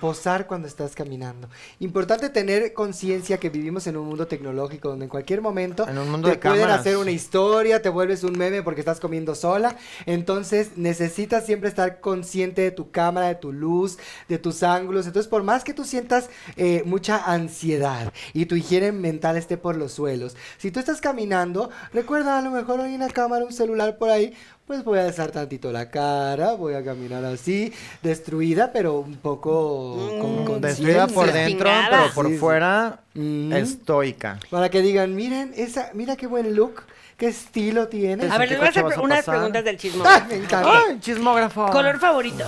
posar 0.00 0.46
cuando 0.46 0.68
estás 0.68 0.94
caminando. 0.94 1.48
Importante 1.80 2.28
tener 2.28 2.72
conciencia 2.72 3.38
que 3.38 3.50
vivimos 3.50 3.86
en 3.86 3.96
un 3.96 4.06
mundo 4.06 4.26
tecnológico 4.26 4.90
donde 4.90 5.04
en 5.06 5.08
cualquier 5.10 5.40
momento 5.40 5.88
En 5.88 5.98
un 5.98 6.10
mundo 6.10 6.28
te 6.28 6.34
de 6.34 6.40
pueden 6.40 6.60
cámaras. 6.60 6.80
hacer 6.80 6.96
una 6.96 7.10
historia, 7.10 7.80
te 7.82 7.88
vuelves 7.88 8.22
un 8.24 8.36
meme 8.36 8.62
porque 8.62 8.80
estás 8.80 9.00
comiendo 9.00 9.34
sola. 9.34 9.76
Entonces 10.04 10.76
necesitas 10.76 11.46
siempre 11.46 11.68
estar 11.68 12.00
consciente 12.00 12.62
de 12.62 12.70
tu 12.70 12.90
cámara, 12.90 13.28
de 13.28 13.34
tu 13.36 13.52
luz, 13.52 13.98
de 14.28 14.38
tus 14.38 14.62
ángulos. 14.62 15.06
Entonces 15.06 15.28
por 15.28 15.42
más 15.42 15.64
que 15.64 15.74
tú 15.74 15.84
sientas 15.84 16.28
eh, 16.56 16.82
mucha 16.84 17.18
ansiedad 17.24 18.12
y 18.32 18.46
tu 18.46 18.54
higiene 18.56 18.92
mental 18.92 19.36
esté 19.36 19.56
por 19.56 19.76
los 19.76 19.92
suelos, 19.92 20.36
si 20.58 20.70
tú 20.70 20.80
estás 20.80 21.00
caminando, 21.00 21.70
recuerda 21.92 22.38
a 22.38 22.42
lo 22.42 22.50
mejor 22.50 22.80
hay 22.80 22.94
una 22.94 23.08
cámara, 23.08 23.44
un 23.44 23.52
celular 23.52 23.98
por 23.98 24.10
ahí. 24.10 24.34
Pues 24.66 24.82
voy 24.84 24.98
a 24.98 25.04
alzar 25.04 25.30
tantito 25.30 25.70
la 25.72 25.90
cara, 25.90 26.52
voy 26.54 26.74
a 26.74 26.84
caminar 26.84 27.24
así, 27.24 27.72
destruida, 28.02 28.72
pero 28.72 28.98
un 29.00 29.16
poco 29.16 29.96
con 30.20 30.58
Mm, 30.58 30.60
Destruida 30.60 31.06
por 31.06 31.32
dentro, 31.32 31.70
pero 31.90 32.12
por 32.14 32.28
Sí, 32.28 32.36
fuera 32.38 33.00
Mm. 33.14 33.52
estoica. 33.52 34.38
Para 34.50 34.68
que 34.68 34.82
digan, 34.82 35.14
miren, 35.14 35.52
esa, 35.56 35.90
mira 35.94 36.16
qué 36.16 36.26
buen 36.26 36.54
look, 36.56 36.82
qué 37.16 37.28
estilo 37.28 37.88
tiene. 37.88 38.24
A 38.28 38.38
ver, 38.38 38.48
¿qué 38.48 38.54
les 38.54 38.58
voy 38.58 38.66
a 38.66 38.70
hacer 38.70 39.00
unas 39.00 39.18
pasar? 39.20 39.34
preguntas 39.36 39.64
del 39.64 39.76
chismo. 39.78 40.04
¡Ay, 40.06 40.22
me 40.28 40.34
encanta! 40.36 40.82
¡Ay, 40.88 41.00
chismógrafo! 41.00 41.70
Color 41.70 41.98
favorito. 42.00 42.44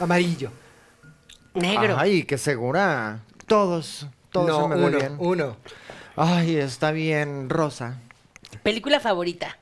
Amarillo. 0.00 0.50
Negro. 1.54 1.96
Ay, 1.98 2.24
qué 2.24 2.36
segura. 2.36 3.20
Todos, 3.46 4.06
todos 4.30 4.48
no, 4.48 4.62
se 4.62 4.68
me 4.68 4.74
ve 4.76 4.84
uno, 4.86 4.98
bien. 4.98 5.16
uno. 5.18 5.56
Ay, 6.16 6.56
está 6.56 6.90
bien, 6.90 7.48
rosa. 7.48 7.98
Película 8.62 8.98
favorita. 9.00 9.56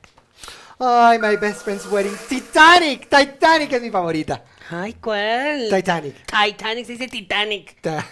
Ay, 0.85 1.19
my 1.21 1.37
best 1.37 1.63
friend's 1.63 1.87
wedding. 1.87 2.13
Titanic, 2.29 3.09
Titanic 3.09 3.73
es 3.73 3.83
mi 3.83 3.91
favorita. 3.91 4.43
Ay, 4.71 4.95
¿cuál? 4.95 5.69
Titanic. 5.71 6.15
Titanic, 6.27 6.87
se 6.87 6.93
dice 6.93 7.07
Titanic. 7.09 7.81
Ta- 7.81 8.05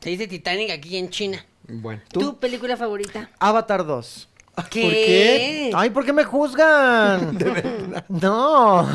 Se 0.00 0.10
dice 0.10 0.28
Titanic 0.28 0.70
aquí 0.70 0.96
en 0.98 1.10
China. 1.10 1.44
Bueno, 1.66 2.00
¿Tu 2.12 2.38
película 2.38 2.76
favorita? 2.76 3.28
Avatar 3.40 3.84
2. 3.84 4.28
¿Qué? 4.70 4.80
qué? 4.82 5.70
Ay, 5.74 5.90
¿por 5.90 6.04
qué 6.04 6.12
me 6.12 6.24
juzgan? 6.24 7.38
No. 8.08 8.86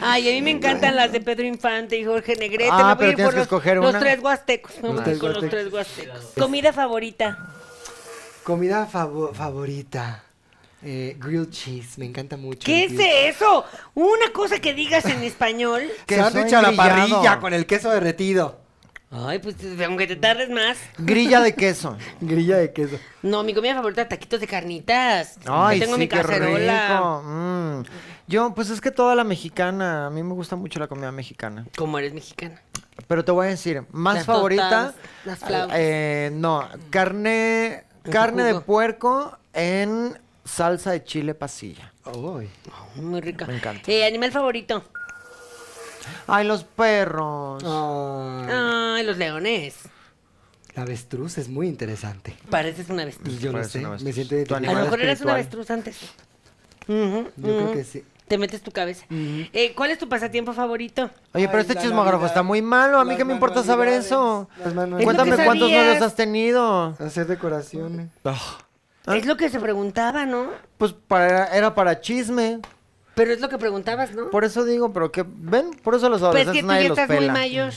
Ay, 0.00 0.28
a 0.28 0.32
mí 0.32 0.42
me 0.42 0.50
encantan 0.50 0.96
las 0.96 1.12
de 1.12 1.20
Pedro 1.20 1.44
Infante 1.46 1.96
y 1.98 2.04
Jorge 2.04 2.34
Negrete. 2.36 2.70
Ah, 2.72 2.78
me 2.78 2.94
voy 2.94 2.96
pero 2.96 3.06
a 3.06 3.10
ir 3.10 3.16
tienes 3.16 3.24
por 3.26 3.32
que 3.34 3.38
los, 3.38 3.46
escoger 3.46 3.76
los 3.76 3.90
una. 3.90 3.98
tres 4.00 4.20
huastecos. 4.20 4.72
Me 4.82 4.88
voy 4.88 5.00
tres 5.04 5.18
con 5.18 5.28
los 5.32 5.42
huastecos. 5.42 5.50
tres 5.62 5.72
huastecos. 5.72 6.32
Comida 6.38 6.72
favorita. 6.72 7.38
Comida 8.44 8.88
favo- 8.90 9.32
favorita. 9.34 10.22
Eh, 10.88 11.16
grilled 11.18 11.50
cheese, 11.50 11.98
me 11.98 12.06
encanta 12.06 12.36
mucho. 12.36 12.64
¿Qué 12.64 12.84
es 12.84 12.92
grilled- 12.92 13.30
eso? 13.34 13.64
Una 13.94 14.32
cosa 14.32 14.60
que 14.60 14.72
digas 14.72 15.04
en 15.06 15.22
español. 15.24 15.82
Queso 16.06 16.30
Sándwich 16.30 16.52
a 16.52 16.62
la 16.62 16.72
parrilla 16.72 17.40
con 17.40 17.52
el 17.52 17.66
queso 17.66 17.90
derretido. 17.90 18.60
Ay, 19.10 19.38
pues 19.40 19.56
aunque 19.84 20.06
te 20.06 20.16
tardes 20.16 20.48
más. 20.50 20.78
Grilla 20.98 21.40
de 21.40 21.54
queso. 21.54 21.96
Grilla 22.20 22.56
de 22.58 22.72
queso. 22.72 22.98
No, 23.22 23.42
mi 23.42 23.52
comida 23.54 23.74
favorita, 23.74 24.06
taquitos 24.08 24.40
de 24.40 24.46
carnitas. 24.46 25.38
Ay, 25.46 25.78
Yo 25.78 25.84
tengo 25.86 25.96
sí, 25.96 26.00
mi 26.00 26.08
qué 26.08 26.16
cacerola. 26.16 26.88
rico. 26.88 27.22
Mm. 27.24 27.82
Yo, 28.28 28.54
pues 28.54 28.70
es 28.70 28.80
que 28.80 28.90
toda 28.90 29.14
la 29.14 29.24
mexicana, 29.24 30.06
a 30.06 30.10
mí 30.10 30.22
me 30.22 30.34
gusta 30.34 30.54
mucho 30.56 30.78
la 30.80 30.88
comida 30.88 31.10
mexicana. 31.12 31.66
Como 31.76 31.98
eres 31.98 32.12
mexicana. 32.14 32.60
Pero 33.08 33.24
te 33.24 33.30
voy 33.32 33.46
a 33.46 33.50
decir, 33.50 33.84
más 33.92 34.16
Las 34.16 34.26
favorita, 34.26 34.94
las 35.24 35.38
flautas. 35.38 35.76
eh, 35.78 36.30
no, 36.32 36.68
carne, 36.90 37.84
carne 38.10 38.42
de 38.44 38.60
puerco 38.60 39.36
en 39.52 40.18
salsa 40.46 40.92
de 40.92 41.04
chile 41.04 41.34
pasilla. 41.34 41.92
Ay. 42.04 42.48
Muy 42.96 43.20
rica. 43.20 43.46
Me 43.46 43.56
encanta. 43.56 43.90
Eh, 43.90 44.06
animal 44.06 44.32
favorito. 44.32 44.82
Ay, 46.26 46.46
los 46.46 46.64
perros. 46.64 47.62
Ay, 47.64 48.48
Ay, 48.98 49.04
los 49.04 49.16
leones. 49.18 49.74
La 50.74 50.82
avestruz 50.82 51.38
es 51.38 51.48
muy 51.48 51.68
interesante. 51.68 52.36
Pareces 52.50 52.88
una 52.90 53.02
avestruz. 53.02 53.40
Yo 53.40 53.50
Parece 53.52 53.70
sé, 53.70 53.78
una 53.80 53.96
me 53.98 54.12
siento 54.12 54.28
Tu 54.30 54.34
A 54.34 54.38
identificado. 54.38 54.60
lo 54.60 54.66
animal 54.68 54.84
mejor 54.84 55.00
eras 55.00 55.20
una 55.22 55.32
avestruz 55.32 55.70
antes. 55.70 55.96
Ujú, 56.86 57.28
Yo 57.36 57.42
creo 57.42 57.72
que 57.72 57.84
sí. 57.84 58.04
Te 58.28 58.38
metes 58.38 58.60
tu 58.60 58.72
cabeza. 58.72 59.06
Eh, 59.08 59.72
¿Cuál 59.76 59.92
es 59.92 59.98
tu 59.98 60.08
pasatiempo 60.08 60.52
favorito? 60.52 61.10
Oye, 61.32 61.46
pero 61.46 61.58
Ay, 61.58 61.66
este 61.68 61.74
chismógrafo 61.76 62.10
Navidad, 62.18 62.26
está 62.28 62.42
muy 62.42 62.60
malo. 62.60 62.98
A 62.98 63.04
mí 63.04 63.16
qué 63.16 63.24
me 63.24 63.32
importa 63.32 63.62
saber 63.62 63.88
eso. 63.88 64.48
las. 64.64 65.04
Cuéntame 65.04 65.36
cuántos 65.44 65.70
novios 65.70 66.02
has 66.02 66.14
tenido. 66.16 66.96
Hacer 66.98 67.26
decoraciones. 67.26 68.08
Es 69.06 69.24
lo 69.24 69.36
que 69.36 69.48
se 69.48 69.60
preguntaba, 69.60 70.26
¿no? 70.26 70.50
Pues 70.78 70.92
para, 70.92 71.46
era 71.56 71.74
para 71.74 72.00
chisme. 72.00 72.60
Pero 73.14 73.32
es 73.32 73.40
lo 73.40 73.48
que 73.48 73.56
preguntabas, 73.56 74.12
¿no? 74.12 74.30
Por 74.30 74.44
eso 74.44 74.64
digo, 74.64 74.92
pero 74.92 75.10
que, 75.10 75.24
ven, 75.26 75.70
por 75.82 75.94
eso 75.94 76.08
los 76.08 76.20
Pues 76.20 76.28
adolescentes 76.28 76.54
que 76.54 76.60
tú 76.60 76.66
nadie 76.66 76.82
ya 76.82 76.88
los 76.90 76.98
estás 76.98 77.16
muy 77.16 77.30
mayor. 77.30 77.72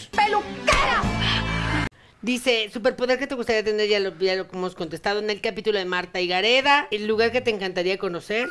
Dice, 2.22 2.70
superpoder 2.74 3.18
que 3.18 3.28
te 3.28 3.36
gustaría 3.36 3.64
tener, 3.64 3.88
ya 3.88 4.00
lo, 4.00 4.18
ya 4.18 4.36
lo 4.36 4.48
hemos 4.52 4.76
contestado 4.76 5.20
en 5.20 5.30
el 5.30 5.40
capítulo 5.40 5.80
de 5.80 5.86
Marta 5.86 6.20
y 6.20 6.28
Gareda. 6.28 6.88
El 6.92 7.08
lugar 7.08 7.32
que 7.32 7.40
te 7.40 7.52
encantaría 7.52 7.98
conocer. 7.98 8.50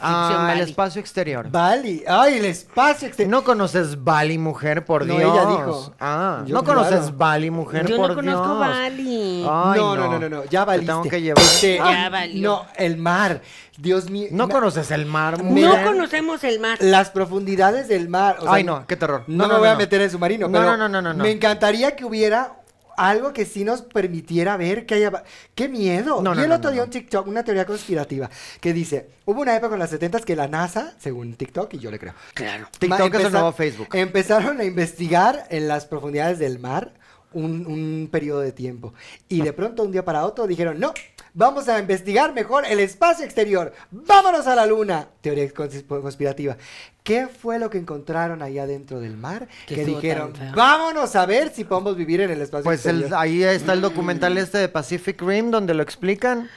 Ah, 0.00 0.48
el 0.52 0.58
Bali. 0.58 0.70
espacio 0.70 1.00
exterior. 1.00 1.50
Bali. 1.50 2.02
Ay, 2.08 2.38
el 2.38 2.44
espacio 2.46 3.08
exterior. 3.08 3.30
¿No 3.30 3.44
conoces 3.44 4.02
Bali, 4.02 4.38
mujer, 4.38 4.84
por 4.84 5.04
No, 5.06 5.14
Dios? 5.16 5.32
ella 5.34 5.46
dijo. 5.46 5.92
Ah, 6.00 6.42
Yo, 6.46 6.54
¿no 6.54 6.64
conoces 6.64 7.00
claro. 7.00 7.16
Bali, 7.16 7.50
mujer, 7.50 7.86
Yo 7.86 7.96
por 7.96 8.08
no 8.10 8.14
conozco 8.14 8.46
Dios? 8.46 8.58
Bali. 8.60 9.46
Ay, 9.50 9.80
no, 9.80 9.96
no, 9.96 10.08
no, 10.08 10.18
no, 10.18 10.28
no, 10.28 10.44
ya 10.44 10.60
Te 10.60 10.66
valiste. 10.66 10.92
tengo 10.92 11.02
que 11.02 11.20
llevar. 11.22 11.42
Este, 11.44 11.76
Ya 11.76 12.06
ah, 12.06 12.08
valió. 12.08 12.42
No, 12.48 12.66
el 12.76 12.96
mar. 12.96 13.42
Dios 13.76 14.10
mío. 14.10 14.28
¿No 14.30 14.48
conoces 14.48 14.90
el 14.90 15.06
mar, 15.06 15.38
no 15.42 15.44
mujer? 15.44 15.84
conocemos 15.86 16.44
el 16.44 16.60
mar. 16.60 16.78
Las 16.80 17.10
profundidades 17.10 17.88
del 17.88 18.08
mar. 18.08 18.36
o 18.40 18.42
sea, 18.42 18.52
Ay, 18.54 18.64
no, 18.64 18.86
qué 18.86 18.96
terror. 18.96 19.24
No, 19.26 19.44
No, 19.44 19.48
me 19.48 19.54
no, 19.54 19.58
voy 19.60 19.66
no, 19.68 19.70
a 19.70 19.74
no. 19.74 19.78
meter 19.80 20.00
en 20.02 20.10
submarino, 20.10 20.48
No, 20.48 20.52
pero 20.58 20.76
no, 20.76 20.76
no, 20.76 20.88
no, 20.88 21.02
no, 21.02 21.14
no. 21.14 21.24
me 21.24 21.30
encantaría 21.30 21.96
que 21.96 22.04
hubiera 22.04 22.59
algo 23.08 23.32
que 23.32 23.44
sí 23.44 23.64
nos 23.64 23.82
permitiera 23.82 24.56
ver 24.56 24.86
que 24.86 24.94
haya... 24.94 25.24
¡Qué 25.54 25.68
miedo! 25.68 26.22
No, 26.22 26.34
no, 26.34 26.40
y 26.40 26.44
el 26.44 26.52
otro 26.52 26.70
día 26.70 26.84
un 26.84 26.90
TikTok, 26.90 27.26
una 27.26 27.42
teoría 27.44 27.64
conspirativa, 27.64 28.28
que 28.60 28.72
dice, 28.72 29.08
hubo 29.24 29.40
una 29.40 29.56
época 29.56 29.74
en 29.74 29.80
las 29.80 29.90
70 29.90 30.20
que 30.20 30.36
la 30.36 30.48
NASA, 30.48 30.94
según 30.98 31.34
TikTok, 31.34 31.74
y 31.74 31.78
yo 31.78 31.90
le 31.90 31.98
creo, 31.98 32.14
Claro. 32.34 32.68
TikTok 32.78 33.14
es 33.14 33.24
el 33.24 33.32
nuevo 33.32 33.52
Facebook. 33.52 33.88
Empezaron 33.94 34.60
a 34.60 34.64
investigar 34.64 35.46
en 35.50 35.68
las 35.68 35.86
profundidades 35.86 36.38
del 36.38 36.58
mar 36.58 36.92
un, 37.32 37.66
un 37.66 38.08
periodo 38.10 38.40
de 38.40 38.52
tiempo. 38.52 38.92
Y 39.28 39.42
de 39.42 39.52
pronto, 39.52 39.82
un 39.82 39.92
día 39.92 40.04
para 40.04 40.24
otro, 40.24 40.46
dijeron, 40.46 40.78
no, 40.80 40.92
vamos 41.34 41.68
a 41.68 41.78
investigar 41.78 42.32
mejor 42.34 42.64
el 42.66 42.80
espacio 42.80 43.24
exterior. 43.24 43.72
¡Vámonos 43.90 44.46
a 44.46 44.54
la 44.54 44.66
luna! 44.66 45.08
Teoría 45.20 45.48
cons- 45.52 45.86
conspirativa. 45.86 46.56
¿Qué 47.02 47.26
fue 47.28 47.58
lo 47.58 47.70
que 47.70 47.78
encontraron 47.78 48.42
ahí 48.42 48.58
adentro 48.58 49.00
del 49.00 49.16
mar? 49.16 49.48
Que 49.66 49.84
dijeron, 49.84 50.32
vámonos 50.54 51.16
a 51.16 51.26
ver 51.26 51.52
si 51.54 51.64
podemos 51.64 51.96
vivir 51.96 52.20
en 52.20 52.30
el 52.30 52.42
espacio 52.42 52.64
Pues 52.64 52.84
exterior. 52.84 53.10
ahí 53.14 53.42
está 53.42 53.72
el 53.72 53.80
documental 53.80 54.36
este 54.38 54.58
de 54.58 54.68
Pacific 54.68 55.20
Rim 55.22 55.50
donde 55.50 55.74
lo 55.74 55.82
explican. 55.82 56.48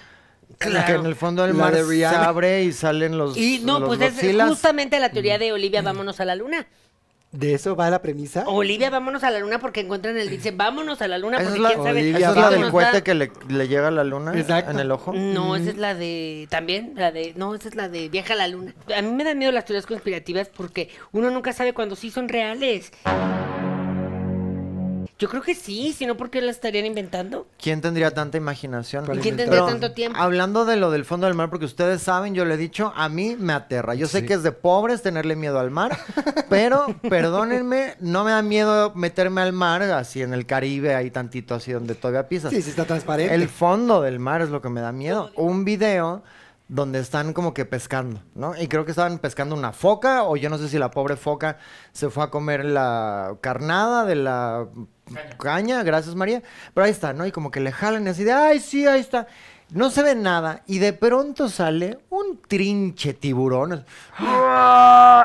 Claro. 0.59 0.85
Que 0.85 0.93
en 0.93 1.05
el 1.05 1.15
fondo 1.15 1.43
del 1.43 1.57
La 1.57 1.63
mar 1.63 1.75
de 1.75 1.83
se 1.83 2.05
abre 2.05 2.63
y 2.63 2.73
salen 2.73 3.17
los 3.17 3.35
Y 3.37 3.59
no, 3.63 3.79
los 3.79 3.87
pues 3.97 4.01
es 4.23 4.43
justamente 4.47 4.99
la 4.99 5.09
teoría 5.09 5.39
de 5.39 5.51
Olivia, 5.51 5.81
vámonos 5.81 6.19
a 6.19 6.25
la 6.25 6.35
luna. 6.35 6.67
¿De 7.33 7.55
eso 7.55 7.75
va 7.75 7.89
la 7.89 7.99
premisa? 8.03 8.43
Olivia, 8.45 8.91
vámonos 8.91 9.23
a 9.23 9.31
la 9.31 9.39
luna 9.39 9.57
porque 9.57 9.79
encuentran 9.79 10.15
el 10.17 10.29
dice, 10.29 10.51
vámonos 10.51 11.01
a 11.01 11.07
la 11.07 11.17
luna 11.17 11.39
porque 11.39 11.59
quién 11.59 11.83
sabe. 11.83 11.89
Olivia, 11.89 12.19
esa 12.19 12.29
es 12.29 12.35
la 12.35 12.49
del 12.51 12.71
cohete 12.71 12.91
da. 12.93 13.01
que 13.01 13.15
le, 13.15 13.31
le 13.49 13.67
llega 13.67 13.87
a 13.87 13.91
la 13.91 14.03
luna 14.03 14.37
Exacto. 14.39 14.69
en 14.69 14.79
el 14.79 14.91
ojo. 14.91 15.13
No, 15.13 15.55
esa 15.55 15.71
es 15.71 15.77
la 15.77 15.95
de. 15.95 16.47
También, 16.51 16.93
la 16.95 17.11
de. 17.11 17.33
No, 17.35 17.55
esa 17.55 17.69
es 17.69 17.75
la 17.75 17.89
de 17.89 18.09
Viaja 18.09 18.33
a 18.35 18.37
la 18.37 18.47
Luna. 18.47 18.75
A 18.95 19.01
mí 19.01 19.11
me 19.11 19.23
dan 19.23 19.39
miedo 19.39 19.51
las 19.51 19.65
teorías 19.65 19.87
conspirativas 19.87 20.47
porque 20.49 20.89
uno 21.11 21.31
nunca 21.31 21.53
sabe 21.53 21.73
cuándo 21.73 21.95
sí 21.95 22.11
son 22.11 22.29
reales. 22.29 22.91
Yo 25.23 25.29
creo 25.29 25.41
que 25.41 25.55
sí, 25.55 25.93
si 25.93 26.05
no, 26.05 26.17
¿por 26.17 26.29
qué 26.29 26.41
la 26.41 26.51
estarían 26.51 26.85
inventando? 26.85 27.47
¿Quién 27.57 27.79
tendría 27.79 28.11
tanta 28.11 28.35
imaginación? 28.37 29.05
Para 29.05 29.17
¿Y 29.17 29.21
quién 29.21 29.37
tendría 29.37 29.65
tanto 29.65 29.93
tiempo? 29.93 30.19
Hablando 30.19 30.65
de 30.65 30.75
lo 30.75 30.91
del 30.91 31.05
fondo 31.05 31.27
del 31.27 31.33
mar, 31.33 31.49
porque 31.49 31.63
ustedes 31.63 32.01
saben, 32.01 32.35
yo 32.35 32.43
le 32.43 32.55
he 32.55 32.57
dicho, 32.57 32.91
a 32.93 33.07
mí 33.07 33.37
me 33.39 33.53
aterra. 33.53 33.95
Yo 33.95 34.07
sé 34.07 34.25
que 34.25 34.33
es 34.33 34.43
de 34.43 34.51
pobres 34.51 35.01
tenerle 35.01 35.37
miedo 35.37 35.59
al 35.61 35.71
mar, 35.71 35.97
pero 36.49 36.87
perdónenme, 37.09 37.95
no 38.01 38.25
me 38.25 38.31
da 38.31 38.41
miedo 38.41 38.91
meterme 38.95 39.39
al 39.39 39.53
mar, 39.53 39.81
así 39.83 40.21
en 40.21 40.33
el 40.33 40.45
Caribe, 40.45 40.93
ahí 40.93 41.09
tantito 41.09 41.55
así 41.55 41.71
donde 41.71 41.95
todavía 41.95 42.27
pisas. 42.27 42.51
Sí, 42.51 42.61
sí 42.61 42.71
está 42.71 42.83
transparente. 42.83 43.33
El 43.33 43.47
fondo 43.47 44.01
del 44.01 44.19
mar 44.19 44.41
es 44.41 44.49
lo 44.49 44.61
que 44.61 44.67
me 44.67 44.81
da 44.81 44.91
miedo. 44.91 45.31
Un 45.37 45.63
video 45.63 46.21
donde 46.73 46.97
están 46.97 47.33
como 47.33 47.53
que 47.53 47.65
pescando, 47.65 48.23
¿no? 48.33 48.59
Y 48.59 48.67
creo 48.67 48.83
que 48.83 48.89
estaban 48.89 49.19
pescando 49.19 49.53
una 49.53 49.73
foca, 49.73 50.23
o 50.23 50.35
yo 50.37 50.49
no 50.49 50.57
sé 50.57 50.67
si 50.69 50.79
la 50.79 50.89
pobre 50.89 51.15
foca 51.17 51.59
se 51.91 52.09
fue 52.09 52.23
a 52.23 52.31
comer 52.31 52.65
la 52.65 53.37
carnada 53.41 54.05
de 54.05 54.15
la 54.15 54.65
caña, 55.37 55.83
gracias 55.83 56.15
María. 56.15 56.41
Pero 56.73 56.85
ahí 56.85 56.91
está, 56.91 57.13
¿no? 57.13 57.27
Y 57.27 57.31
como 57.31 57.51
que 57.51 57.59
le 57.59 57.71
jalan 57.71 58.07
y 58.07 58.09
así 58.09 58.23
de, 58.23 58.31
ay, 58.31 58.59
sí, 58.59 58.87
ahí 58.87 59.01
está. 59.01 59.27
No 59.73 59.89
se 59.89 60.03
ve 60.03 60.13
nada 60.15 60.61
y 60.67 60.77
de 60.79 60.93
pronto 60.93 61.49
sale 61.49 61.99
un 62.09 62.39
trinche 62.47 63.13
tiburón 63.13 63.85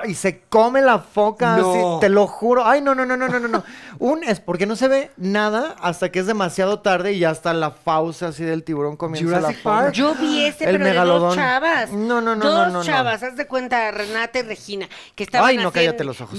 y 0.07 0.14
se 0.14 0.40
come 0.49 0.80
la 0.80 0.99
foca, 1.01 1.57
No. 1.57 1.70
así, 1.70 2.01
te 2.01 2.09
lo 2.09 2.26
juro. 2.26 2.66
Ay, 2.66 2.80
no, 2.80 2.94
no, 2.94 3.05
no, 3.05 3.16
no, 3.16 3.28
no, 3.28 3.38
no, 3.38 3.49
no. 3.49 3.64
Un 3.99 4.24
es 4.24 4.40
porque 4.40 4.64
no 4.66 4.76
se 4.76 4.88
ve 4.88 5.11
nada 5.16 5.76
hasta 5.80 6.11
que 6.11 6.20
es 6.20 6.26
demasiado 6.26 6.80
tarde 6.80 7.12
y 7.12 7.18
ya 7.18 7.30
está 7.30 7.53
la 7.53 7.70
fauce 7.72 8.24
así 8.24 8.44
del 8.44 8.64
tiburón 8.64 8.96
comiendo 8.96 9.30
la 9.30 9.38
Jurassic 9.38 9.62
foca. 9.62 9.76
Park. 9.76 9.92
Yo 9.94 10.14
vi 10.14 10.44
ese, 10.46 10.64
El 10.64 10.72
pero 10.72 10.84
de 10.84 10.90
megalodón. 10.90 11.20
dos 11.30 11.36
chavas. 11.36 11.90
No, 11.92 12.20
no, 12.20 12.34
no, 12.36 12.44
Dos 12.44 12.55
no, 12.55 12.66
no, 12.66 12.72
no. 12.78 12.84
chavas, 12.84 13.22
haz 13.22 13.36
de 13.36 13.46
cuenta, 13.46 13.90
Renata 13.90 14.38
y 14.38 14.42
Regina, 14.42 14.88
que 15.14 15.24
estaban 15.24 15.49
Ay, 15.49 15.57
no, 15.57 15.68
así 15.68 15.74
cállate 15.74 16.03
en- 16.03 16.07
los 16.07 16.20
ojos. 16.20 16.38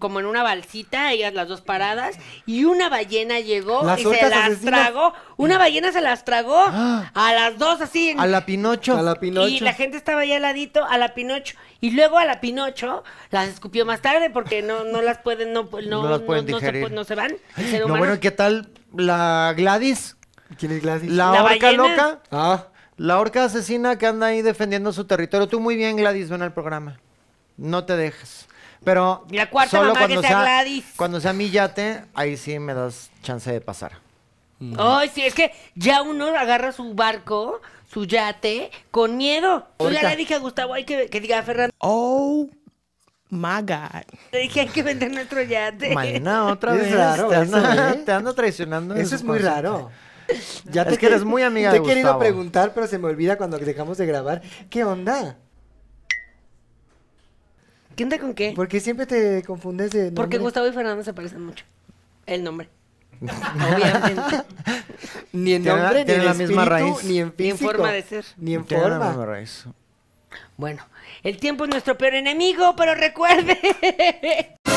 como 0.00 0.18
en 0.20 0.26
una 0.26 0.42
balsita, 0.42 1.12
ellas 1.12 1.32
las 1.34 1.46
dos 1.48 1.60
paradas, 1.60 2.16
y 2.46 2.64
una 2.64 2.88
ballena 2.88 3.38
llegó 3.40 3.84
Las 3.84 4.00
y 4.00 4.04
se 4.04 4.28
las 4.28 4.32
asesinas. 4.46 4.80
tragó. 4.90 5.12
Una 5.36 5.58
ballena 5.58 5.92
se 5.92 6.00
las 6.00 6.24
tragó 6.24 6.58
a 6.58 7.10
las 7.50 7.58
dos 7.58 7.80
así. 7.80 8.10
en- 8.10 8.20
A 8.20 8.26
la 8.26 8.44
Pinocho. 8.46 8.96
A 8.96 9.02
la 9.02 9.14
Pinocho. 9.16 9.48
Y 9.48 9.60
la 9.60 9.72
gente 9.72 9.96
estaba 9.96 10.20
ahí 10.22 10.32
al 10.32 10.42
ladito, 10.42 10.84
a 10.84 10.98
la 10.98 11.14
Pinocho. 11.14 11.56
Y 11.80 11.90
luego 11.90 12.18
a 12.18 12.24
la 12.24 12.40
Pinocho 12.40 13.04
las 13.30 13.48
escupió 13.48 13.84
más 13.86 14.00
tarde 14.00 14.30
porque 14.30 14.62
no, 14.62 14.84
no 14.84 15.02
las 15.02 15.18
pueden, 15.18 15.52
no, 15.52 15.64
no, 15.70 16.02
No 16.02 16.08
las 16.10 16.20
pueden 16.22 16.46
se, 16.46 16.52
digerir. 16.54 16.84
pu- 16.86 16.90
no 16.90 17.04
se 17.04 17.14
van. 17.14 17.36
No, 17.86 17.96
bueno, 17.98 18.18
¿qué 18.20 18.30
tal 18.30 18.68
la 18.96 19.54
Gladys? 19.56 20.16
¿Quién 20.58 20.72
es 20.72 20.82
Gladys? 20.82 21.10
La, 21.10 21.30
La 21.32 21.42
orca 21.44 21.66
ballena. 21.66 21.88
loca. 21.88 22.20
Ah, 22.30 22.66
La 22.96 23.18
orca 23.18 23.44
asesina 23.44 23.98
que 23.98 24.06
anda 24.06 24.26
ahí 24.28 24.40
defendiendo 24.42 24.92
su 24.92 25.04
territorio. 25.04 25.48
Tú 25.48 25.58
muy 25.60 25.74
bien, 25.76 25.96
Gladys, 25.96 26.30
ven 26.30 26.42
al 26.42 26.52
programa. 26.52 27.00
No 27.56 27.84
te 27.84 27.96
dejes. 27.96 28.46
Pero 28.84 29.24
La 29.30 29.48
cuarta 29.50 29.78
solo 29.78 29.94
mamá 29.94 30.00
que 30.06 30.14
cuando 30.14 30.20
sea 30.20 30.30
sea, 30.30 30.40
Gladys. 30.42 30.84
cuando 30.96 31.20
sea 31.20 31.32
mi 31.32 31.50
yate, 31.50 32.04
ahí 32.14 32.36
sí 32.36 32.58
me 32.58 32.74
das 32.74 33.10
chance 33.22 33.50
de 33.50 33.60
pasar. 33.60 33.92
Ay, 34.78 35.10
sí, 35.14 35.22
es 35.22 35.34
que 35.34 35.52
ya 35.74 36.02
uno 36.02 36.26
agarra 36.28 36.72
su 36.72 36.94
barco, 36.94 37.60
su 37.90 38.04
yate, 38.06 38.70
con 38.90 39.16
miedo. 39.16 39.66
Yo 39.78 39.90
ya 39.90 40.08
le 40.08 40.16
dije 40.16 40.34
a 40.34 40.38
Gustavo, 40.38 40.74
hay 40.74 40.84
que, 40.84 41.08
que 41.08 41.20
diga 41.20 41.38
a 41.38 41.42
Fernando, 41.42 41.74
Oh 41.78 42.48
my 43.30 43.60
God. 43.62 44.04
le 44.32 44.38
dije, 44.40 44.60
hay 44.60 44.68
que 44.68 44.82
vender 44.82 45.10
nuestro 45.12 45.42
yate. 45.42 45.92
Malena, 45.94 46.46
otra 46.46 46.74
Es 46.74 46.80
vez. 46.82 46.94
raro 46.94 47.28
te, 47.28 47.42
eso, 47.42 47.56
anda, 47.56 47.90
¿eh? 47.92 48.02
te 48.06 48.12
anda 48.12 48.32
traicionando. 48.34 48.94
Eso 48.94 49.14
es 49.16 49.22
muy 49.24 49.38
raro. 49.38 49.90
Ya 50.70 50.82
Es 50.82 50.96
que 50.98 51.06
eres 51.06 51.24
muy 51.24 51.42
amiga 51.42 51.70
te 51.70 51.78
de 51.78 51.82
he 51.84 51.86
querido 51.86 52.06
Gustavo. 52.08 52.20
preguntar, 52.20 52.72
pero 52.74 52.86
se 52.86 52.96
me 52.98 53.08
olvida 53.08 53.36
cuando 53.36 53.58
dejamos 53.58 53.98
de 53.98 54.06
grabar. 54.06 54.40
¿Qué 54.70 54.82
onda? 54.84 55.36
¿Qué 57.96 58.04
onda 58.04 58.18
con 58.18 58.34
qué? 58.34 58.52
¿Por 58.56 58.66
qué 58.68 58.80
siempre 58.80 59.06
te 59.06 59.42
confundes 59.44 59.90
de 59.90 60.04
nombre? 60.06 60.16
Porque 60.22 60.38
Gustavo 60.38 60.66
y 60.66 60.72
Fernando 60.72 61.04
se 61.04 61.12
parecen 61.12 61.44
mucho. 61.44 61.64
El 62.26 62.42
nombre. 62.42 62.68
Obviamente. 63.22 64.42
Ni 65.32 65.54
en 65.54 65.62
Tienen 65.62 65.82
la- 65.82 65.82
nombre, 65.84 65.98
ni 66.00 66.04
tienen 66.06 66.20
en 66.20 66.26
la 66.26 66.34
misma 66.34 66.62
espíritu, 66.64 66.70
raíz. 66.94 67.04
ni 67.04 67.18
en 67.20 67.32
Ni 67.36 67.48
en 67.48 67.56
físico. 67.56 67.70
forma 67.72 67.92
de 67.92 68.02
ser. 68.02 68.24
Ni 68.36 68.54
en 68.54 68.64
Tiene 68.64 68.82
la 68.84 68.88
forma. 68.90 69.08
misma 69.08 69.26
raíz. 69.26 69.64
Bueno, 70.56 70.86
el 71.22 71.36
tiempo 71.38 71.64
es 71.64 71.70
nuestro 71.70 71.98
peor 71.98 72.14
enemigo, 72.14 72.74
pero 72.76 72.94
recuerde. 72.94 73.58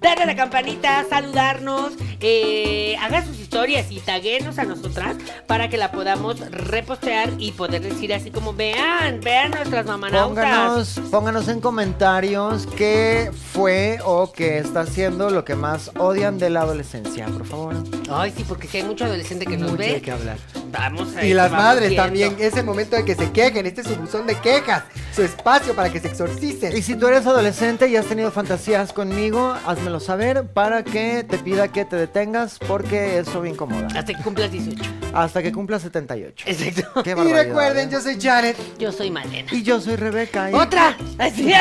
Darle 0.00 0.22
a 0.22 0.26
la 0.26 0.36
campanita, 0.36 1.04
saludarnos, 1.10 1.92
eh, 2.20 2.96
haga 3.00 3.24
sus 3.24 3.38
historias 3.38 3.90
y 3.90 3.98
taguenos 4.00 4.58
a 4.58 4.64
nosotras 4.64 5.16
para 5.46 5.68
que 5.68 5.76
la 5.76 5.90
podamos 5.92 6.38
repostear 6.50 7.30
y 7.38 7.52
poder 7.52 7.82
decir 7.82 8.14
así 8.14 8.30
como 8.30 8.54
vean, 8.54 9.20
vean 9.20 9.50
nuestras 9.50 9.86
mamanautas. 9.86 10.94
Pónganos, 10.94 11.00
pónganos 11.10 11.48
en 11.48 11.60
comentarios 11.60 12.66
qué 12.76 13.30
fue 13.52 13.98
o 14.04 14.30
qué 14.32 14.58
está 14.58 14.80
haciendo 14.82 15.30
lo 15.30 15.44
que 15.44 15.54
más 15.56 15.90
odian 15.98 16.38
de 16.38 16.50
la 16.50 16.60
adolescencia, 16.62 17.26
por 17.26 17.44
favor. 17.46 17.74
Ay, 18.10 18.32
sí, 18.36 18.44
porque 18.46 18.68
si 18.68 18.78
hay 18.78 18.84
mucho 18.84 19.04
adolescente 19.04 19.46
que 19.46 19.56
nos 19.56 19.72
Mucho 19.72 19.82
ve, 19.82 19.92
de 19.94 20.02
qué 20.02 20.12
hablar. 20.12 20.38
vamos 20.70 21.14
a 21.16 21.24
Y 21.24 21.34
las 21.34 21.50
madres 21.50 21.90
viendo. 21.90 22.04
también. 22.04 22.36
Es 22.38 22.56
el 22.56 22.64
momento 22.64 22.96
de 22.96 23.04
que 23.04 23.14
se 23.14 23.30
quejen. 23.32 23.66
Este 23.66 23.80
es 23.82 23.88
su 23.88 23.96
buzón 23.96 24.26
de 24.26 24.36
quejas. 24.36 24.84
Su 25.14 25.22
espacio 25.22 25.74
para 25.74 25.90
que 25.92 25.98
se 26.00 26.08
exorcicen. 26.08 26.76
Y 26.76 26.82
si 26.82 26.94
tú 26.94 27.08
eres 27.08 27.26
adolescente 27.26 27.88
y 27.88 27.96
has 27.96 28.06
tenido 28.06 28.30
fantasías 28.30 28.92
conmigo, 28.92 29.39
házmelo 29.66 30.00
saber 30.00 30.44
para 30.46 30.82
que 30.84 31.24
te 31.24 31.38
pida 31.38 31.68
que 31.68 31.84
te 31.84 31.96
detengas 31.96 32.58
porque 32.58 33.18
eso 33.18 33.40
me 33.40 33.50
incomoda. 33.50 33.86
Hasta 33.88 34.14
que 34.14 34.22
cumplas 34.22 34.50
18. 34.50 34.82
Hasta 35.14 35.42
que 35.42 35.52
cumpla 35.52 35.78
78. 35.78 36.44
Exacto. 36.48 37.02
Qué 37.02 37.10
Y 37.10 37.32
recuerden, 37.32 37.88
¿eh? 37.88 37.92
yo 37.92 38.00
soy 38.00 38.20
Janet. 38.20 38.56
Yo 38.78 38.92
soy 38.92 39.10
Malena. 39.10 39.48
Y 39.52 39.62
yo 39.62 39.80
soy 39.80 39.96
Rebeca. 39.96 40.50
Y, 40.50 40.54
¡Otra! 40.54 40.96
Así. 41.18 41.52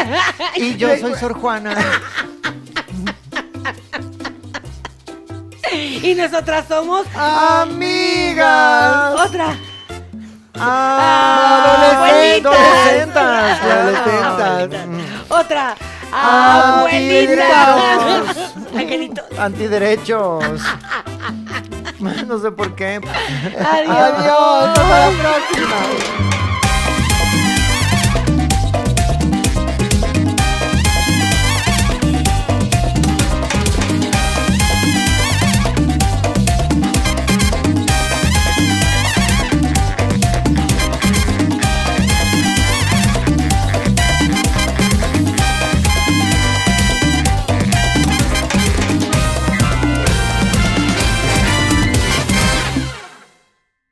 y 0.55 0.75
yo 0.77 0.95
soy 0.97 1.15
Sor 1.15 1.34
Juana. 1.34 1.75
Y 6.01 6.15
nosotras 6.15 6.65
somos 6.67 7.05
Amigas. 7.15 9.13
otra. 9.27 9.55
Adolescentes. 10.61 12.45
Abuelitas. 12.45 13.61
Adolescentas. 13.61 14.34
Abuelitas. 14.34 15.32
Otra. 15.32 15.75
Antiderechos. 16.12 17.47
Abuelita. 17.49 18.80
Angelitos. 18.80 19.39
Antiderechos. 19.39 20.62
No 21.99 22.39
sé 22.39 22.49
por 22.51 22.76
qué. 22.76 22.95
Adiós. 22.95 23.97
Adiós. 23.97 24.70
Hasta 24.70 24.84
la 24.88 25.12
próxima. 25.20 25.76